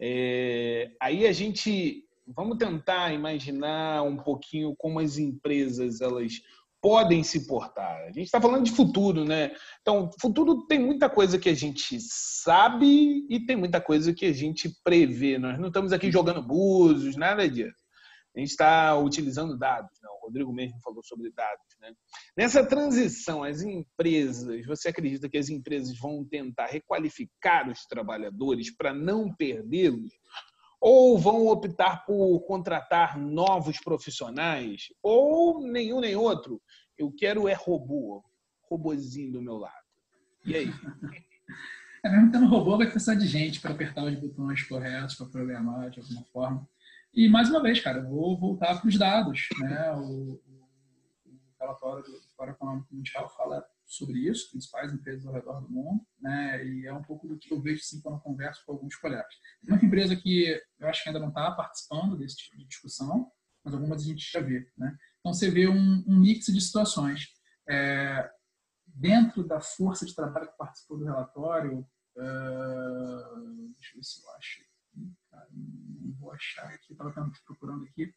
É, 0.00 0.90
aí 1.00 1.26
a 1.26 1.32
gente... 1.32 2.04
Vamos 2.24 2.56
tentar 2.56 3.12
imaginar 3.12 4.04
um 4.04 4.16
pouquinho 4.16 4.76
como 4.78 5.00
as 5.00 5.18
empresas 5.18 6.00
elas 6.00 6.40
podem 6.82 7.22
se 7.22 7.46
portar. 7.46 8.02
A 8.02 8.06
gente 8.06 8.24
está 8.24 8.40
falando 8.40 8.64
de 8.64 8.72
futuro, 8.72 9.24
né? 9.24 9.52
Então, 9.80 10.10
futuro 10.20 10.66
tem 10.66 10.80
muita 10.80 11.08
coisa 11.08 11.38
que 11.38 11.48
a 11.48 11.54
gente 11.54 11.96
sabe 12.00 13.24
e 13.30 13.46
tem 13.46 13.54
muita 13.54 13.80
coisa 13.80 14.12
que 14.12 14.26
a 14.26 14.32
gente 14.32 14.68
prevê. 14.82 15.38
Nós 15.38 15.58
não 15.60 15.68
estamos 15.68 15.92
aqui 15.92 16.10
jogando 16.10 16.42
búzios, 16.42 17.16
nada 17.16 17.48
disso. 17.48 17.80
A 18.34 18.40
gente 18.40 18.50
está 18.50 18.98
utilizando 18.98 19.56
dados. 19.56 19.96
Né? 20.02 20.08
O 20.08 20.26
Rodrigo 20.26 20.52
mesmo 20.52 20.80
falou 20.80 21.04
sobre 21.04 21.30
dados. 21.30 21.64
Né? 21.80 21.92
Nessa 22.36 22.66
transição, 22.66 23.44
as 23.44 23.62
empresas, 23.62 24.66
você 24.66 24.88
acredita 24.88 25.28
que 25.28 25.38
as 25.38 25.48
empresas 25.48 25.96
vão 25.98 26.24
tentar 26.24 26.66
requalificar 26.66 27.70
os 27.70 27.84
trabalhadores 27.84 28.74
para 28.74 28.92
não 28.92 29.32
perdê-los? 29.32 30.12
ou 30.82 31.16
vão 31.16 31.46
optar 31.46 32.04
por 32.04 32.40
contratar 32.40 33.16
novos 33.16 33.78
profissionais, 33.78 34.88
ou 35.00 35.62
nenhum 35.62 36.00
nem 36.00 36.16
outro. 36.16 36.60
Eu 36.98 37.10
quero 37.12 37.48
é 37.48 37.54
robô, 37.54 38.24
robozinho 38.62 39.32
do 39.32 39.42
meu 39.42 39.56
lado. 39.56 39.86
E 40.44 40.56
aí? 40.56 40.66
É, 42.04 42.10
mesmo 42.10 42.32
tendo 42.32 42.48
robô, 42.48 42.76
vai 42.76 42.90
precisar 42.90 43.14
de 43.14 43.28
gente 43.28 43.60
para 43.60 43.70
apertar 43.70 44.02
os 44.02 44.16
botões 44.16 44.60
corretos, 44.64 45.14
para 45.14 45.28
programar 45.28 45.88
de 45.88 46.00
alguma 46.00 46.24
forma. 46.32 46.68
E, 47.14 47.28
mais 47.28 47.48
uma 47.48 47.62
vez, 47.62 47.78
cara, 47.80 47.98
eu 47.98 48.08
vou 48.08 48.36
voltar 48.36 48.80
para 48.80 48.88
os 48.88 48.98
dados. 48.98 49.46
Né? 49.60 49.92
O, 49.92 50.40
relatório 51.62 52.02
do 52.02 52.20
Fórum 52.36 52.52
Econômico 52.52 52.94
Mundial 52.94 53.28
fala 53.36 53.64
sobre 53.86 54.18
isso, 54.28 54.50
principais 54.50 54.92
empresas 54.92 55.26
ao 55.26 55.32
redor 55.32 55.60
do 55.60 55.70
mundo, 55.70 56.04
né? 56.20 56.64
E 56.64 56.86
é 56.86 56.92
um 56.92 57.02
pouco 57.02 57.28
do 57.28 57.38
que 57.38 57.52
eu 57.52 57.60
vejo 57.60 57.80
assim 57.80 58.00
quando 58.00 58.20
converso 58.20 58.64
com 58.64 58.72
alguns 58.72 58.96
colegas. 58.96 59.34
Muita 59.62 59.84
empresa 59.84 60.16
que 60.16 60.60
eu 60.78 60.88
acho 60.88 61.02
que 61.02 61.08
ainda 61.08 61.20
não 61.20 61.28
está 61.28 61.50
participando 61.52 62.16
desse 62.16 62.36
tipo 62.36 62.56
de 62.56 62.64
discussão, 62.64 63.30
mas 63.64 63.74
algumas 63.74 64.02
a 64.02 64.04
gente 64.04 64.30
já 64.30 64.40
vê, 64.40 64.66
né? 64.76 64.96
Então 65.22 65.32
você 65.32 65.48
vê 65.48 65.68
um, 65.68 66.04
um 66.06 66.18
mix 66.18 66.46
de 66.46 66.60
situações. 66.60 67.28
É, 67.68 68.28
dentro 68.86 69.46
da 69.46 69.60
força 69.60 70.04
de 70.04 70.14
trabalho 70.14 70.48
que 70.48 70.58
participou 70.58 70.98
do 70.98 71.04
relatório, 71.04 71.78
uh, 71.78 73.74
deixa 73.78 73.94
eu 73.94 73.96
ver 73.96 74.04
se 74.04 74.20
eu 74.20 74.30
acho. 74.36 74.62
não 75.52 76.12
vou 76.18 76.32
achar 76.32 76.66
aqui, 76.66 76.92
estava 76.92 77.12
procurando 77.46 77.84
aqui. 77.84 78.12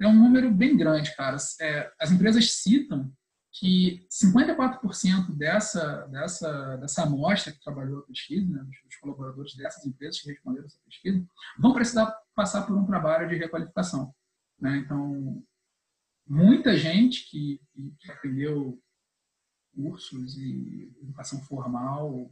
É 0.00 0.06
um 0.06 0.14
número 0.14 0.50
bem 0.50 0.76
grande, 0.76 1.14
cara. 1.14 1.36
É, 1.60 1.92
as 2.00 2.10
empresas 2.10 2.50
citam 2.54 3.12
que 3.52 4.06
54% 4.10 5.34
dessa, 5.36 6.06
dessa, 6.08 6.76
dessa 6.76 7.02
amostra 7.04 7.52
que 7.52 7.62
trabalhou 7.62 8.00
a 8.00 8.06
pesquisa, 8.06 8.46
né, 8.50 8.62
dos 8.62 8.96
colaboradores 8.96 9.54
dessas 9.56 9.86
empresas 9.86 10.20
que 10.20 10.30
responderam 10.30 10.66
essa 10.66 10.78
pesquisa, 10.84 11.26
vão 11.58 11.72
precisar 11.72 12.14
passar 12.34 12.66
por 12.66 12.76
um 12.76 12.84
trabalho 12.84 13.28
de 13.28 13.36
requalificação. 13.36 14.14
Né? 14.60 14.76
Então, 14.78 15.42
muita 16.26 16.76
gente 16.76 17.28
que, 17.30 17.60
que 17.98 18.10
aprendeu 18.10 18.80
cursos 19.74 20.36
e 20.38 20.90
educação 21.02 21.40
formal 21.42 22.30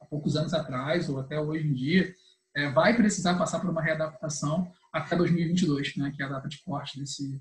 há 0.00 0.06
poucos 0.06 0.36
anos 0.36 0.54
atrás 0.54 1.08
ou 1.08 1.20
até 1.20 1.38
hoje 1.38 1.68
em 1.68 1.74
dia, 1.74 2.14
é, 2.54 2.70
vai 2.70 2.96
precisar 2.96 3.38
passar 3.38 3.60
por 3.60 3.70
uma 3.70 3.82
readaptação 3.82 4.72
até 4.92 5.16
2022, 5.16 5.96
né, 5.96 6.12
que 6.14 6.22
é 6.22 6.26
a 6.26 6.28
data 6.28 6.48
de 6.48 6.62
corte 6.62 6.98
desse, 6.98 7.40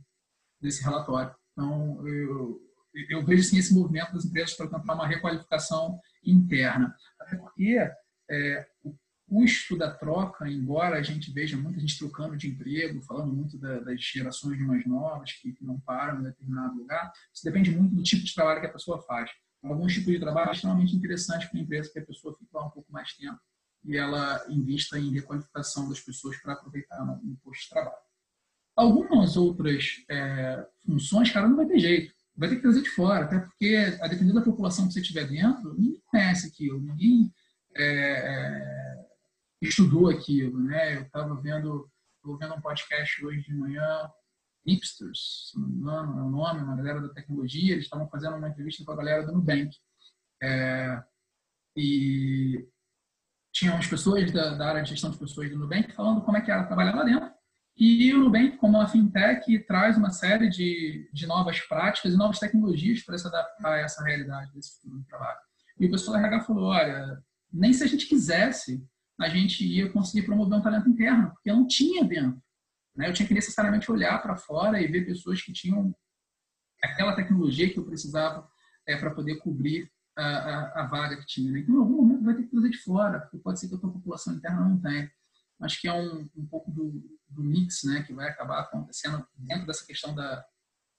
desse 0.59 0.83
relatório. 0.83 1.33
Então, 1.51 2.07
eu, 2.07 2.61
eu 3.09 3.25
vejo 3.25 3.43
sim 3.43 3.57
esse 3.57 3.73
movimento 3.73 4.13
das 4.13 4.25
empresas 4.25 4.53
para 4.53 4.67
tentar 4.67 4.93
uma 4.93 5.07
requalificação 5.07 5.99
interna. 6.23 6.95
Até 7.19 7.35
porque 7.35 7.77
é, 8.29 8.67
custo 9.31 9.77
da 9.77 9.89
troca, 9.89 10.49
embora 10.49 10.97
a 10.97 11.01
gente 11.01 11.31
veja 11.31 11.55
muita 11.55 11.79
gente 11.79 11.97
trocando 11.97 12.35
de 12.35 12.49
emprego, 12.49 13.01
falando 13.03 13.33
muito 13.33 13.57
da, 13.57 13.79
das 13.79 14.01
gerações 14.01 14.59
mais 14.59 14.85
novas 14.85 15.31
que, 15.31 15.55
não 15.61 15.79
param 15.79 16.19
em 16.19 16.23
determinado 16.23 16.75
lugar, 16.75 17.09
isso 17.33 17.45
depende 17.45 17.71
muito 17.71 17.95
do 17.95 18.03
tipo 18.03 18.25
de 18.25 18.35
trabalho 18.35 18.59
que 18.59 18.67
a 18.67 18.73
pessoa 18.73 19.01
faz. 19.03 19.31
Alguns 19.63 19.93
tipos 19.93 20.11
de 20.11 20.19
trabalho 20.19 20.49
é 20.49 20.51
extremamente 20.51 20.93
interessantes 20.93 21.47
para 21.47 21.57
a 21.57 21.63
empresa, 21.63 21.89
que 21.93 21.99
a 21.99 22.05
pessoa 22.05 22.35
fique 22.37 22.51
lá 22.53 22.65
um 22.65 22.71
pouco 22.71 22.91
mais 22.91 23.13
tempo 23.15 23.39
e 23.85 23.95
ela 23.95 24.45
invista 24.49 24.99
em 24.99 25.13
requalificação 25.13 25.87
das 25.87 26.01
pessoas 26.01 26.35
para 26.41 26.53
aproveitar 26.53 27.03
no 27.05 27.37
posto 27.37 27.63
de 27.63 27.69
trabalho. 27.69 27.97
Algumas 28.75 29.37
outras 29.37 30.03
é, 30.09 30.67
funções, 30.85 31.31
cara, 31.31 31.47
não 31.47 31.55
vai 31.55 31.67
ter 31.67 31.79
jeito 31.79 32.13
vai 32.35 32.49
ter 32.49 32.55
que 32.55 32.61
trazer 32.61 32.81
de 32.81 32.89
fora, 32.89 33.25
até 33.25 33.39
porque, 33.39 33.97
a 34.01 34.07
depender 34.07 34.33
da 34.33 34.41
população 34.41 34.87
que 34.87 34.93
você 34.93 35.01
tiver 35.01 35.27
dentro, 35.27 35.75
ninguém 35.77 36.01
conhece 36.07 36.47
aquilo, 36.47 36.81
ninguém 36.81 37.31
é, 37.75 37.85
é, 37.85 38.80
estudou 39.61 40.09
aquilo, 40.09 40.59
né? 40.63 40.97
Eu 40.97 41.01
estava 41.03 41.35
vendo, 41.35 41.89
vendo 42.39 42.55
um 42.55 42.61
podcast 42.61 43.25
hoje 43.25 43.41
de 43.43 43.53
manhã, 43.53 44.09
Hipsters, 44.65 45.49
se 45.51 45.59
não 45.59 45.67
me 45.67 45.75
engano, 45.75 46.19
é 46.19 46.23
o 46.23 46.29
nome, 46.29 46.61
uma 46.61 46.75
galera 46.75 47.01
da 47.01 47.09
tecnologia, 47.09 47.73
eles 47.73 47.85
estavam 47.85 48.07
fazendo 48.09 48.37
uma 48.37 48.49
entrevista 48.49 48.83
com 48.83 48.91
a 48.91 48.95
galera 48.95 49.25
do 49.25 49.33
Nubank. 49.33 49.75
É, 50.41 51.03
e 51.75 52.67
tinham 53.53 53.77
as 53.77 53.87
pessoas 53.87 54.31
da, 54.31 54.55
da, 54.55 54.69
área 54.69 54.83
de 54.83 54.89
gestão 54.89 55.11
de 55.11 55.17
pessoas 55.17 55.49
do 55.49 55.57
Nubank 55.57 55.91
falando 55.93 56.21
como 56.21 56.37
é 56.37 56.41
que 56.41 56.51
era 56.51 56.65
trabalhar 56.65 56.95
lá 56.95 57.03
dentro. 57.03 57.31
E 57.77 58.13
o 58.13 58.19
Nubank, 58.19 58.57
como 58.57 58.77
uma 58.77 58.87
fintech, 58.87 59.59
traz 59.65 59.97
uma 59.97 60.11
série 60.11 60.49
de, 60.49 61.09
de 61.13 61.25
novas 61.25 61.59
práticas 61.61 62.13
e 62.13 62.17
novas 62.17 62.37
tecnologias 62.37 63.01
para 63.01 63.17
se 63.17 63.27
adaptar 63.27 63.73
a 63.73 63.79
essa 63.79 64.03
realidade 64.03 64.51
desse 64.53 64.75
futuro 64.75 64.99
do 64.99 65.05
trabalho. 65.05 65.39
E 65.79 65.85
o 65.87 65.91
pessoal 65.91 66.17
da 66.17 66.27
RH 66.27 66.45
falou, 66.45 66.65
olha, 66.65 67.23
nem 67.51 67.73
se 67.73 67.83
a 67.83 67.87
gente 67.87 68.07
quisesse, 68.07 68.85
a 69.21 69.29
gente 69.29 69.63
ia 69.65 69.91
conseguir 69.91 70.25
promover 70.25 70.57
um 70.57 70.61
talento 70.61 70.89
interno, 70.89 71.31
porque 71.31 71.51
não 71.51 71.67
tinha 71.67 72.03
dentro. 72.03 72.41
Né? 72.95 73.07
Eu 73.07 73.13
tinha 73.13 73.27
que 73.27 73.33
necessariamente 73.33 73.91
olhar 73.91 74.21
para 74.21 74.35
fora 74.35 74.81
e 74.81 74.87
ver 74.87 75.05
pessoas 75.05 75.41
que 75.41 75.53
tinham 75.53 75.95
aquela 76.81 77.15
tecnologia 77.15 77.71
que 77.71 77.77
eu 77.77 77.85
precisava 77.85 78.49
é, 78.87 78.97
para 78.97 79.11
poder 79.11 79.37
cobrir 79.37 79.91
a, 80.17 80.25
a, 80.25 80.81
a, 80.81 80.87
vaga 80.87 81.17
que 81.17 81.25
tinha. 81.25 81.51
Né? 81.51 81.59
Então, 81.59 81.75
em 81.75 81.79
algum 81.79 81.97
momento 81.97 82.23
vai 82.23 82.35
ter 82.35 82.43
que 82.43 82.49
trazer 82.49 82.69
de 82.69 82.77
fora, 82.79 83.19
porque 83.19 83.37
pode 83.37 83.59
ser 83.59 83.69
que 83.69 83.75
a 83.75 83.77
tua 83.77 83.93
população 83.93 84.33
interna 84.33 84.61
não 84.61 84.81
tenha. 84.81 85.11
Acho 85.61 85.79
que 85.79 85.87
é 85.87 85.93
um, 85.93 86.27
um 86.35 86.45
pouco 86.47 86.71
do, 86.71 87.19
do 87.29 87.43
mix 87.43 87.83
né, 87.83 88.01
que 88.01 88.13
vai 88.13 88.27
acabar 88.27 88.61
acontecendo 88.61 89.25
dentro 89.35 89.67
dessa 89.67 89.85
questão 89.85 90.15
da, 90.15 90.43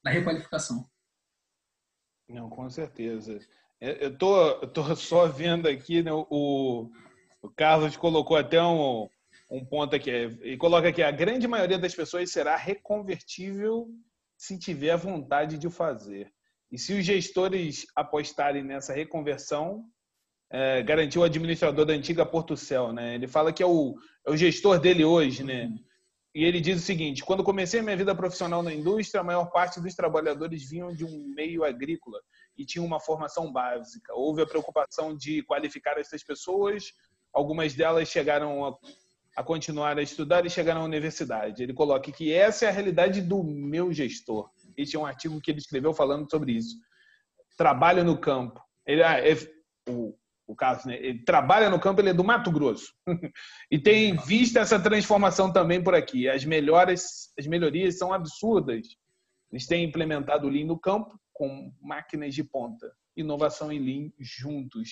da 0.05 0.11
requalificação. 0.11 0.89
Não, 2.29 2.49
com 2.49 2.71
certeza. 2.71 3.41
É, 3.81 4.07
eu 4.07 4.17
tô, 4.17 4.37
eu 4.61 4.69
tô 4.69 4.95
só 4.95 5.27
vendo 5.27 5.67
aqui, 5.67 6.03
né, 6.03 6.13
o, 6.13 6.89
o 7.43 7.51
Carlos 7.51 7.97
colocou 7.97 8.37
até 8.37 8.63
um, 8.63 9.09
um 9.51 9.65
ponto 9.65 9.97
aqui, 9.97 10.11
e 10.43 10.57
coloca 10.57 10.89
aqui, 10.89 11.03
a 11.03 11.11
grande 11.11 11.49
maioria 11.49 11.79
das 11.79 11.95
pessoas 11.95 12.31
será 12.31 12.57
reconvertível 12.57 13.89
se 14.37 14.59
tiver 14.59 14.93
a 14.93 14.97
vontade 14.97 15.59
de 15.59 15.67
o 15.67 15.71
fazer. 15.71 16.33
E 16.71 16.79
se 16.79 16.95
os 16.95 17.05
gestores 17.05 17.87
apostarem 17.95 18.65
nessa 18.65 18.95
reconversão, 18.95 19.85
é, 20.51 20.83
garantiu 20.83 21.23
o 21.23 21.25
administrador 21.25 21.85
da 21.85 21.93
antiga 21.93 22.25
Porto 22.25 22.57
Cel, 22.57 22.93
né? 22.93 23.15
Ele 23.15 23.27
fala 23.27 23.53
que 23.53 23.63
é 23.63 23.67
o, 23.67 23.95
é 24.27 24.31
o 24.31 24.37
gestor 24.37 24.79
dele 24.79 25.05
hoje, 25.05 25.43
né? 25.43 25.71
E 26.35 26.45
ele 26.45 26.61
diz 26.61 26.79
o 26.79 26.85
seguinte: 26.85 27.25
quando 27.25 27.45
comecei 27.45 27.83
minha 27.83 27.97
vida 27.97 28.15
profissional 28.15 28.63
na 28.63 28.73
indústria, 28.73 29.21
a 29.21 29.25
maior 29.25 29.51
parte 29.51 29.81
dos 29.81 29.95
trabalhadores 29.95 30.69
vinham 30.69 30.95
de 30.95 31.05
um 31.05 31.33
meio 31.35 31.63
agrícola 31.65 32.19
e 32.57 32.65
tinham 32.65 32.87
uma 32.87 33.01
formação 33.01 33.53
básica. 33.53 34.15
Houve 34.15 34.43
a 34.43 34.47
preocupação 34.47 35.17
de 35.17 35.43
qualificar 35.43 35.99
essas 35.99 36.23
pessoas. 36.23 36.93
Algumas 37.33 37.75
delas 37.75 38.09
chegaram 38.09 38.65
a, 38.65 38.77
a 39.37 39.43
continuar 39.43 39.99
a 39.99 40.03
estudar 40.03 40.45
e 40.45 40.51
chegaram 40.51 40.83
à 40.83 40.85
universidade. 40.85 41.63
Ele 41.63 41.73
coloca 41.73 42.13
que 42.13 42.33
essa 42.33 42.67
é 42.67 42.69
a 42.69 42.73
realidade 42.73 43.21
do 43.21 43.43
meu 43.43 43.93
gestor. 43.93 44.51
Este 44.77 44.97
é 44.97 44.99
um 44.99 45.07
artigo 45.07 45.41
que 45.41 45.51
ele 45.51 45.59
escreveu 45.59 45.95
falando 45.95 46.31
sobre 46.31 46.53
isso. 46.53 46.77
Trabalho 47.57 48.05
no 48.05 48.19
campo. 48.19 48.61
Ele, 48.87 49.03
ah, 49.03 49.19
é, 49.19 49.35
o, 49.89 50.15
o 50.47 50.55
Carlos, 50.55 50.85
né? 50.85 50.97
ele 50.97 51.25
trabalha 51.25 51.71
no 51.71 51.81
campo, 51.81 52.01
ele 52.01 52.11
é 52.11 52.15
do 52.15 52.25
Mato 52.25 52.51
Grosso. 52.51 52.93
e 53.71 53.79
tem 53.79 54.17
visto 54.17 54.59
essa 54.59 54.79
transformação 54.79 55.53
também 55.53 55.83
por 55.83 55.95
aqui. 55.95 56.29
As 56.29 56.45
melhores, 56.45 57.33
as 57.39 57.47
melhorias 57.47 57.99
são 57.99 58.13
absurdas. 58.13 58.87
Eles 59.51 59.67
têm 59.67 59.85
implementado 59.85 60.47
o 60.47 60.51
Lean 60.51 60.67
no 60.67 60.79
campo 60.79 61.19
com 61.33 61.73
máquinas 61.81 62.35
de 62.35 62.45
ponta. 62.45 62.91
Inovação 63.17 63.73
e 63.73 63.79
Lean 63.79 64.11
juntos. 64.19 64.91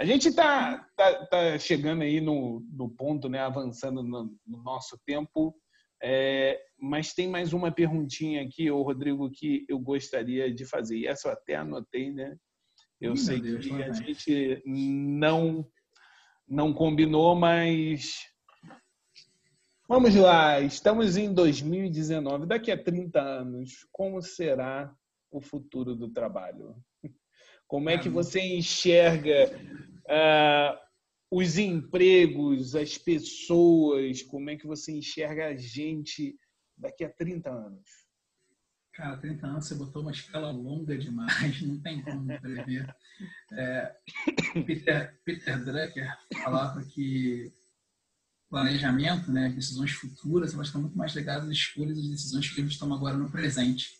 A 0.00 0.04
gente 0.06 0.28
está 0.28 0.78
tá, 0.96 1.26
tá 1.26 1.58
chegando 1.58 2.00
aí 2.00 2.22
no, 2.22 2.66
no 2.72 2.88
ponto, 2.88 3.28
né, 3.28 3.38
avançando 3.38 4.02
no, 4.02 4.34
no 4.46 4.62
nosso 4.62 4.98
tempo, 5.04 5.54
é, 6.02 6.58
mas 6.80 7.12
tem 7.12 7.28
mais 7.28 7.52
uma 7.52 7.70
perguntinha 7.70 8.42
aqui, 8.42 8.70
ô 8.70 8.80
Rodrigo, 8.80 9.30
que 9.30 9.66
eu 9.68 9.78
gostaria 9.78 10.50
de 10.50 10.64
fazer. 10.64 10.96
E 10.96 11.06
essa 11.06 11.28
eu 11.28 11.32
até 11.32 11.56
anotei, 11.56 12.10
né? 12.10 12.34
Eu 12.98 13.14
sei 13.14 13.42
Deus, 13.42 13.62
que 13.62 13.74
a 13.74 13.92
gente 13.92 14.62
não 14.66 15.68
não 16.48 16.72
combinou, 16.72 17.34
mas 17.34 18.20
vamos 19.86 20.14
lá. 20.14 20.62
Estamos 20.62 21.18
em 21.18 21.30
2019. 21.30 22.46
Daqui 22.46 22.72
a 22.72 22.82
30 22.82 23.20
anos, 23.20 23.86
como 23.92 24.22
será 24.22 24.90
o 25.30 25.42
futuro 25.42 25.94
do 25.94 26.10
trabalho? 26.10 26.74
Como 27.68 27.88
é 27.88 27.96
que 27.96 28.08
você 28.08 28.40
enxerga 28.40 29.48
os 31.30 31.58
empregos, 31.58 32.74
as 32.74 32.98
pessoas? 32.98 34.22
Como 34.22 34.50
é 34.50 34.56
que 34.56 34.66
você 34.66 34.92
enxerga 34.92 35.46
a 35.46 35.56
gente 35.56 36.36
daqui 36.76 37.04
a 37.04 37.10
30 37.10 37.50
anos? 37.50 38.00
Cara, 38.92 39.16
30 39.16 39.46
anos 39.46 39.66
você 39.66 39.74
botou 39.76 40.02
uma 40.02 40.10
escala 40.10 40.50
longa 40.50 40.98
demais, 40.98 41.62
não 41.62 41.80
tem 41.80 42.02
como 42.02 42.26
prever. 42.40 42.94
É, 43.52 43.96
Peter, 44.66 45.20
Peter 45.24 45.64
Drucker 45.64 46.18
falava 46.42 46.82
que 46.84 47.52
planejamento, 48.50 49.30
né, 49.30 49.48
decisões 49.50 49.92
futuras, 49.92 50.52
elas 50.52 50.66
estão 50.66 50.80
muito 50.80 50.98
mais 50.98 51.14
ligadas 51.14 51.48
às 51.48 51.56
escolhas 51.56 51.96
e 51.96 52.10
decisões 52.10 52.50
que 52.52 52.60
a 52.60 52.64
gente 52.64 52.78
toma 52.78 52.96
agora 52.96 53.16
no 53.16 53.30
presente. 53.30 53.99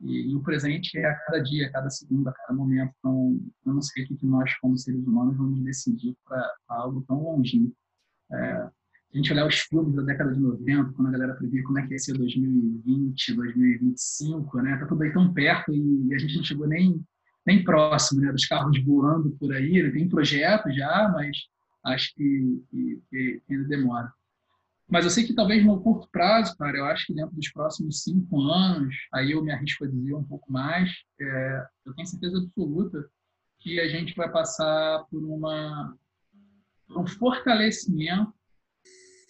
E, 0.00 0.30
e, 0.30 0.34
o 0.34 0.42
presente 0.42 0.96
é 0.98 1.04
a 1.04 1.14
cada 1.14 1.40
dia, 1.40 1.66
a 1.66 1.72
cada 1.72 1.90
segundo, 1.90 2.28
a 2.28 2.32
cada 2.32 2.52
momento. 2.52 2.92
Então, 2.98 3.40
eu 3.66 3.74
não 3.74 3.82
sei 3.82 4.04
o 4.04 4.06
que 4.08 4.26
nós, 4.26 4.54
como 4.58 4.76
seres 4.76 5.04
humanos, 5.06 5.36
vamos 5.36 5.60
decidir 5.62 6.16
para 6.26 6.50
algo 6.68 7.04
tão 7.06 7.22
longínquo. 7.22 7.74
É, 8.32 8.70
a 9.12 9.16
gente 9.16 9.32
olhar 9.32 9.46
os 9.46 9.58
filmes 9.58 9.94
da 9.94 10.02
década 10.02 10.32
de 10.32 10.40
90, 10.40 10.92
quando 10.92 11.08
a 11.08 11.10
galera 11.10 11.34
previa 11.34 11.64
como 11.64 11.78
é 11.80 11.86
que 11.86 11.92
ia 11.92 11.98
ser 11.98 12.16
2020, 12.16 13.34
2025, 13.34 14.62
né? 14.62 14.76
Tá 14.76 14.86
tudo 14.86 15.02
aí 15.02 15.12
tão 15.12 15.32
perto 15.34 15.72
e 15.74 16.14
a 16.14 16.18
gente 16.18 16.36
não 16.36 16.44
chegou 16.44 16.68
nem, 16.68 17.04
nem 17.44 17.64
próximo, 17.64 18.20
né? 18.20 18.30
Dos 18.30 18.46
carros 18.46 18.82
voando 18.84 19.30
por 19.32 19.52
aí. 19.52 19.92
Tem 19.92 20.08
projeto 20.08 20.70
já, 20.70 21.10
mas 21.12 21.36
acho 21.84 22.14
que, 22.14 22.62
que, 22.70 23.02
que, 23.10 23.42
ainda 23.50 23.68
demora. 23.68 24.12
Mas 24.90 25.04
eu 25.04 25.10
sei 25.10 25.24
que 25.24 25.34
talvez 25.34 25.64
no 25.64 25.80
curto 25.80 26.08
prazo, 26.10 26.56
cara, 26.56 26.76
eu 26.76 26.84
acho 26.86 27.06
que 27.06 27.14
dentro 27.14 27.34
dos 27.34 27.50
próximos 27.52 28.02
cinco 28.02 28.42
anos, 28.42 28.94
aí 29.12 29.30
eu 29.30 29.42
me 29.42 29.52
arrisco 29.52 29.84
a 29.84 29.88
dizer 29.88 30.14
um 30.14 30.24
pouco 30.24 30.50
mais, 30.50 30.90
é, 31.20 31.66
eu 31.86 31.94
tenho 31.94 32.08
certeza 32.08 32.38
absoluta 32.38 33.08
que 33.60 33.78
a 33.78 33.88
gente 33.88 34.14
vai 34.16 34.30
passar 34.30 35.04
por 35.10 35.22
uma 35.22 35.96
um 36.90 37.06
fortalecimento 37.06 38.34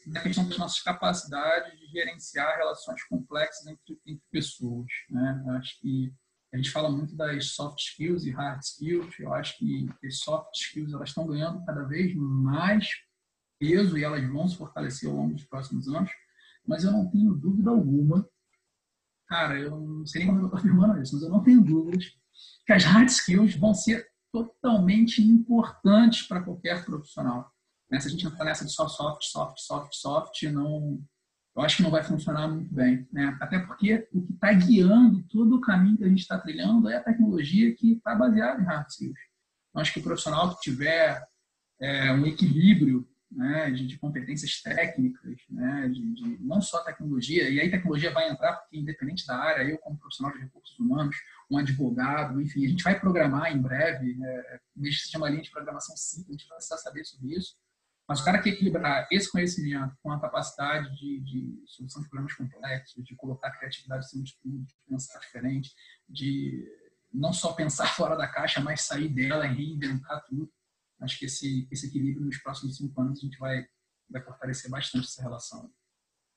da 0.07 0.21
questão 0.23 0.49
das 0.49 0.57
nossas 0.57 0.81
capacidades 0.81 1.79
de 1.79 1.87
gerenciar 1.89 2.57
relações 2.57 3.03
complexas 3.05 3.67
entre, 3.67 4.01
entre 4.07 4.25
pessoas. 4.31 4.91
Né? 5.11 5.43
Eu 5.47 5.53
acho 5.53 5.79
que 5.79 6.13
a 6.53 6.57
gente 6.57 6.71
fala 6.71 6.91
muito 6.91 7.15
das 7.15 7.53
soft 7.53 7.79
skills 7.79 8.25
e 8.25 8.31
hard 8.31 8.61
skills. 8.63 9.19
Eu 9.19 9.33
acho 9.35 9.59
que 9.59 9.89
as 10.05 10.19
soft 10.19 10.57
skills 10.57 10.93
elas 10.93 11.11
estão 11.11 11.27
ganhando 11.27 11.65
cada 11.65 11.85
vez 11.85 12.15
mais 12.17 12.89
peso 13.61 13.99
e 13.99 14.03
elas 14.03 14.27
vão 14.27 14.49
se 14.49 14.57
fortalecer 14.57 15.09
ao 15.09 15.15
longo 15.15 15.35
dos 15.35 15.45
próximos 15.45 15.87
anos. 15.87 16.11
Mas 16.67 16.83
eu 16.83 16.91
não 16.91 17.09
tenho 17.11 17.35
dúvida 17.35 17.71
alguma, 17.71 18.27
cara, 19.29 19.59
eu 19.59 19.79
não 19.79 20.07
sei 20.07 20.21
nem 20.21 20.29
como 20.29 20.41
eu 20.41 20.47
estou 20.47 20.59
afirmando 20.59 21.01
isso, 21.01 21.15
mas 21.15 21.23
eu 21.23 21.31
não 21.31 21.43
tenho 21.43 21.63
dúvidas 21.63 22.05
que 22.67 22.73
as 22.73 22.85
hard 22.85 23.09
skills 23.09 23.55
vão 23.55 23.75
ser 23.75 24.09
totalmente 24.33 25.23
importantes 25.23 26.27
para 26.27 26.43
qualquer 26.43 26.85
profissional. 26.85 27.53
Né? 27.91 28.01
Se 28.01 28.09
a 28.09 28.11
gente 28.11 28.27
entrar 28.27 28.45
nessa 28.45 28.65
de 28.65 28.73
só 28.73 28.89
soft, 28.89 29.25
soft, 29.25 29.59
soft, 29.59 29.95
soft, 29.95 30.43
não, 30.45 31.03
eu 31.57 31.63
acho 31.63 31.79
que 31.79 31.83
não 31.83 31.91
vai 31.91 32.03
funcionar 32.03 32.49
muito 32.49 32.73
bem. 32.73 33.07
Né? 33.13 33.37
Até 33.41 33.59
porque 33.59 34.09
o 34.13 34.23
que 34.23 34.33
está 34.33 34.53
guiando 34.53 35.23
todo 35.25 35.57
o 35.57 35.61
caminho 35.61 35.99
que 35.99 36.05
a 36.05 36.09
gente 36.09 36.21
está 36.21 36.39
trilhando 36.39 36.89
é 36.89 36.97
a 36.97 37.03
tecnologia 37.03 37.75
que 37.75 37.95
está 37.95 38.15
baseada 38.15 38.63
em 38.63 38.65
hard 38.65 38.89
skills. 38.89 39.19
Então, 39.69 39.83
acho 39.83 39.93
que 39.93 40.01
o 40.01 40.05
profissional 40.05 40.55
que 40.55 40.61
tiver 40.61 41.23
é, 41.81 42.13
um 42.13 42.27
equilíbrio 42.27 43.09
né, 43.31 43.71
de, 43.71 43.87
de, 43.87 43.99
competências 43.99 44.61
técnicas, 44.61 45.39
né, 45.49 45.89
de, 45.89 46.15
de, 46.15 46.39
não 46.41 46.61
só 46.61 46.83
tecnologia, 46.83 47.49
e 47.49 47.61
aí 47.61 47.71
tecnologia 47.71 48.11
vai 48.11 48.29
entrar, 48.29 48.55
porque 48.55 48.77
independente 48.77 49.27
da 49.27 49.37
área, 49.37 49.63
eu 49.63 49.79
como 49.79 49.99
profissional 49.99 50.33
de 50.33 50.43
recursos 50.43 50.79
humanos, 50.79 51.17
um 51.49 51.57
advogado, 51.57 52.41
enfim, 52.41 52.65
a 52.65 52.69
gente 52.69 52.83
vai 52.83 52.99
programar 52.99 53.53
em 53.53 53.61
breve, 53.61 54.19
é, 54.23 54.61
que 54.77 54.93
seja 54.93 55.19
uma 55.19 55.29
linha 55.29 55.43
de 55.43 55.51
programação 55.51 55.97
simples, 55.97 56.29
a 56.29 56.33
gente 56.33 56.49
vai 56.49 56.57
precisar 56.57 56.79
saber 56.79 57.05
sobre 57.05 57.37
isso, 57.37 57.57
mas 58.11 58.21
o 58.21 58.25
cara 58.25 58.43
que 58.43 58.49
equilibrar 58.49 59.07
esse 59.09 59.31
conhecimento 59.31 59.97
com 60.03 60.11
a 60.11 60.21
capacidade 60.21 60.93
de, 60.97 61.21
de 61.21 61.63
solução 61.65 62.03
de 62.03 62.09
problemas 62.09 62.35
complexos, 62.35 63.05
de 63.05 63.15
colocar 63.15 63.53
criatividade 63.53 64.05
acima 64.05 64.25
de 64.25 64.37
tudo, 64.43 64.65
de 64.65 64.75
pensar 64.89 65.21
diferente, 65.21 65.73
de 66.09 66.69
não 67.13 67.33
só 67.33 67.53
pensar 67.53 67.87
fora 67.95 68.17
da 68.17 68.27
caixa, 68.27 68.61
mas 68.61 68.81
sair 68.81 69.09
dela 69.09 69.47
e 69.47 69.55
reinventar 69.55 70.25
tudo. 70.29 70.51
Acho 71.01 71.19
que 71.19 71.27
esse, 71.27 71.67
esse 71.71 71.87
equilíbrio 71.87 72.27
nos 72.27 72.39
próximos 72.39 72.77
cinco 72.77 73.01
anos 73.01 73.19
a 73.19 73.23
gente 73.23 73.39
vai, 73.39 73.65
vai 74.09 74.23
fortalecer 74.23 74.71
bastante 74.71 75.07
essa 75.07 75.23
relação. 75.23 75.71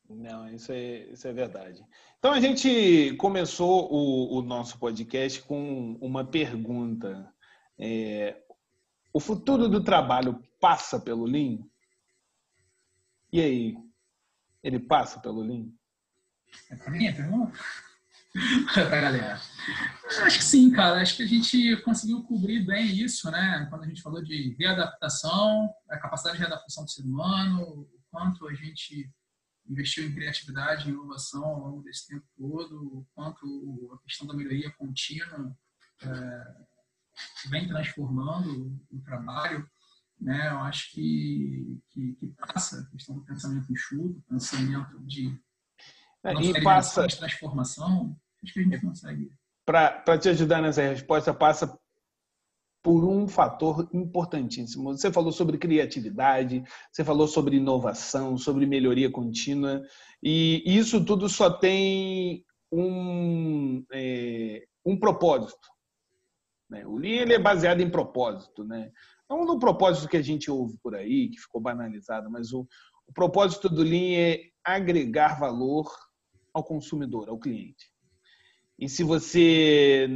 Não, 0.10 0.50
isso 0.54 0.72
é, 0.72 1.10
isso 1.12 1.28
é 1.28 1.34
verdade. 1.34 1.84
Então 2.20 2.32
a 2.32 2.40
gente 2.40 3.16
começou 3.18 3.92
o, 3.92 4.38
o 4.38 4.42
nosso 4.42 4.78
podcast 4.78 5.42
com 5.44 5.94
uma 6.02 6.26
pergunta. 6.26 7.34
É, 7.78 8.42
o 9.12 9.20
futuro 9.20 9.68
do 9.68 9.84
trabalho 9.84 10.42
passa 10.60 11.00
pelo 11.00 11.26
Lean? 11.26 11.60
E 13.32 13.42
aí? 13.42 13.78
Ele 14.62 14.80
passa 14.80 15.20
pelo 15.20 15.42
Lean? 15.42 15.68
É 16.70 16.76
para 16.76 16.92
mim 16.92 17.08
a 17.08 17.16
pergunta? 17.16 17.60
Para 18.74 18.98
a 18.98 19.02
galera. 19.02 19.42
Acho 20.24 20.38
que 20.38 20.44
sim, 20.44 20.72
cara. 20.72 21.02
Acho 21.02 21.18
que 21.18 21.24
a 21.24 21.28
gente 21.28 21.78
conseguiu 21.78 22.24
cobrir 22.24 22.66
bem 22.66 22.88
isso, 22.88 23.30
né? 23.32 23.68
Quando 23.70 23.84
a 23.84 23.88
gente 23.88 24.02
falou 24.02 24.24
de 24.24 24.56
readaptação, 24.60 25.70
a 25.90 25.98
capacidade 25.98 26.38
de 26.38 26.44
readaptação 26.44 26.84
do 26.84 26.92
ser 26.92 27.04
humano, 27.04 27.62
o 27.64 28.02
quanto 28.10 28.48
a 28.48 28.54
gente 28.54 29.10
investiu 29.70 30.06
em 30.06 30.14
criatividade, 30.14 30.90
em 30.90 30.94
inovação 30.94 31.44
ao 31.46 31.60
longo 31.60 31.84
desse 31.84 32.08
tempo 32.08 32.26
todo, 32.38 32.76
o 32.76 33.08
quanto 33.14 33.92
a 33.94 34.04
questão 34.04 34.28
da 34.28 34.34
melhoria 34.34 34.72
contínua 34.72 35.56
é, 36.02 36.44
vem 37.50 37.68
transformando 37.68 38.78
o 38.92 39.02
trabalho 39.02 39.66
né? 40.24 40.50
Eu 40.50 40.60
acho 40.60 40.92
que, 40.92 41.82
que, 41.90 42.14
que 42.14 42.28
passa 42.28 42.82
a 42.82 42.86
questão 42.92 43.16
do 43.16 43.26
pensamento 43.26 43.72
enxuto, 43.72 44.24
pensamento 44.30 45.00
de, 45.02 45.38
é, 46.24 46.34
e 46.34 46.64
passa 46.64 47.06
de 47.06 47.18
transformação, 47.18 48.18
acho 48.44 48.54
que 48.54 48.60
a 48.60 48.64
gente 48.64 48.82
consegue. 48.82 49.32
Para 49.66 50.18
te 50.20 50.30
ajudar 50.30 50.62
nessa 50.62 50.82
resposta, 50.82 51.34
passa 51.34 51.80
por 52.84 53.06
um 53.06 53.28
fator 53.30 53.90
importantíssimo. 53.94 54.92
Você 54.92 55.10
falou 55.10 55.32
sobre 55.32 55.58
criatividade, 55.58 56.62
você 56.92 57.04
falou 57.04 57.28
sobre 57.28 57.56
inovação, 57.56 58.38
sobre 58.38 58.66
melhoria 58.66 59.10
contínua, 59.10 59.82
e 60.22 60.62
isso 60.66 61.04
tudo 61.04 61.30
só 61.30 61.50
tem 61.50 62.44
um, 62.70 63.86
é, 63.94 64.66
um 64.86 65.00
propósito. 65.00 65.70
Né? 66.70 66.86
O 66.86 66.98
Lean 66.98 67.22
ele 67.22 67.34
é 67.34 67.40
baseado 67.40 67.80
em 67.80 67.90
propósito. 67.90 68.66
Né? 68.66 68.92
Não 69.30 69.46
no 69.46 69.60
propósito 69.60 70.10
que 70.10 70.18
a 70.18 70.22
gente 70.22 70.52
ouve 70.52 70.78
por 70.84 70.94
aí, 70.94 71.30
que 71.30 71.40
ficou 71.40 71.62
banalizado, 71.62 72.30
mas 72.30 72.52
o, 72.52 72.68
o 73.08 73.14
propósito 73.14 73.70
do 73.70 73.82
Lean 73.82 74.18
é 74.18 74.42
agregar 74.62 75.40
valor 75.40 75.90
ao 76.54 76.64
consumidor, 76.64 77.30
ao 77.30 77.40
cliente. 77.40 77.93
E 78.84 78.90
se 78.90 79.02
você 79.02 80.10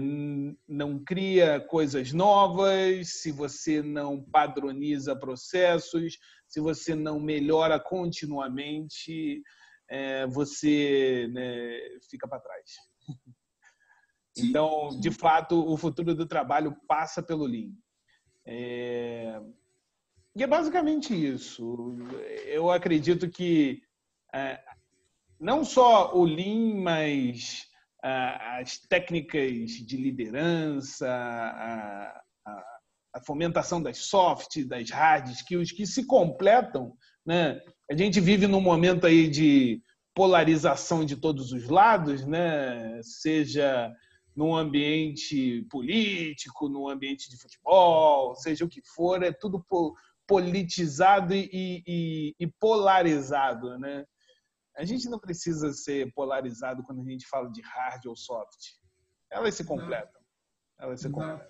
não 0.68 1.02
cria 1.02 1.58
coisas 1.58 2.12
novas, 2.12 3.22
se 3.22 3.32
você 3.32 3.82
não 3.82 4.22
padroniza 4.22 5.16
processos, 5.16 6.20
se 6.46 6.60
você 6.60 6.94
não 6.94 7.18
melhora 7.18 7.80
continuamente, 7.80 9.42
é, 9.90 10.28
você 10.28 11.30
né, 11.32 11.80
fica 12.12 12.28
para 12.28 12.42
trás. 12.42 12.72
Então, 14.38 14.90
de 15.00 15.12
fato, 15.12 15.66
o 15.66 15.78
futuro 15.78 16.14
do 16.14 16.28
trabalho 16.28 16.76
passa 16.90 17.24
pelo 17.24 17.46
Lean. 17.46 17.72
É... 18.46 19.42
E 20.36 20.44
é 20.44 20.48
basicamente 20.48 21.14
isso. 21.16 21.96
Eu 22.46 22.70
acredito 22.70 23.30
que 23.30 23.82
é, 24.34 24.62
não 25.40 25.64
só 25.64 26.14
o 26.14 26.26
Lean, 26.26 26.76
mas 26.82 27.67
as 28.60 28.80
técnicas 28.90 29.70
de 29.70 29.98
liderança, 29.98 31.08
a, 31.08 32.22
a, 32.46 32.64
a, 33.16 33.22
fomentação 33.26 33.82
das 33.82 33.98
soft, 33.98 34.64
das 34.66 34.90
hard 34.90 35.30
skills 35.30 35.72
que 35.72 35.86
se 35.86 36.06
completam. 36.06 36.94
Né? 37.26 37.60
A 37.92 37.96
gente 37.96 38.20
vive 38.20 38.48
num 38.48 38.62
momento 38.62 39.06
aí 39.06 39.28
de 39.28 39.82
polarização 40.16 41.06
de 41.06 41.16
todos 41.16 41.52
os 41.52 41.68
lados, 41.68 42.26
né? 42.26 43.00
seja 43.04 43.92
no 44.36 44.56
ambiente 44.56 45.64
político, 45.70 46.70
no 46.70 46.90
ambiente 46.90 47.30
de 47.30 47.38
futebol, 47.38 48.36
seja 48.36 48.64
o 48.64 48.70
que 48.70 48.82
for, 48.96 49.22
é 49.24 49.32
tudo 49.32 49.66
politizado 50.28 51.34
e, 51.34 51.84
e, 51.86 52.36
e 52.40 52.48
polarizado. 52.60 53.78
Né? 53.80 54.06
A 54.78 54.86
gente 54.86 55.10
não 55.10 55.20
precisa 55.20 55.74
ser 55.74 56.14
polarizado 56.14 56.84
quando 56.84 57.02
a 57.02 57.04
gente 57.04 57.28
fala 57.28 57.52
de 57.52 57.62
hard 57.62 58.06
ou 58.06 58.16
soft. 58.16 58.76
Elas 59.32 59.56
se 59.56 59.66
completam. 59.66 60.22
Elas 60.80 61.02
se 61.02 61.10
completam. 61.10 61.48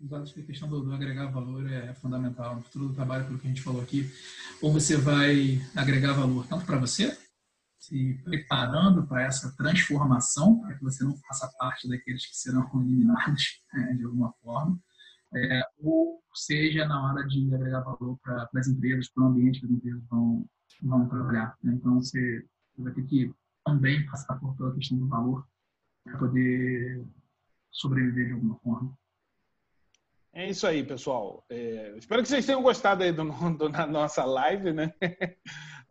Exato, 0.00 0.40
a 0.40 0.42
questão 0.42 0.68
do, 0.68 0.82
do, 0.82 0.92
agregar 0.92 1.30
valor 1.30 1.70
é 1.70 1.94
fundamental. 1.94 2.56
No 2.56 2.62
futuro 2.62 2.88
do 2.88 2.94
trabalho, 2.94 3.26
pelo 3.26 3.38
que 3.38 3.46
a 3.46 3.48
gente 3.48 3.62
falou 3.62 3.80
aqui, 3.80 4.10
ou 4.60 4.72
você 4.72 4.96
vai 4.96 5.60
agregar 5.76 6.12
valor 6.14 6.46
tanto 6.48 6.66
para 6.66 6.78
você, 6.78 7.16
se 7.78 8.20
preparando 8.24 9.06
para 9.06 9.22
essa 9.22 9.54
transformação, 9.56 10.60
para 10.60 10.74
que 10.74 10.82
você 10.82 11.04
não 11.04 11.16
faça 11.18 11.48
parte 11.58 11.88
daqueles 11.88 12.26
que 12.26 12.36
serão 12.36 12.68
eliminados 12.74 13.62
é, 13.72 13.94
de 13.94 14.04
alguma 14.04 14.32
forma, 14.42 14.78
é, 15.32 15.62
ou 15.78 16.20
seja 16.34 16.86
na 16.86 17.02
hora 17.06 17.26
de 17.26 17.54
agregar 17.54 17.80
valor 17.80 18.18
para 18.20 18.48
as 18.56 18.66
empresas, 18.66 19.08
para 19.10 19.24
o 19.24 19.26
ambiente 19.28 19.60
que 19.60 19.66
as 19.66 19.72
empresas 19.72 20.02
vão, 20.08 20.44
vão 20.82 21.08
trabalhar. 21.08 21.56
Né? 21.62 21.74
Então, 21.74 21.94
você 21.94 22.44
vai 22.82 22.92
ter 22.92 23.04
que 23.06 23.34
também 23.64 24.04
passar 24.06 24.38
por 24.38 24.54
toda 24.56 24.72
a 24.72 24.74
questão 24.74 24.98
do 24.98 25.08
valor 25.08 25.46
para 26.04 26.18
poder 26.18 27.06
sobreviver 27.70 28.26
de 28.26 28.32
alguma 28.32 28.58
forma. 28.60 28.96
É 30.32 30.50
isso 30.50 30.66
aí, 30.66 30.84
pessoal. 30.84 31.44
É, 31.48 31.94
espero 31.96 32.20
que 32.20 32.28
vocês 32.28 32.44
tenham 32.44 32.62
gostado 32.62 33.04
aí 33.04 33.12
do, 33.12 33.24
do 33.56 33.68
da 33.68 33.86
nossa 33.86 34.24
live, 34.24 34.72
né? 34.72 34.92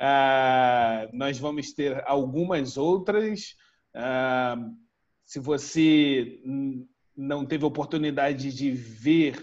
Ah, 0.06 1.08
nós 1.14 1.38
vamos 1.38 1.72
ter 1.72 2.04
algumas 2.08 2.78
outras. 2.78 3.56
Ah, 3.96 4.58
se 5.24 5.40
você 5.40 6.42
não 7.16 7.46
teve 7.46 7.64
oportunidade 7.64 8.52
de 8.54 8.72
ver, 8.72 9.42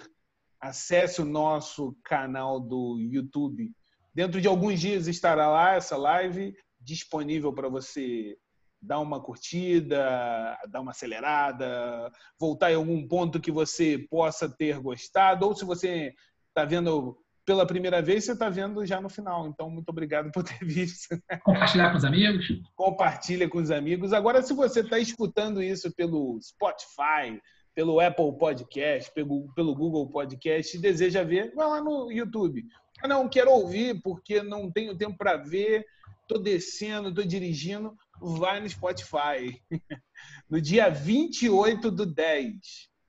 acesse 0.61 1.23
o 1.23 1.25
nosso 1.25 1.97
canal 2.05 2.61
do 2.61 2.99
YouTube. 3.01 3.73
Dentro 4.13 4.41
de 4.41 4.49
alguns 4.49 4.81
dias 4.81 5.07
estará 5.07 5.49
lá 5.49 5.75
essa 5.77 5.97
live 5.97 6.55
disponível 6.81 7.53
para 7.53 7.69
você 7.69 8.37
dar 8.83 8.99
uma 8.99 9.21
curtida, 9.21 10.59
dar 10.69 10.81
uma 10.81 10.93
acelerada, 10.93 12.11
voltar 12.39 12.73
em 12.73 12.77
algum 12.77 13.07
ponto 13.07 13.41
que 13.41 13.51
você 13.51 13.99
possa 14.11 14.49
ter 14.49 14.81
gostado, 14.81 15.47
ou 15.47 15.55
se 15.55 15.65
você 15.65 16.15
está 16.49 16.65
vendo 16.65 17.17
pela 17.45 17.67
primeira 17.67 18.01
vez, 18.01 18.25
você 18.25 18.33
está 18.33 18.49
vendo 18.49 18.85
já 18.87 19.01
no 19.01 19.09
final. 19.09 19.47
Então, 19.49 19.69
muito 19.69 19.89
obrigado 19.89 20.31
por 20.31 20.45
ter 20.45 20.59
visto. 20.65 21.21
Compartilhar 21.43 21.91
com 21.91 21.99
os 21.99 22.05
amigos? 22.05 22.47
Compartilha 22.77 23.49
com 23.49 23.59
os 23.59 23.71
amigos. 23.71 24.13
Agora, 24.13 24.43
se 24.43 24.55
você 24.55 24.81
está 24.81 24.99
escutando 24.99 25.63
isso 25.63 25.93
pelo 25.95 26.39
Spotify, 26.41 27.41
pelo 27.75 28.01
Apple 28.01 28.37
Podcast, 28.39 29.13
pelo, 29.13 29.53
pelo 29.55 29.75
Google 29.75 30.09
Podcast 30.11 30.77
e 30.77 30.81
deseja 30.81 31.23
ver, 31.23 31.53
vai 31.55 31.67
lá 31.67 31.83
no 31.83 32.11
YouTube. 32.11 32.65
Não 33.05 33.29
quero 33.29 33.51
ouvir 33.51 34.01
porque 34.03 34.43
não 34.43 34.71
tenho 34.71 34.97
tempo 34.97 35.17
para 35.17 35.37
ver 35.37 35.85
tô 36.31 36.39
descendo, 36.39 37.13
tô 37.13 37.25
dirigindo, 37.25 37.97
vai 38.21 38.61
no 38.61 38.69
Spotify. 38.69 39.61
No 40.51 40.61
dia 40.61 40.91
28 40.91 41.91
do 41.91 42.05
10, 42.05 42.59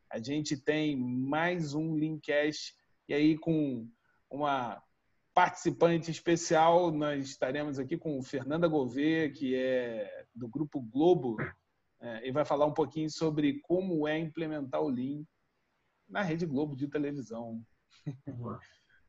a 0.10 0.18
gente 0.18 0.56
tem 0.56 0.96
mais 0.96 1.74
um 1.74 1.98
Linkcast 1.98 2.74
e 3.10 3.14
aí 3.14 3.38
com 3.38 3.86
uma 4.30 4.82
participante 5.34 6.10
especial, 6.10 6.90
nós 6.90 7.26
estaremos 7.26 7.78
aqui 7.78 7.98
com 7.98 8.24
Fernanda 8.24 8.66
Gouveia, 8.66 9.30
que 9.30 9.56
é 9.56 10.26
do 10.34 10.48
Grupo 10.48 10.80
Globo, 10.80 11.36
é, 12.00 12.26
e 12.26 12.32
vai 12.32 12.46
falar 12.46 12.66
um 12.66 12.74
pouquinho 12.74 13.10
sobre 13.10 13.60
como 13.60 14.08
é 14.08 14.18
implementar 14.18 14.82
o 14.82 14.88
Lean 14.88 15.26
na 16.08 16.22
Rede 16.22 16.46
Globo 16.46 16.78
de 16.78 16.88
televisão. 16.88 17.62
Boa. 18.38 18.58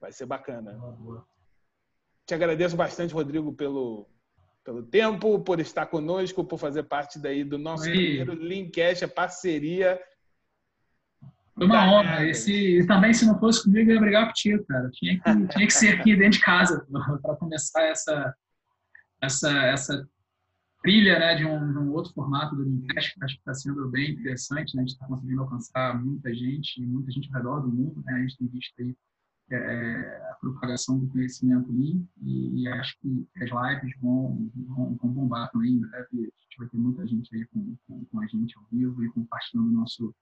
Vai 0.00 0.10
ser 0.10 0.26
bacana. 0.26 0.72
Boa, 0.72 0.92
boa. 0.92 1.31
Te 2.26 2.34
agradeço 2.34 2.76
bastante, 2.76 3.14
Rodrigo, 3.14 3.52
pelo, 3.52 4.08
pelo 4.64 4.82
tempo, 4.82 5.40
por 5.40 5.60
estar 5.60 5.86
conosco, 5.86 6.44
por 6.44 6.58
fazer 6.58 6.84
parte 6.84 7.18
daí 7.18 7.42
do 7.44 7.58
nosso 7.58 7.84
Oi. 7.84 7.90
primeiro 7.90 8.34
Linkcast, 8.34 9.04
a 9.04 9.08
parceria. 9.08 10.00
Foi 11.54 11.66
uma 11.66 11.92
honra. 11.92 12.24
Esse, 12.26 12.86
também, 12.86 13.12
se 13.12 13.26
não 13.26 13.38
fosse 13.38 13.64
comigo, 13.64 13.90
eu 13.90 13.94
ia 13.94 14.00
brigar 14.00 14.26
contigo, 14.26 14.64
cara. 14.66 14.88
Tinha 14.90 15.20
que, 15.20 15.22
tinha 15.48 15.66
que 15.66 15.74
ser 15.74 15.98
aqui 15.98 16.16
dentro 16.16 16.38
de 16.38 16.40
casa 16.40 16.86
para 17.22 17.36
começar 17.36 17.82
essa, 17.82 18.34
essa, 19.20 19.50
essa 19.66 20.08
trilha 20.82 21.18
né, 21.18 21.34
de, 21.34 21.44
um, 21.44 21.72
de 21.72 21.78
um 21.78 21.92
outro 21.92 22.12
formato 22.12 22.54
do 22.54 22.62
Linkcast, 22.62 23.14
que 23.14 23.24
acho 23.24 23.34
que 23.34 23.40
está 23.40 23.54
sendo 23.54 23.88
bem 23.90 24.12
interessante. 24.12 24.74
Né? 24.76 24.82
A 24.82 24.86
gente 24.86 24.94
está 24.94 25.06
conseguindo 25.06 25.42
alcançar 25.42 26.00
muita 26.02 26.32
gente, 26.32 26.80
muita 26.86 27.10
gente 27.10 27.28
ao 27.28 27.34
redor 27.34 27.60
do 27.60 27.68
mundo. 27.68 28.00
Né? 28.04 28.14
A 28.14 28.18
gente 28.20 28.38
tem 28.38 28.48
visto 28.48 28.74
aí 28.80 28.96
é, 29.52 29.56
é, 29.56 30.30
a 30.30 30.34
propagação 30.40 30.98
do 30.98 31.06
conhecimento 31.08 31.70
Lean 31.70 32.02
e, 32.22 32.62
e, 32.62 32.68
acho 32.68 32.98
que 33.00 33.28
as 33.36 33.50
lives 33.50 33.94
vão, 34.00 34.50
vão, 34.54 34.96
vão 34.96 35.10
bombar 35.10 35.50
também. 35.50 35.72
Em 35.72 35.80
breve 35.80 36.08
a 36.12 36.16
gente 36.16 36.58
vai 36.58 36.68
ter 36.68 36.76
muita 36.78 37.06
gente 37.06 37.36
aí 37.36 37.46
com, 37.46 37.76
com, 37.86 38.04
com 38.06 38.20
a 38.20 38.26
gente 38.26 38.56
ao 38.56 38.64
vivo 38.72 39.04
e 39.04 39.10
compartilhando 39.10 39.68
o 39.68 39.72
nosso, 39.72 40.14